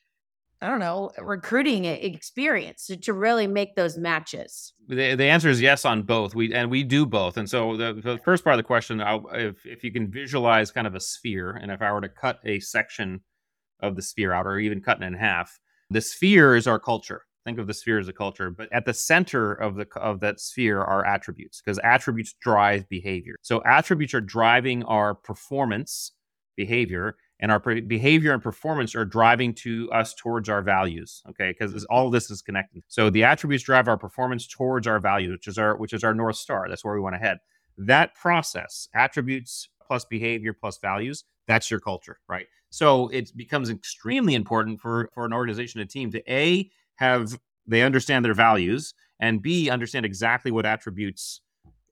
I 0.62 0.68
don't 0.68 0.78
know, 0.78 1.11
recruiting 1.18 1.87
experience 1.87 2.87
to, 2.87 3.12
really 3.12 3.48
make 3.48 3.74
those 3.74 3.98
matches? 3.98 4.72
The, 4.87 5.16
the 5.16 5.24
answer 5.24 5.48
is 5.48 5.61
yes 5.61 5.85
on 5.85 6.02
both. 6.02 6.37
We 6.37 6.55
and 6.55 6.70
we 6.70 6.85
do 6.85 7.05
both. 7.05 7.37
And 7.37 7.50
so 7.50 7.76
the, 7.76 7.94
the 7.94 8.18
first 8.18 8.44
part 8.44 8.55
of 8.55 8.59
the 8.59 8.62
question, 8.62 9.00
I'll, 9.00 9.26
if 9.33 9.66
if 9.66 9.83
you 9.83 9.90
can 9.90 10.09
visualize 10.09 10.70
kind 10.70 10.87
of 10.87 10.94
a 10.94 11.00
sphere, 11.00 11.50
and 11.50 11.72
if 11.72 11.83
I 11.83 11.90
were 11.92 12.00
to 12.00 12.09
cut 12.09 12.38
a 12.44 12.61
section 12.61 13.22
of 13.81 13.96
the 13.96 14.02
sphere 14.02 14.33
out, 14.33 14.46
or 14.46 14.61
even 14.61 14.81
cut 14.81 15.02
it 15.02 15.05
in 15.05 15.14
half, 15.14 15.59
the 15.90 16.00
sphere 16.00 16.55
is 16.55 16.68
our 16.68 16.78
culture. 16.78 17.22
Think 17.44 17.59
of 17.59 17.66
the 17.66 17.74
sphere 17.74 17.98
as 17.98 18.07
a 18.07 18.12
culture, 18.12 18.50
but 18.50 18.68
at 18.72 18.85
the 18.85 18.94
center 18.94 19.52
of 19.52 19.74
the 19.74 19.87
of 19.96 20.20
that 20.20 20.38
sphere 20.38 20.81
are 20.81 21.05
attributes 21.05 21.61
because 21.61 21.81
attributes 21.83 22.35
drive 22.40 22.88
behavior. 22.88 23.35
So 23.42 23.62
attributes 23.64 24.14
are 24.14 24.20
driving 24.20 24.85
our 24.85 25.14
performance 25.14 26.12
behavior 26.57 27.16
and 27.40 27.50
our 27.50 27.59
behavior 27.59 28.33
and 28.33 28.42
performance 28.42 28.94
are 28.94 29.05
driving 29.05 29.52
to 29.55 29.90
us 29.90 30.14
towards 30.14 30.48
our 30.48 30.62
values 30.62 31.22
okay? 31.31 31.50
Because 31.50 31.85
all 31.87 32.11
this 32.11 32.31
is 32.31 32.42
connected. 32.42 32.85
So 32.87 33.11
the 33.11 33.24
attributes 33.24 33.64
drive 33.64 33.88
our 33.88 33.98
performance 33.98 34.46
towards 34.46 34.87
our 34.87 35.00
values 35.00 35.33
which 35.33 35.48
is 35.48 35.59
our 35.59 35.76
which 35.76 35.92
is 35.92 36.05
our 36.05 36.14
north 36.14 36.37
star. 36.37 36.68
That's 36.68 36.85
where 36.85 36.94
we 36.94 37.00
want 37.00 37.14
to 37.16 37.18
head. 37.18 37.38
That 37.76 38.14
process 38.14 38.88
attributes 38.94 39.68
plus 39.85 40.05
behavior 40.05 40.52
plus 40.52 40.78
values 40.78 41.24
that's 41.48 41.70
your 41.70 41.81
culture 41.81 42.18
right? 42.28 42.46
So 42.70 43.09
it 43.09 43.37
becomes 43.37 43.68
extremely 43.68 44.35
important 44.35 44.81
for 44.81 45.11
for 45.12 45.24
an 45.26 45.33
organization 45.33 45.81
a 45.81 45.87
team 45.87 46.12
to 46.12 46.33
a 46.33 46.70
have 46.96 47.38
they 47.66 47.83
understand 47.83 48.24
their 48.24 48.35
values 48.35 48.94
and 49.20 49.42
b 49.42 49.70
understand 49.70 50.05
exactly 50.05 50.50
what 50.50 50.66
attributes 50.66 51.40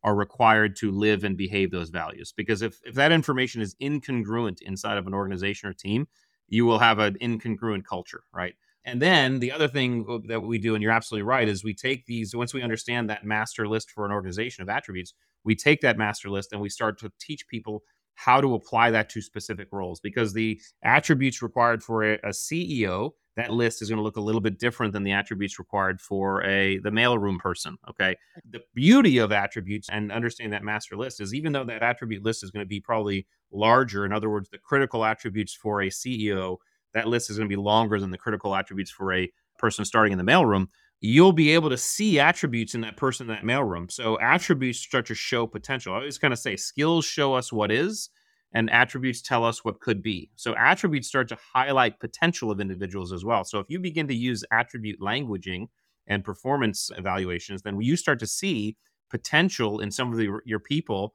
are 0.02 0.14
required 0.14 0.76
to 0.76 0.90
live 0.90 1.24
and 1.24 1.36
behave 1.36 1.70
those 1.70 1.90
values. 1.90 2.32
Because 2.36 2.62
if, 2.62 2.80
if 2.84 2.94
that 2.94 3.12
information 3.12 3.60
is 3.60 3.74
incongruent 3.82 4.62
inside 4.62 4.96
of 4.96 5.06
an 5.06 5.14
organization 5.14 5.68
or 5.68 5.74
team, 5.74 6.08
you 6.48 6.64
will 6.64 6.78
have 6.78 6.98
an 6.98 7.16
incongruent 7.20 7.84
culture, 7.84 8.22
right? 8.32 8.54
And 8.84 9.00
then 9.02 9.40
the 9.40 9.52
other 9.52 9.68
thing 9.68 10.22
that 10.28 10.40
we 10.40 10.58
do, 10.58 10.74
and 10.74 10.82
you're 10.82 10.90
absolutely 10.90 11.24
right, 11.24 11.48
is 11.48 11.62
we 11.62 11.74
take 11.74 12.06
these, 12.06 12.34
once 12.34 12.54
we 12.54 12.62
understand 12.62 13.10
that 13.10 13.26
master 13.26 13.68
list 13.68 13.90
for 13.90 14.06
an 14.06 14.12
organization 14.12 14.62
of 14.62 14.70
attributes, 14.70 15.12
we 15.44 15.54
take 15.54 15.82
that 15.82 15.98
master 15.98 16.30
list 16.30 16.52
and 16.52 16.62
we 16.62 16.70
start 16.70 16.98
to 17.00 17.12
teach 17.20 17.46
people 17.46 17.82
how 18.14 18.40
to 18.40 18.55
apply 18.55 18.90
that 18.90 19.09
to 19.11 19.20
specific 19.20 19.68
roles 19.73 20.01
because 20.01 20.33
the 20.33 20.61
attributes 20.83 21.42
required 21.42 21.83
for 21.83 22.05
a, 22.05 22.14
a 22.16 22.31
CEO 22.31 23.12
that 23.37 23.53
list 23.53 23.81
is 23.81 23.88
going 23.88 23.96
to 23.96 24.03
look 24.03 24.16
a 24.16 24.20
little 24.20 24.40
bit 24.40 24.59
different 24.59 24.92
than 24.92 25.05
the 25.05 25.12
attributes 25.12 25.59
required 25.59 26.01
for 26.01 26.44
a 26.44 26.79
the 26.79 26.90
mailroom 26.90 27.38
person 27.38 27.77
okay? 27.88 28.16
The 28.51 28.61
beauty 28.75 29.18
of 29.18 29.33
attributes 29.33 29.88
and 29.90 30.12
understanding 30.12 30.51
that 30.53 30.64
master 30.64 30.96
list 30.96 31.20
is 31.20 31.33
even 31.33 31.53
though 31.53 31.64
that 31.64 31.83
attribute 31.83 32.23
list 32.23 32.44
is 32.44 32.51
going 32.51 32.64
to 32.64 32.68
be 32.68 32.81
probably 32.81 33.27
larger 33.53 34.05
in 34.05 34.12
other 34.12 34.31
words 34.31 34.49
the 34.51 34.59
critical 34.59 35.05
attributes 35.05 35.55
for 35.55 35.83
a 35.83 35.88
ceo 35.88 36.57
that 36.94 37.09
list 37.09 37.31
is 37.31 37.37
going 37.37 37.49
to 37.49 37.57
be 37.57 37.61
longer 37.61 37.99
than 37.99 38.11
the 38.11 38.18
critical 38.18 38.55
attributes 38.55 38.90
for 38.90 39.12
a 39.12 39.31
person 39.59 39.85
starting 39.85 40.12
in 40.12 40.18
the 40.18 40.25
mailroom 40.25 40.66
you'll 41.00 41.32
be 41.32 41.50
able 41.50 41.70
to 41.70 41.78
see 41.78 42.20
attributes 42.20 42.74
in 42.74 42.82
that 42.82 42.96
person 42.96 43.28
in 43.28 43.34
that 43.34 43.44
mailroom 43.44 43.90
so 43.90 44.18
attributes 44.20 44.78
start 44.78 45.06
to 45.06 45.14
show 45.14 45.46
potential 45.46 45.94
i 45.94 45.96
always 45.96 46.18
kind 46.18 46.32
of 46.32 46.38
say 46.38 46.56
skills 46.56 47.04
show 47.04 47.34
us 47.34 47.52
what 47.52 47.70
is 47.70 48.10
and 48.52 48.70
attributes 48.70 49.22
tell 49.22 49.44
us 49.44 49.64
what 49.64 49.80
could 49.80 50.02
be. 50.02 50.30
So 50.36 50.54
attributes 50.56 51.08
start 51.08 51.28
to 51.28 51.38
highlight 51.54 52.00
potential 52.00 52.50
of 52.50 52.60
individuals 52.60 53.12
as 53.12 53.24
well. 53.24 53.44
So 53.44 53.58
if 53.58 53.66
you 53.68 53.78
begin 53.78 54.08
to 54.08 54.14
use 54.14 54.44
attribute 54.50 55.00
languaging 55.00 55.68
and 56.06 56.24
performance 56.24 56.90
evaluations, 56.96 57.62
then 57.62 57.80
you 57.80 57.96
start 57.96 58.18
to 58.20 58.26
see 58.26 58.76
potential 59.08 59.80
in 59.80 59.90
some 59.90 60.10
of 60.12 60.18
the, 60.18 60.40
your 60.44 60.58
people 60.58 61.14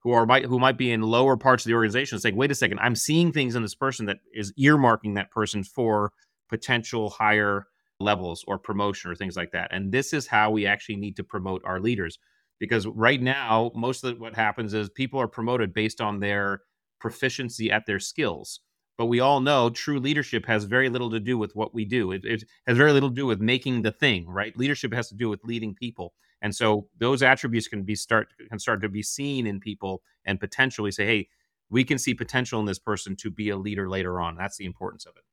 who 0.00 0.10
are 0.10 0.26
might 0.26 0.44
who 0.44 0.58
might 0.58 0.76
be 0.76 0.90
in 0.90 1.02
lower 1.02 1.36
parts 1.36 1.64
of 1.64 1.68
the 1.68 1.74
organization 1.74 2.18
saying, 2.18 2.34
wait 2.34 2.50
a 2.50 2.56
second, 2.56 2.80
I'm 2.80 2.96
seeing 2.96 3.30
things 3.30 3.54
in 3.54 3.62
this 3.62 3.74
person 3.74 4.06
that 4.06 4.18
is 4.34 4.52
earmarking 4.54 5.14
that 5.14 5.30
person 5.30 5.62
for 5.62 6.12
potential 6.48 7.10
higher 7.10 7.68
levels 8.02 8.44
or 8.46 8.58
promotion 8.58 9.10
or 9.10 9.14
things 9.14 9.36
like 9.36 9.52
that. 9.52 9.72
And 9.72 9.92
this 9.92 10.12
is 10.12 10.26
how 10.26 10.50
we 10.50 10.66
actually 10.66 10.96
need 10.96 11.16
to 11.16 11.24
promote 11.24 11.62
our 11.64 11.80
leaders. 11.80 12.18
Because 12.58 12.86
right 12.86 13.20
now, 13.20 13.72
most 13.74 14.04
of 14.04 14.20
what 14.20 14.36
happens 14.36 14.74
is 14.74 14.88
people 14.90 15.20
are 15.20 15.28
promoted 15.28 15.72
based 15.72 16.00
on 16.00 16.20
their 16.20 16.60
proficiency 17.00 17.70
at 17.70 17.86
their 17.86 17.98
skills. 17.98 18.60
But 18.98 19.06
we 19.06 19.20
all 19.20 19.40
know 19.40 19.70
true 19.70 19.98
leadership 19.98 20.46
has 20.46 20.64
very 20.64 20.88
little 20.88 21.10
to 21.10 21.18
do 21.18 21.38
with 21.38 21.56
what 21.56 21.74
we 21.74 21.84
do. 21.84 22.12
It, 22.12 22.24
it, 22.24 22.44
has 22.66 22.76
very 22.76 22.92
little 22.92 23.08
to 23.08 23.14
do 23.14 23.26
with 23.26 23.40
making 23.40 23.82
the 23.82 23.90
thing, 23.90 24.28
right? 24.28 24.56
Leadership 24.56 24.92
has 24.92 25.08
to 25.08 25.16
do 25.16 25.28
with 25.28 25.40
leading 25.44 25.74
people. 25.74 26.12
And 26.40 26.54
so 26.54 26.88
those 26.98 27.22
attributes 27.22 27.68
can 27.68 27.82
be 27.82 27.94
start 27.94 28.28
can 28.48 28.58
start 28.58 28.82
to 28.82 28.88
be 28.88 29.02
seen 29.02 29.46
in 29.46 29.60
people 29.60 30.02
and 30.24 30.38
potentially 30.38 30.90
say, 30.90 31.06
hey, 31.06 31.28
we 31.70 31.84
can 31.84 31.98
see 31.98 32.14
potential 32.14 32.60
in 32.60 32.66
this 32.66 32.78
person 32.78 33.16
to 33.16 33.30
be 33.30 33.48
a 33.48 33.56
leader 33.56 33.88
later 33.88 34.20
on. 34.20 34.36
That's 34.36 34.58
the 34.58 34.66
importance 34.66 35.06
of 35.06 35.14
it 35.16 35.24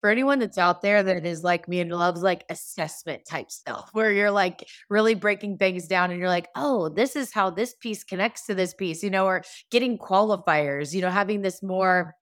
for 0.00 0.10
anyone 0.10 0.38
that's 0.38 0.58
out 0.58 0.82
there 0.82 1.02
that 1.02 1.24
is 1.24 1.42
like 1.42 1.68
me 1.68 1.80
and 1.80 1.90
loves 1.90 2.22
like 2.22 2.44
assessment 2.48 3.22
type 3.28 3.50
stuff 3.50 3.88
where 3.92 4.12
you're 4.12 4.30
like 4.30 4.66
really 4.90 5.14
breaking 5.14 5.56
things 5.56 5.86
down 5.86 6.10
and 6.10 6.20
you're 6.20 6.28
like 6.28 6.48
oh 6.54 6.88
this 6.88 7.16
is 7.16 7.32
how 7.32 7.50
this 7.50 7.74
piece 7.74 8.04
connects 8.04 8.46
to 8.46 8.54
this 8.54 8.74
piece 8.74 9.02
you 9.02 9.10
know 9.10 9.26
or 9.26 9.42
getting 9.70 9.98
qualifiers 9.98 10.92
you 10.92 11.00
know 11.00 11.10
having 11.10 11.42
this 11.42 11.62
more 11.62 12.14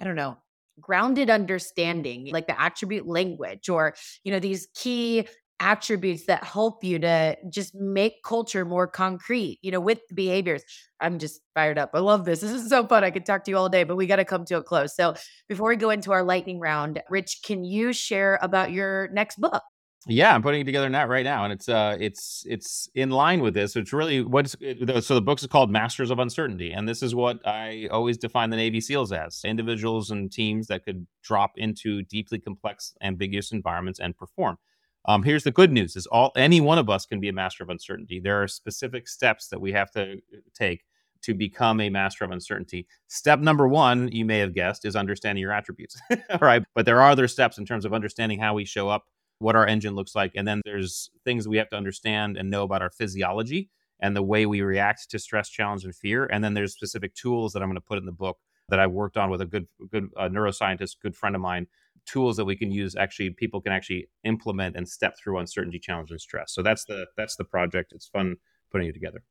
i 0.00 0.04
don't 0.04 0.16
know 0.16 0.36
grounded 0.80 1.30
understanding 1.30 2.28
like 2.32 2.46
the 2.46 2.60
attribute 2.60 3.06
language 3.06 3.68
or 3.68 3.94
you 4.24 4.32
know 4.32 4.40
these 4.40 4.66
key 4.74 5.26
attributes 5.60 6.26
that 6.26 6.44
help 6.44 6.82
you 6.82 6.98
to 6.98 7.36
just 7.48 7.74
make 7.74 8.22
culture 8.24 8.64
more 8.64 8.86
concrete, 8.86 9.58
you 9.62 9.70
know, 9.70 9.80
with 9.80 10.00
behaviors. 10.14 10.62
I'm 11.00 11.18
just 11.18 11.40
fired 11.54 11.78
up. 11.78 11.90
I 11.94 12.00
love 12.00 12.24
this. 12.24 12.40
This 12.54 12.62
is 12.62 12.68
so 12.68 12.86
fun. 12.86 13.04
I 13.04 13.10
could 13.10 13.26
talk 13.26 13.44
to 13.44 13.50
you 13.50 13.56
all 13.56 13.68
day, 13.68 13.84
but 13.84 13.96
we 13.96 14.06
got 14.06 14.16
to 14.16 14.24
come 14.24 14.44
to 14.46 14.58
a 14.58 14.62
close. 14.62 14.94
So 14.94 15.14
before 15.48 15.68
we 15.68 15.76
go 15.76 15.90
into 15.90 16.12
our 16.12 16.22
lightning 16.22 16.60
round, 16.60 17.02
Rich, 17.08 17.40
can 17.44 17.64
you 17.64 17.92
share 17.92 18.38
about 18.42 18.72
your 18.72 19.08
next 19.12 19.40
book? 19.40 19.62
Yeah, 20.06 20.34
I'm 20.34 20.42
putting 20.42 20.60
it 20.60 20.64
together 20.64 20.88
that 20.90 21.08
right 21.08 21.24
now, 21.24 21.44
and 21.44 21.52
it's 21.52 21.66
uh, 21.66 21.96
it's 21.98 22.44
it's 22.46 22.90
in 22.94 23.08
line 23.08 23.40
with 23.40 23.54
this. 23.54 23.74
It's 23.74 23.90
really 23.90 24.22
what's 24.22 24.54
so 25.00 25.14
the 25.14 25.22
book 25.22 25.40
is 25.40 25.46
called 25.46 25.70
Masters 25.70 26.10
of 26.10 26.18
Uncertainty, 26.18 26.72
and 26.72 26.86
this 26.86 27.02
is 27.02 27.14
what 27.14 27.40
I 27.46 27.88
always 27.90 28.18
define 28.18 28.50
the 28.50 28.56
Navy 28.56 28.82
SEALs 28.82 29.12
as: 29.12 29.40
individuals 29.46 30.10
and 30.10 30.30
teams 30.30 30.66
that 30.66 30.84
could 30.84 31.06
drop 31.22 31.52
into 31.56 32.02
deeply 32.02 32.38
complex, 32.38 32.94
ambiguous 33.00 33.50
environments 33.50 33.98
and 33.98 34.14
perform. 34.14 34.58
Um, 35.06 35.22
here's 35.22 35.44
the 35.44 35.50
good 35.50 35.72
news: 35.72 35.96
is 35.96 36.06
all 36.06 36.32
any 36.36 36.60
one 36.60 36.78
of 36.78 36.88
us 36.88 37.06
can 37.06 37.20
be 37.20 37.28
a 37.28 37.32
master 37.32 37.62
of 37.62 37.70
uncertainty. 37.70 38.20
There 38.20 38.42
are 38.42 38.48
specific 38.48 39.08
steps 39.08 39.48
that 39.48 39.60
we 39.60 39.72
have 39.72 39.90
to 39.92 40.12
uh, 40.12 40.38
take 40.54 40.84
to 41.22 41.34
become 41.34 41.80
a 41.80 41.88
master 41.88 42.24
of 42.24 42.30
uncertainty. 42.30 42.86
Step 43.08 43.40
number 43.40 43.66
one, 43.66 44.08
you 44.12 44.26
may 44.26 44.38
have 44.38 44.54
guessed, 44.54 44.84
is 44.84 44.94
understanding 44.94 45.40
your 45.40 45.52
attributes. 45.52 45.98
right, 46.40 46.62
but 46.74 46.84
there 46.86 47.00
are 47.00 47.10
other 47.10 47.28
steps 47.28 47.58
in 47.58 47.64
terms 47.64 47.84
of 47.84 47.94
understanding 47.94 48.38
how 48.38 48.54
we 48.54 48.64
show 48.64 48.88
up 48.88 49.04
what 49.38 49.56
our 49.56 49.66
engine 49.66 49.94
looks 49.94 50.14
like. 50.14 50.32
And 50.34 50.46
then 50.46 50.60
there's 50.64 51.10
things 51.24 51.48
we 51.48 51.56
have 51.56 51.70
to 51.70 51.76
understand 51.76 52.36
and 52.36 52.50
know 52.50 52.62
about 52.62 52.82
our 52.82 52.90
physiology 52.90 53.70
and 54.00 54.14
the 54.14 54.22
way 54.22 54.46
we 54.46 54.60
react 54.60 55.10
to 55.10 55.18
stress, 55.18 55.48
challenge, 55.48 55.84
and 55.84 55.94
fear. 55.94 56.26
And 56.26 56.44
then 56.44 56.54
there's 56.54 56.74
specific 56.74 57.14
tools 57.14 57.52
that 57.52 57.62
I'm 57.62 57.68
going 57.68 57.76
to 57.76 57.80
put 57.80 57.98
in 57.98 58.04
the 58.04 58.12
book 58.12 58.38
that 58.68 58.80
I 58.80 58.86
worked 58.86 59.16
on 59.16 59.30
with 59.30 59.40
a 59.40 59.46
good, 59.46 59.66
good 59.90 60.08
uh, 60.16 60.28
neuroscientist, 60.28 60.96
good 61.02 61.16
friend 61.16 61.34
of 61.34 61.42
mine. 61.42 61.66
Tools 62.06 62.36
that 62.36 62.44
we 62.44 62.56
can 62.56 62.70
use, 62.70 62.94
actually, 62.96 63.30
people 63.30 63.60
can 63.60 63.72
actually 63.72 64.08
implement 64.24 64.76
and 64.76 64.88
step 64.88 65.16
through 65.18 65.38
uncertainty, 65.38 65.78
challenge, 65.78 66.10
and 66.10 66.20
stress. 66.20 66.52
So 66.52 66.62
that's 66.62 66.84
the 66.84 67.06
that's 67.16 67.36
the 67.36 67.44
project. 67.44 67.92
It's 67.94 68.06
fun 68.06 68.36
putting 68.70 68.88
it 68.88 68.92
together. 68.92 69.22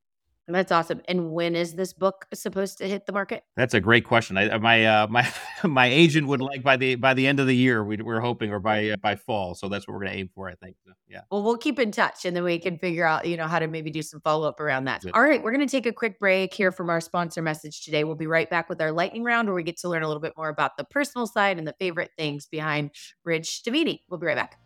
That's 0.47 0.73
awesome. 0.73 1.01
And 1.07 1.31
when 1.31 1.55
is 1.55 1.75
this 1.75 1.93
book 1.93 2.25
supposed 2.33 2.77
to 2.79 2.87
hit 2.87 3.05
the 3.05 3.13
market? 3.13 3.43
That's 3.55 3.73
a 3.73 3.79
great 3.79 4.03
question. 4.03 4.37
I, 4.37 4.49
uh, 4.49 4.59
my 4.59 4.85
uh, 4.85 5.07
my 5.09 5.31
my 5.63 5.85
agent 5.87 6.27
would 6.27 6.41
like 6.41 6.63
by 6.63 6.75
the 6.75 6.95
by 6.95 7.13
the 7.13 7.25
end 7.25 7.39
of 7.39 7.47
the 7.47 7.55
year. 7.55 7.83
We, 7.83 7.97
are 7.99 8.19
hoping, 8.19 8.51
or 8.51 8.59
by 8.59 8.89
uh, 8.89 8.97
by 8.97 9.15
fall. 9.15 9.55
So 9.55 9.69
that's 9.69 9.87
what 9.87 9.93
we're 9.93 10.01
going 10.01 10.11
to 10.11 10.17
aim 10.17 10.29
for. 10.35 10.49
I 10.49 10.55
think. 10.55 10.75
So, 10.85 10.91
yeah. 11.07 11.21
Well, 11.31 11.43
we'll 11.43 11.57
keep 11.57 11.79
in 11.79 11.91
touch, 11.91 12.25
and 12.25 12.35
then 12.35 12.43
we 12.43 12.59
can 12.59 12.77
figure 12.77 13.05
out, 13.05 13.25
you 13.25 13.37
know, 13.37 13.47
how 13.47 13.59
to 13.59 13.67
maybe 13.67 13.89
do 13.89 14.01
some 14.01 14.19
follow 14.19 14.47
up 14.47 14.59
around 14.59 14.85
that. 14.85 15.05
All 15.13 15.21
right, 15.21 15.41
we're 15.41 15.53
going 15.53 15.65
to 15.65 15.71
take 15.71 15.85
a 15.85 15.93
quick 15.93 16.19
break 16.19 16.53
here 16.53 16.71
from 16.71 16.89
our 16.89 16.99
sponsor 16.99 17.41
message 17.41 17.85
today. 17.85 18.03
We'll 18.03 18.15
be 18.15 18.27
right 18.27 18.49
back 18.49 18.67
with 18.67 18.81
our 18.81 18.91
lightning 18.91 19.23
round, 19.23 19.47
where 19.47 19.55
we 19.55 19.63
get 19.63 19.77
to 19.77 19.89
learn 19.89 20.03
a 20.03 20.07
little 20.07 20.21
bit 20.21 20.33
more 20.35 20.49
about 20.49 20.75
the 20.77 20.83
personal 20.83 21.25
side 21.25 21.57
and 21.57 21.65
the 21.67 21.75
favorite 21.79 22.11
things 22.17 22.47
behind 22.47 22.91
Rich 23.23 23.63
Diviney. 23.65 24.01
We'll 24.09 24.19
be 24.19 24.27
right 24.27 24.37
back. 24.37 24.57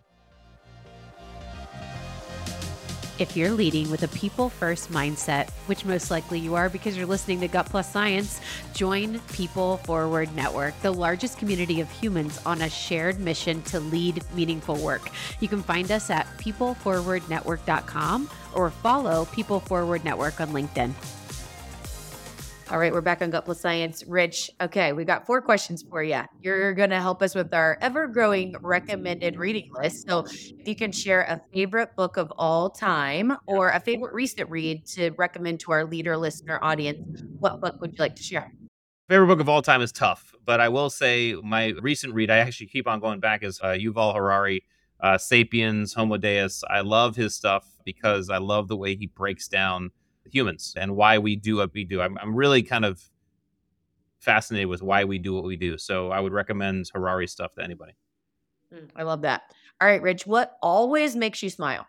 If 3.19 3.35
you're 3.35 3.51
leading 3.51 3.89
with 3.89 4.03
a 4.03 4.07
people 4.09 4.47
first 4.47 4.91
mindset, 4.91 5.49
which 5.65 5.85
most 5.85 6.11
likely 6.11 6.37
you 6.39 6.53
are 6.53 6.69
because 6.69 6.95
you're 6.95 7.07
listening 7.07 7.39
to 7.39 7.47
Gut 7.47 7.65
Plus 7.65 7.91
Science, 7.91 8.39
join 8.75 9.19
People 9.33 9.77
Forward 9.77 10.35
Network, 10.35 10.79
the 10.83 10.91
largest 10.91 11.39
community 11.39 11.81
of 11.81 11.89
humans 11.89 12.39
on 12.45 12.61
a 12.61 12.69
shared 12.69 13.19
mission 13.19 13.63
to 13.63 13.79
lead 13.79 14.23
meaningful 14.35 14.75
work. 14.75 15.09
You 15.39 15.47
can 15.47 15.63
find 15.63 15.91
us 15.91 16.11
at 16.11 16.27
peopleforwardnetwork.com 16.37 18.29
or 18.53 18.69
follow 18.69 19.25
People 19.25 19.61
Forward 19.61 20.05
Network 20.05 20.39
on 20.39 20.49
LinkedIn. 20.49 20.93
All 22.69 22.79
right, 22.79 22.91
we're 22.91 22.99
back 22.99 23.21
on 23.21 23.29
Gut 23.29 23.55
Science. 23.55 24.03
Rich, 24.05 24.51
okay, 24.59 24.91
we 24.91 25.05
got 25.05 25.25
four 25.25 25.41
questions 25.41 25.85
for 25.89 26.03
you. 26.03 26.19
You're 26.41 26.73
going 26.73 26.89
to 26.89 26.99
help 26.99 27.21
us 27.21 27.33
with 27.33 27.53
our 27.53 27.77
ever 27.79 28.07
growing 28.07 28.55
recommended 28.59 29.37
reading 29.37 29.69
list. 29.73 30.05
So, 30.05 30.25
if 30.25 30.67
you 30.67 30.75
can 30.75 30.91
share 30.91 31.21
a 31.21 31.39
favorite 31.53 31.95
book 31.95 32.17
of 32.17 32.29
all 32.37 32.69
time 32.69 33.31
or 33.45 33.69
a 33.69 33.79
favorite 33.79 34.13
recent 34.13 34.49
read 34.49 34.85
to 34.87 35.11
recommend 35.11 35.61
to 35.61 35.71
our 35.71 35.85
leader 35.85 36.17
listener 36.17 36.59
audience, 36.61 37.23
what 37.39 37.61
book 37.61 37.79
would 37.79 37.93
you 37.93 37.99
like 37.99 38.17
to 38.17 38.23
share? 38.23 38.51
Favorite 39.07 39.27
book 39.27 39.39
of 39.39 39.47
all 39.47 39.61
time 39.61 39.81
is 39.81 39.93
tough, 39.93 40.33
but 40.45 40.59
I 40.59 40.67
will 40.67 40.89
say 40.89 41.35
my 41.41 41.67
recent 41.81 42.13
read, 42.13 42.29
I 42.29 42.39
actually 42.39 42.67
keep 42.67 42.85
on 42.85 42.99
going 42.99 43.21
back, 43.21 43.43
is 43.43 43.61
uh, 43.63 43.67
Yuval 43.67 44.13
Harari, 44.13 44.65
uh, 44.99 45.17
Sapiens, 45.17 45.93
Homo 45.93 46.17
Deus. 46.17 46.65
I 46.69 46.81
love 46.81 47.15
his 47.15 47.33
stuff 47.33 47.65
because 47.85 48.29
I 48.29 48.39
love 48.39 48.67
the 48.67 48.75
way 48.75 48.97
he 48.97 49.05
breaks 49.05 49.47
down 49.47 49.91
humans 50.33 50.73
and 50.77 50.95
why 50.95 51.17
we 51.17 51.35
do 51.35 51.57
what 51.57 51.73
we 51.73 51.83
do. 51.83 52.01
I'm, 52.01 52.17
I'm 52.17 52.35
really 52.35 52.63
kind 52.63 52.85
of 52.85 53.01
fascinated 54.19 54.67
with 54.67 54.81
why 54.81 55.03
we 55.03 55.17
do 55.17 55.33
what 55.33 55.43
we 55.43 55.55
do. 55.55 55.77
So 55.77 56.11
I 56.11 56.19
would 56.19 56.33
recommend 56.33 56.89
Harari 56.93 57.27
stuff 57.27 57.53
to 57.55 57.63
anybody. 57.63 57.93
Mm, 58.73 58.89
I 58.95 59.03
love 59.03 59.21
that. 59.21 59.43
All 59.79 59.87
right, 59.87 60.01
Rich, 60.01 60.27
what 60.27 60.57
always 60.61 61.15
makes 61.15 61.41
you 61.43 61.49
smile? 61.49 61.87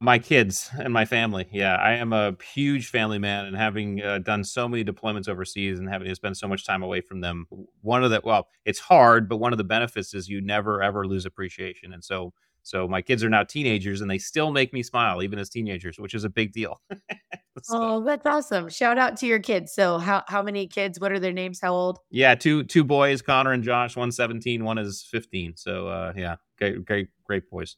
My 0.00 0.18
kids 0.18 0.68
and 0.76 0.92
my 0.92 1.04
family. 1.04 1.48
Yeah, 1.52 1.76
I 1.76 1.92
am 1.92 2.12
a 2.12 2.36
huge 2.52 2.88
family 2.88 3.20
man, 3.20 3.46
and 3.46 3.56
having 3.56 4.02
uh, 4.02 4.18
done 4.18 4.42
so 4.42 4.68
many 4.68 4.84
deployments 4.84 5.28
overseas 5.28 5.78
and 5.78 5.88
having 5.88 6.08
to 6.08 6.14
spend 6.16 6.36
so 6.36 6.48
much 6.48 6.66
time 6.66 6.82
away 6.82 7.00
from 7.00 7.20
them, 7.20 7.46
one 7.82 8.02
of 8.02 8.10
the 8.10 8.20
well, 8.24 8.48
it's 8.64 8.80
hard, 8.80 9.28
but 9.28 9.36
one 9.36 9.52
of 9.52 9.58
the 9.58 9.64
benefits 9.64 10.12
is 10.12 10.28
you 10.28 10.40
never 10.40 10.82
ever 10.82 11.06
lose 11.06 11.24
appreciation. 11.24 11.92
And 11.92 12.02
so 12.02 12.32
so 12.62 12.86
my 12.86 13.02
kids 13.02 13.24
are 13.24 13.28
now 13.28 13.42
teenagers 13.42 14.00
and 14.00 14.10
they 14.10 14.18
still 14.18 14.52
make 14.52 14.72
me 14.72 14.82
smile 14.82 15.22
even 15.22 15.38
as 15.38 15.50
teenagers, 15.50 15.98
which 15.98 16.14
is 16.14 16.24
a 16.24 16.28
big 16.28 16.52
deal. 16.52 16.80
so, 17.62 17.72
oh, 17.72 18.04
that's 18.04 18.26
awesome. 18.26 18.68
Shout 18.68 18.98
out 18.98 19.16
to 19.18 19.26
your 19.26 19.40
kids. 19.40 19.72
So 19.74 19.98
how 19.98 20.22
how 20.28 20.42
many 20.42 20.66
kids? 20.66 21.00
What 21.00 21.12
are 21.12 21.20
their 21.20 21.32
names? 21.32 21.60
How 21.60 21.72
old? 21.72 21.98
Yeah, 22.10 22.34
two 22.34 22.64
two 22.64 22.84
boys, 22.84 23.22
Connor 23.22 23.52
and 23.52 23.62
Josh, 23.64 23.96
one 23.96 24.12
17, 24.12 24.64
one 24.64 24.78
is 24.78 25.06
15. 25.10 25.56
So 25.56 25.88
uh 25.88 26.12
yeah, 26.16 26.36
great 26.58 26.84
great 26.84 27.08
great 27.24 27.50
boys. 27.50 27.76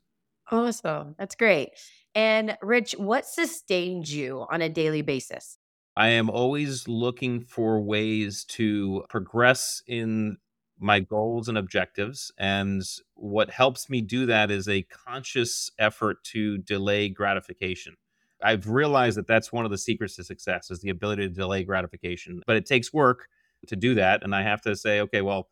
Awesome. 0.50 1.14
That's 1.18 1.34
great. 1.34 1.70
And 2.14 2.56
Rich, 2.62 2.92
what 2.98 3.26
sustains 3.26 4.14
you 4.14 4.46
on 4.50 4.62
a 4.62 4.68
daily 4.68 5.02
basis? 5.02 5.58
I 5.96 6.08
am 6.08 6.28
always 6.28 6.88
looking 6.88 7.40
for 7.40 7.80
ways 7.80 8.44
to 8.50 9.04
progress 9.08 9.82
in 9.86 10.38
my 10.78 11.00
goals 11.00 11.48
and 11.48 11.56
objectives. 11.56 12.32
And 12.38 12.82
what 13.14 13.50
helps 13.50 13.88
me 13.88 14.00
do 14.00 14.26
that 14.26 14.50
is 14.50 14.68
a 14.68 14.82
conscious 14.82 15.70
effort 15.78 16.22
to 16.24 16.58
delay 16.58 17.08
gratification. 17.08 17.96
I've 18.42 18.68
realized 18.68 19.16
that 19.16 19.26
that's 19.26 19.52
one 19.52 19.64
of 19.64 19.70
the 19.70 19.78
secrets 19.78 20.16
to 20.16 20.24
success 20.24 20.70
is 20.70 20.80
the 20.80 20.90
ability 20.90 21.22
to 21.28 21.34
delay 21.34 21.64
gratification, 21.64 22.42
but 22.46 22.56
it 22.56 22.66
takes 22.66 22.92
work 22.92 23.28
to 23.68 23.76
do 23.76 23.94
that. 23.94 24.22
And 24.22 24.34
I 24.34 24.42
have 24.42 24.60
to 24.62 24.76
say, 24.76 25.00
okay, 25.00 25.22
well, 25.22 25.48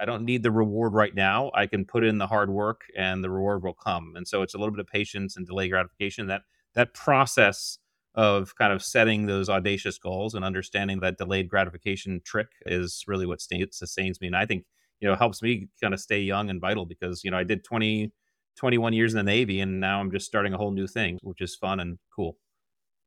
I 0.00 0.04
don't 0.04 0.24
need 0.24 0.42
the 0.42 0.50
reward 0.50 0.94
right 0.94 1.14
now. 1.14 1.50
I 1.54 1.66
can 1.66 1.84
put 1.84 2.04
in 2.04 2.18
the 2.18 2.26
hard 2.26 2.50
work 2.50 2.82
and 2.96 3.22
the 3.22 3.30
reward 3.30 3.62
will 3.62 3.74
come. 3.74 4.14
And 4.16 4.26
so 4.26 4.42
it's 4.42 4.54
a 4.54 4.58
little 4.58 4.72
bit 4.72 4.80
of 4.80 4.86
patience 4.86 5.36
and 5.36 5.46
delay 5.46 5.68
gratification. 5.68 6.26
That 6.26 6.42
that 6.74 6.94
process 6.94 7.78
of 8.14 8.54
kind 8.56 8.72
of 8.72 8.82
setting 8.82 9.26
those 9.26 9.48
audacious 9.48 9.98
goals 9.98 10.34
and 10.34 10.44
understanding 10.44 11.00
that 11.00 11.18
delayed 11.18 11.48
gratification 11.48 12.20
trick 12.24 12.48
is 12.66 13.04
really 13.08 13.26
what 13.26 13.40
sustains 13.40 14.20
me. 14.20 14.28
And 14.28 14.36
I 14.36 14.46
think, 14.46 14.66
you 15.00 15.08
know, 15.08 15.16
helps 15.16 15.42
me 15.42 15.68
kind 15.82 15.94
of 15.94 16.00
stay 16.00 16.20
young 16.20 16.50
and 16.50 16.60
vital 16.60 16.86
because, 16.86 17.24
you 17.24 17.30
know, 17.30 17.38
I 17.38 17.44
did 17.44 17.64
20, 17.64 18.12
21 18.56 18.92
years 18.92 19.12
in 19.14 19.18
the 19.18 19.24
Navy 19.30 19.60
and 19.60 19.80
now 19.80 20.00
I'm 20.00 20.10
just 20.12 20.26
starting 20.26 20.54
a 20.54 20.58
whole 20.58 20.70
new 20.70 20.86
thing, 20.86 21.18
which 21.22 21.40
is 21.40 21.56
fun 21.56 21.80
and 21.80 21.98
cool. 22.14 22.38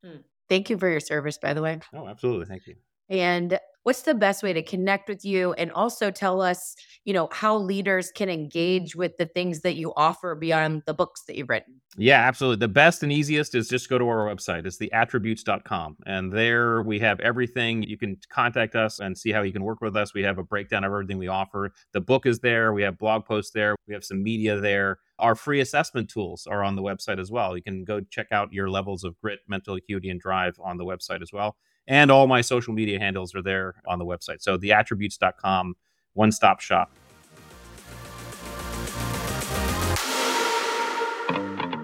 Hmm. 0.03 0.17
Thank 0.49 0.69
you 0.69 0.77
for 0.77 0.89
your 0.89 0.99
service, 0.99 1.37
by 1.37 1.53
the 1.53 1.61
way. 1.61 1.81
Oh, 1.93 2.07
absolutely. 2.07 2.45
Thank 2.45 2.67
you. 2.67 2.77
And 3.09 3.59
what's 3.87 4.01
the 4.01 4.13
best 4.13 4.43
way 4.43 4.51
to 4.51 4.61
connect 4.61 5.07
with 5.07 5.23
you? 5.23 5.53
And 5.53 5.71
also 5.71 6.11
tell 6.11 6.41
us 6.41 6.75
you 7.05 7.13
know 7.13 7.29
how 7.31 7.55
leaders 7.55 8.11
can 8.11 8.27
engage 8.27 8.97
with 8.97 9.15
the 9.15 9.27
things 9.27 9.61
that 9.61 9.75
you 9.75 9.93
offer 9.95 10.35
beyond 10.35 10.83
the 10.85 10.93
books 10.93 11.23
that 11.23 11.37
you've 11.37 11.47
written. 11.47 11.75
Yeah 11.97 12.19
absolutely. 12.27 12.59
The 12.59 12.67
best 12.67 13.01
and 13.01 13.13
easiest 13.13 13.55
is 13.55 13.69
just 13.69 13.89
go 13.89 13.97
to 13.97 14.05
our 14.09 14.27
website. 14.27 14.65
It's 14.65 14.77
theattributes.com 14.77 15.95
and 16.05 16.33
there 16.33 16.81
we 16.81 16.99
have 16.99 17.21
everything. 17.21 17.81
You 17.81 17.97
can 17.97 18.17
contact 18.29 18.75
us 18.75 18.99
and 18.99 19.17
see 19.17 19.31
how 19.31 19.41
you 19.41 19.53
can 19.53 19.63
work 19.63 19.79
with 19.79 19.95
us. 19.95 20.13
We 20.13 20.23
have 20.23 20.37
a 20.37 20.43
breakdown 20.43 20.83
of 20.83 20.91
everything 20.91 21.17
we 21.17 21.29
offer. 21.29 21.71
The 21.93 22.01
book 22.01 22.25
is 22.25 22.39
there. 22.39 22.73
We 22.73 22.81
have 22.81 22.97
blog 22.97 23.23
posts 23.23 23.51
there. 23.51 23.77
We 23.87 23.93
have 23.93 24.03
some 24.03 24.21
media 24.21 24.59
there. 24.59 24.99
Our 25.17 25.33
free 25.33 25.61
assessment 25.61 26.09
tools 26.09 26.45
are 26.45 26.61
on 26.61 26.75
the 26.75 26.81
website 26.81 27.21
as 27.21 27.31
well. 27.31 27.55
You 27.55 27.63
can 27.63 27.85
go 27.85 28.01
check 28.01 28.27
out 28.33 28.51
your 28.51 28.69
levels 28.69 29.05
of 29.05 29.17
grit 29.21 29.39
mental 29.47 29.75
acuity 29.75 30.09
and 30.09 30.19
drive 30.19 30.59
on 30.61 30.75
the 30.75 30.83
website 30.83 31.21
as 31.21 31.31
well 31.31 31.55
and 31.87 32.11
all 32.11 32.27
my 32.27 32.41
social 32.41 32.73
media 32.73 32.99
handles 32.99 33.33
are 33.33 33.41
there 33.41 33.75
on 33.87 33.99
the 33.99 34.05
website. 34.05 34.41
So 34.41 34.57
theattributes.com, 34.57 35.75
one 36.13 36.31
stop 36.31 36.59
shop. 36.59 36.91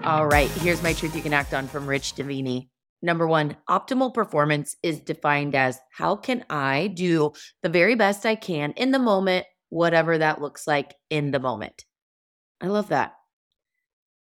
All 0.04 0.26
right, 0.26 0.50
here's 0.50 0.82
my 0.82 0.92
truth 0.92 1.16
you 1.16 1.22
can 1.22 1.32
act 1.32 1.54
on 1.54 1.66
from 1.66 1.86
Rich 1.86 2.14
Diviney. 2.14 2.68
Number 3.00 3.26
one, 3.26 3.56
optimal 3.68 4.12
performance 4.12 4.76
is 4.82 5.00
defined 5.00 5.54
as 5.54 5.80
how 5.90 6.16
can 6.16 6.44
I 6.50 6.88
do 6.88 7.32
the 7.62 7.68
very 7.68 7.94
best 7.94 8.26
I 8.26 8.34
can 8.34 8.72
in 8.72 8.90
the 8.90 8.98
moment, 8.98 9.46
whatever 9.70 10.18
that 10.18 10.40
looks 10.40 10.66
like 10.66 10.94
in 11.10 11.30
the 11.30 11.40
moment. 11.40 11.84
I 12.60 12.66
love 12.66 12.88
that. 12.88 13.14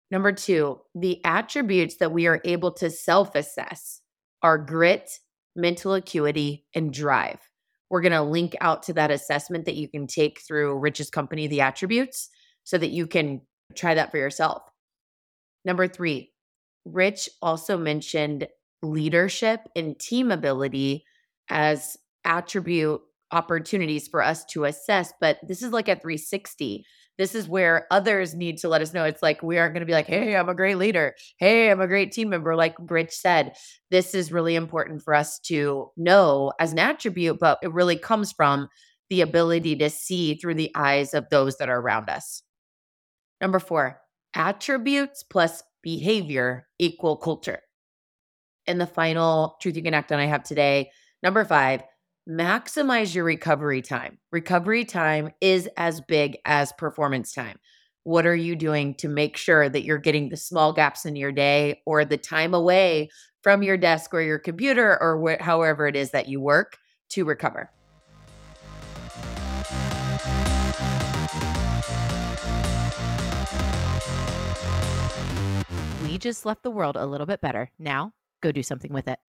Number 0.10 0.32
two, 0.32 0.80
the 0.96 1.24
attributes 1.26 1.98
that 1.98 2.12
we 2.12 2.28
are 2.28 2.42
able 2.46 2.72
to 2.74 2.90
self 2.90 3.36
assess 3.36 4.02
are 4.42 4.58
grit, 4.58 5.20
mental 5.58 5.96
acuity, 5.96 6.66
and 6.74 6.94
drive. 6.94 7.40
We're 7.90 8.02
going 8.02 8.12
to 8.14 8.22
link 8.22 8.56
out 8.62 8.84
to 8.84 8.94
that 8.94 9.12
assessment 9.12 9.66
that 9.66 9.76
you 9.76 9.90
can 9.90 10.08
take 10.08 10.42
through 10.42 10.78
Rich's 10.80 11.10
company, 11.10 11.48
The 11.48 11.62
Attributes, 11.62 12.30
so 12.64 12.78
that 12.78 12.92
you 12.92 13.08
can 13.08 13.42
try 13.76 13.96
that 13.96 14.12
for 14.12 14.18
yourself. 14.18 14.64
Number 15.66 15.88
three, 15.88 16.32
Rich 16.86 17.30
also 17.42 17.78
mentioned 17.78 18.48
leadership 18.82 19.62
and 19.76 20.00
team 20.00 20.32
ability 20.32 21.04
as 21.50 21.98
attribute 22.24 23.02
opportunities 23.32 24.08
for 24.08 24.22
us 24.22 24.46
to 24.46 24.66
assess, 24.66 25.12
but 25.20 25.40
this 25.46 25.62
is 25.62 25.72
like 25.72 25.88
a 25.88 25.96
360 25.96 26.86
this 27.18 27.34
is 27.34 27.48
where 27.48 27.88
others 27.92 28.36
need 28.36 28.58
to 28.60 28.70
let 28.70 28.82
us 28.82 28.94
know. 28.94 29.04
It's 29.04 29.24
like 29.24 29.42
we 29.42 29.58
aren't 29.58 29.74
going 29.74 29.82
to 29.82 29.88
be 29.88 29.94
like, 29.94 30.08
hey, 30.08 30.36
I'm 30.36 30.50
a 30.50 30.56
great 30.56 30.78
leader. 30.78 31.16
Hey, 31.38 31.72
I'm 31.72 31.82
a 31.82 31.88
great 31.88 32.12
team 32.12 32.30
member. 32.30 32.56
Like 32.56 32.76
Rich 32.80 33.12
said, 33.12 33.54
this 33.90 34.14
is 34.14 34.32
really 34.32 34.56
important 34.56 35.02
for 35.02 35.14
us 35.14 35.40
to 35.46 35.90
know 35.98 36.54
as 36.60 36.72
an 36.72 36.80
attribute, 36.80 37.40
but 37.40 37.58
it 37.64 37.74
really 37.74 37.98
comes 37.98 38.32
from 38.32 38.68
the 39.10 39.22
ability 39.22 39.76
to 39.78 39.90
see 39.90 40.36
through 40.36 40.56
the 40.56 40.72
eyes 40.76 41.14
of 41.14 41.30
those 41.30 41.58
that 41.58 41.70
are 41.70 41.80
around 41.80 42.10
us. 42.10 42.44
Number 43.42 43.60
four, 43.60 44.00
attributes 44.36 45.24
plus 45.24 45.64
behavior 45.82 46.68
equal 46.80 47.16
culture. 47.18 47.62
And 48.68 48.82
the 48.82 48.88
final 48.88 49.56
truth 49.62 49.78
you 49.78 49.84
can 49.84 49.94
act 49.94 50.12
on 50.12 50.20
I 50.20 50.26
have 50.26 50.44
today, 50.44 50.92
number 51.24 51.46
five, 51.46 51.82
maximize 52.28 53.16
your 53.16 53.24
recovery 53.24 53.82
time. 53.82 54.18
Recovery 54.32 54.84
time 54.84 55.32
is 55.40 55.70
as 55.78 56.02
big 56.02 56.38
as 56.44 56.74
performance 56.74 57.32
time. 57.32 57.58
What 58.04 58.26
are 58.26 58.36
you 58.36 58.56
doing 58.56 58.96
to 58.96 59.08
make 59.08 59.38
sure 59.38 59.70
that 59.70 59.84
you're 59.84 59.98
getting 59.98 60.30
the 60.30 60.38
small 60.38 60.74
gaps 60.74 61.06
in 61.06 61.16
your 61.16 61.32
day 61.32 61.82
or 61.86 62.04
the 62.04 62.18
time 62.18 62.54
away 62.54 63.10
from 63.44 63.64
your 63.64 63.78
desk 63.78 64.14
or 64.14 64.22
your 64.22 64.40
computer 64.40 64.98
or 65.02 65.22
wh- 65.22 65.42
however 65.42 65.88
it 65.88 65.96
is 65.96 66.12
that 66.12 66.28
you 66.28 66.42
work 66.42 66.78
to 67.10 67.24
recover? 67.24 67.72
We 76.04 76.18
just 76.18 76.46
left 76.46 76.64
the 76.64 76.72
world 76.72 76.98
a 76.98 77.06
little 77.06 77.28
bit 77.28 77.40
better. 77.40 77.72
Now, 77.80 78.12
go 78.42 78.52
do 78.52 78.64
something 78.64 78.92
with 78.92 79.08
it. 79.08 79.20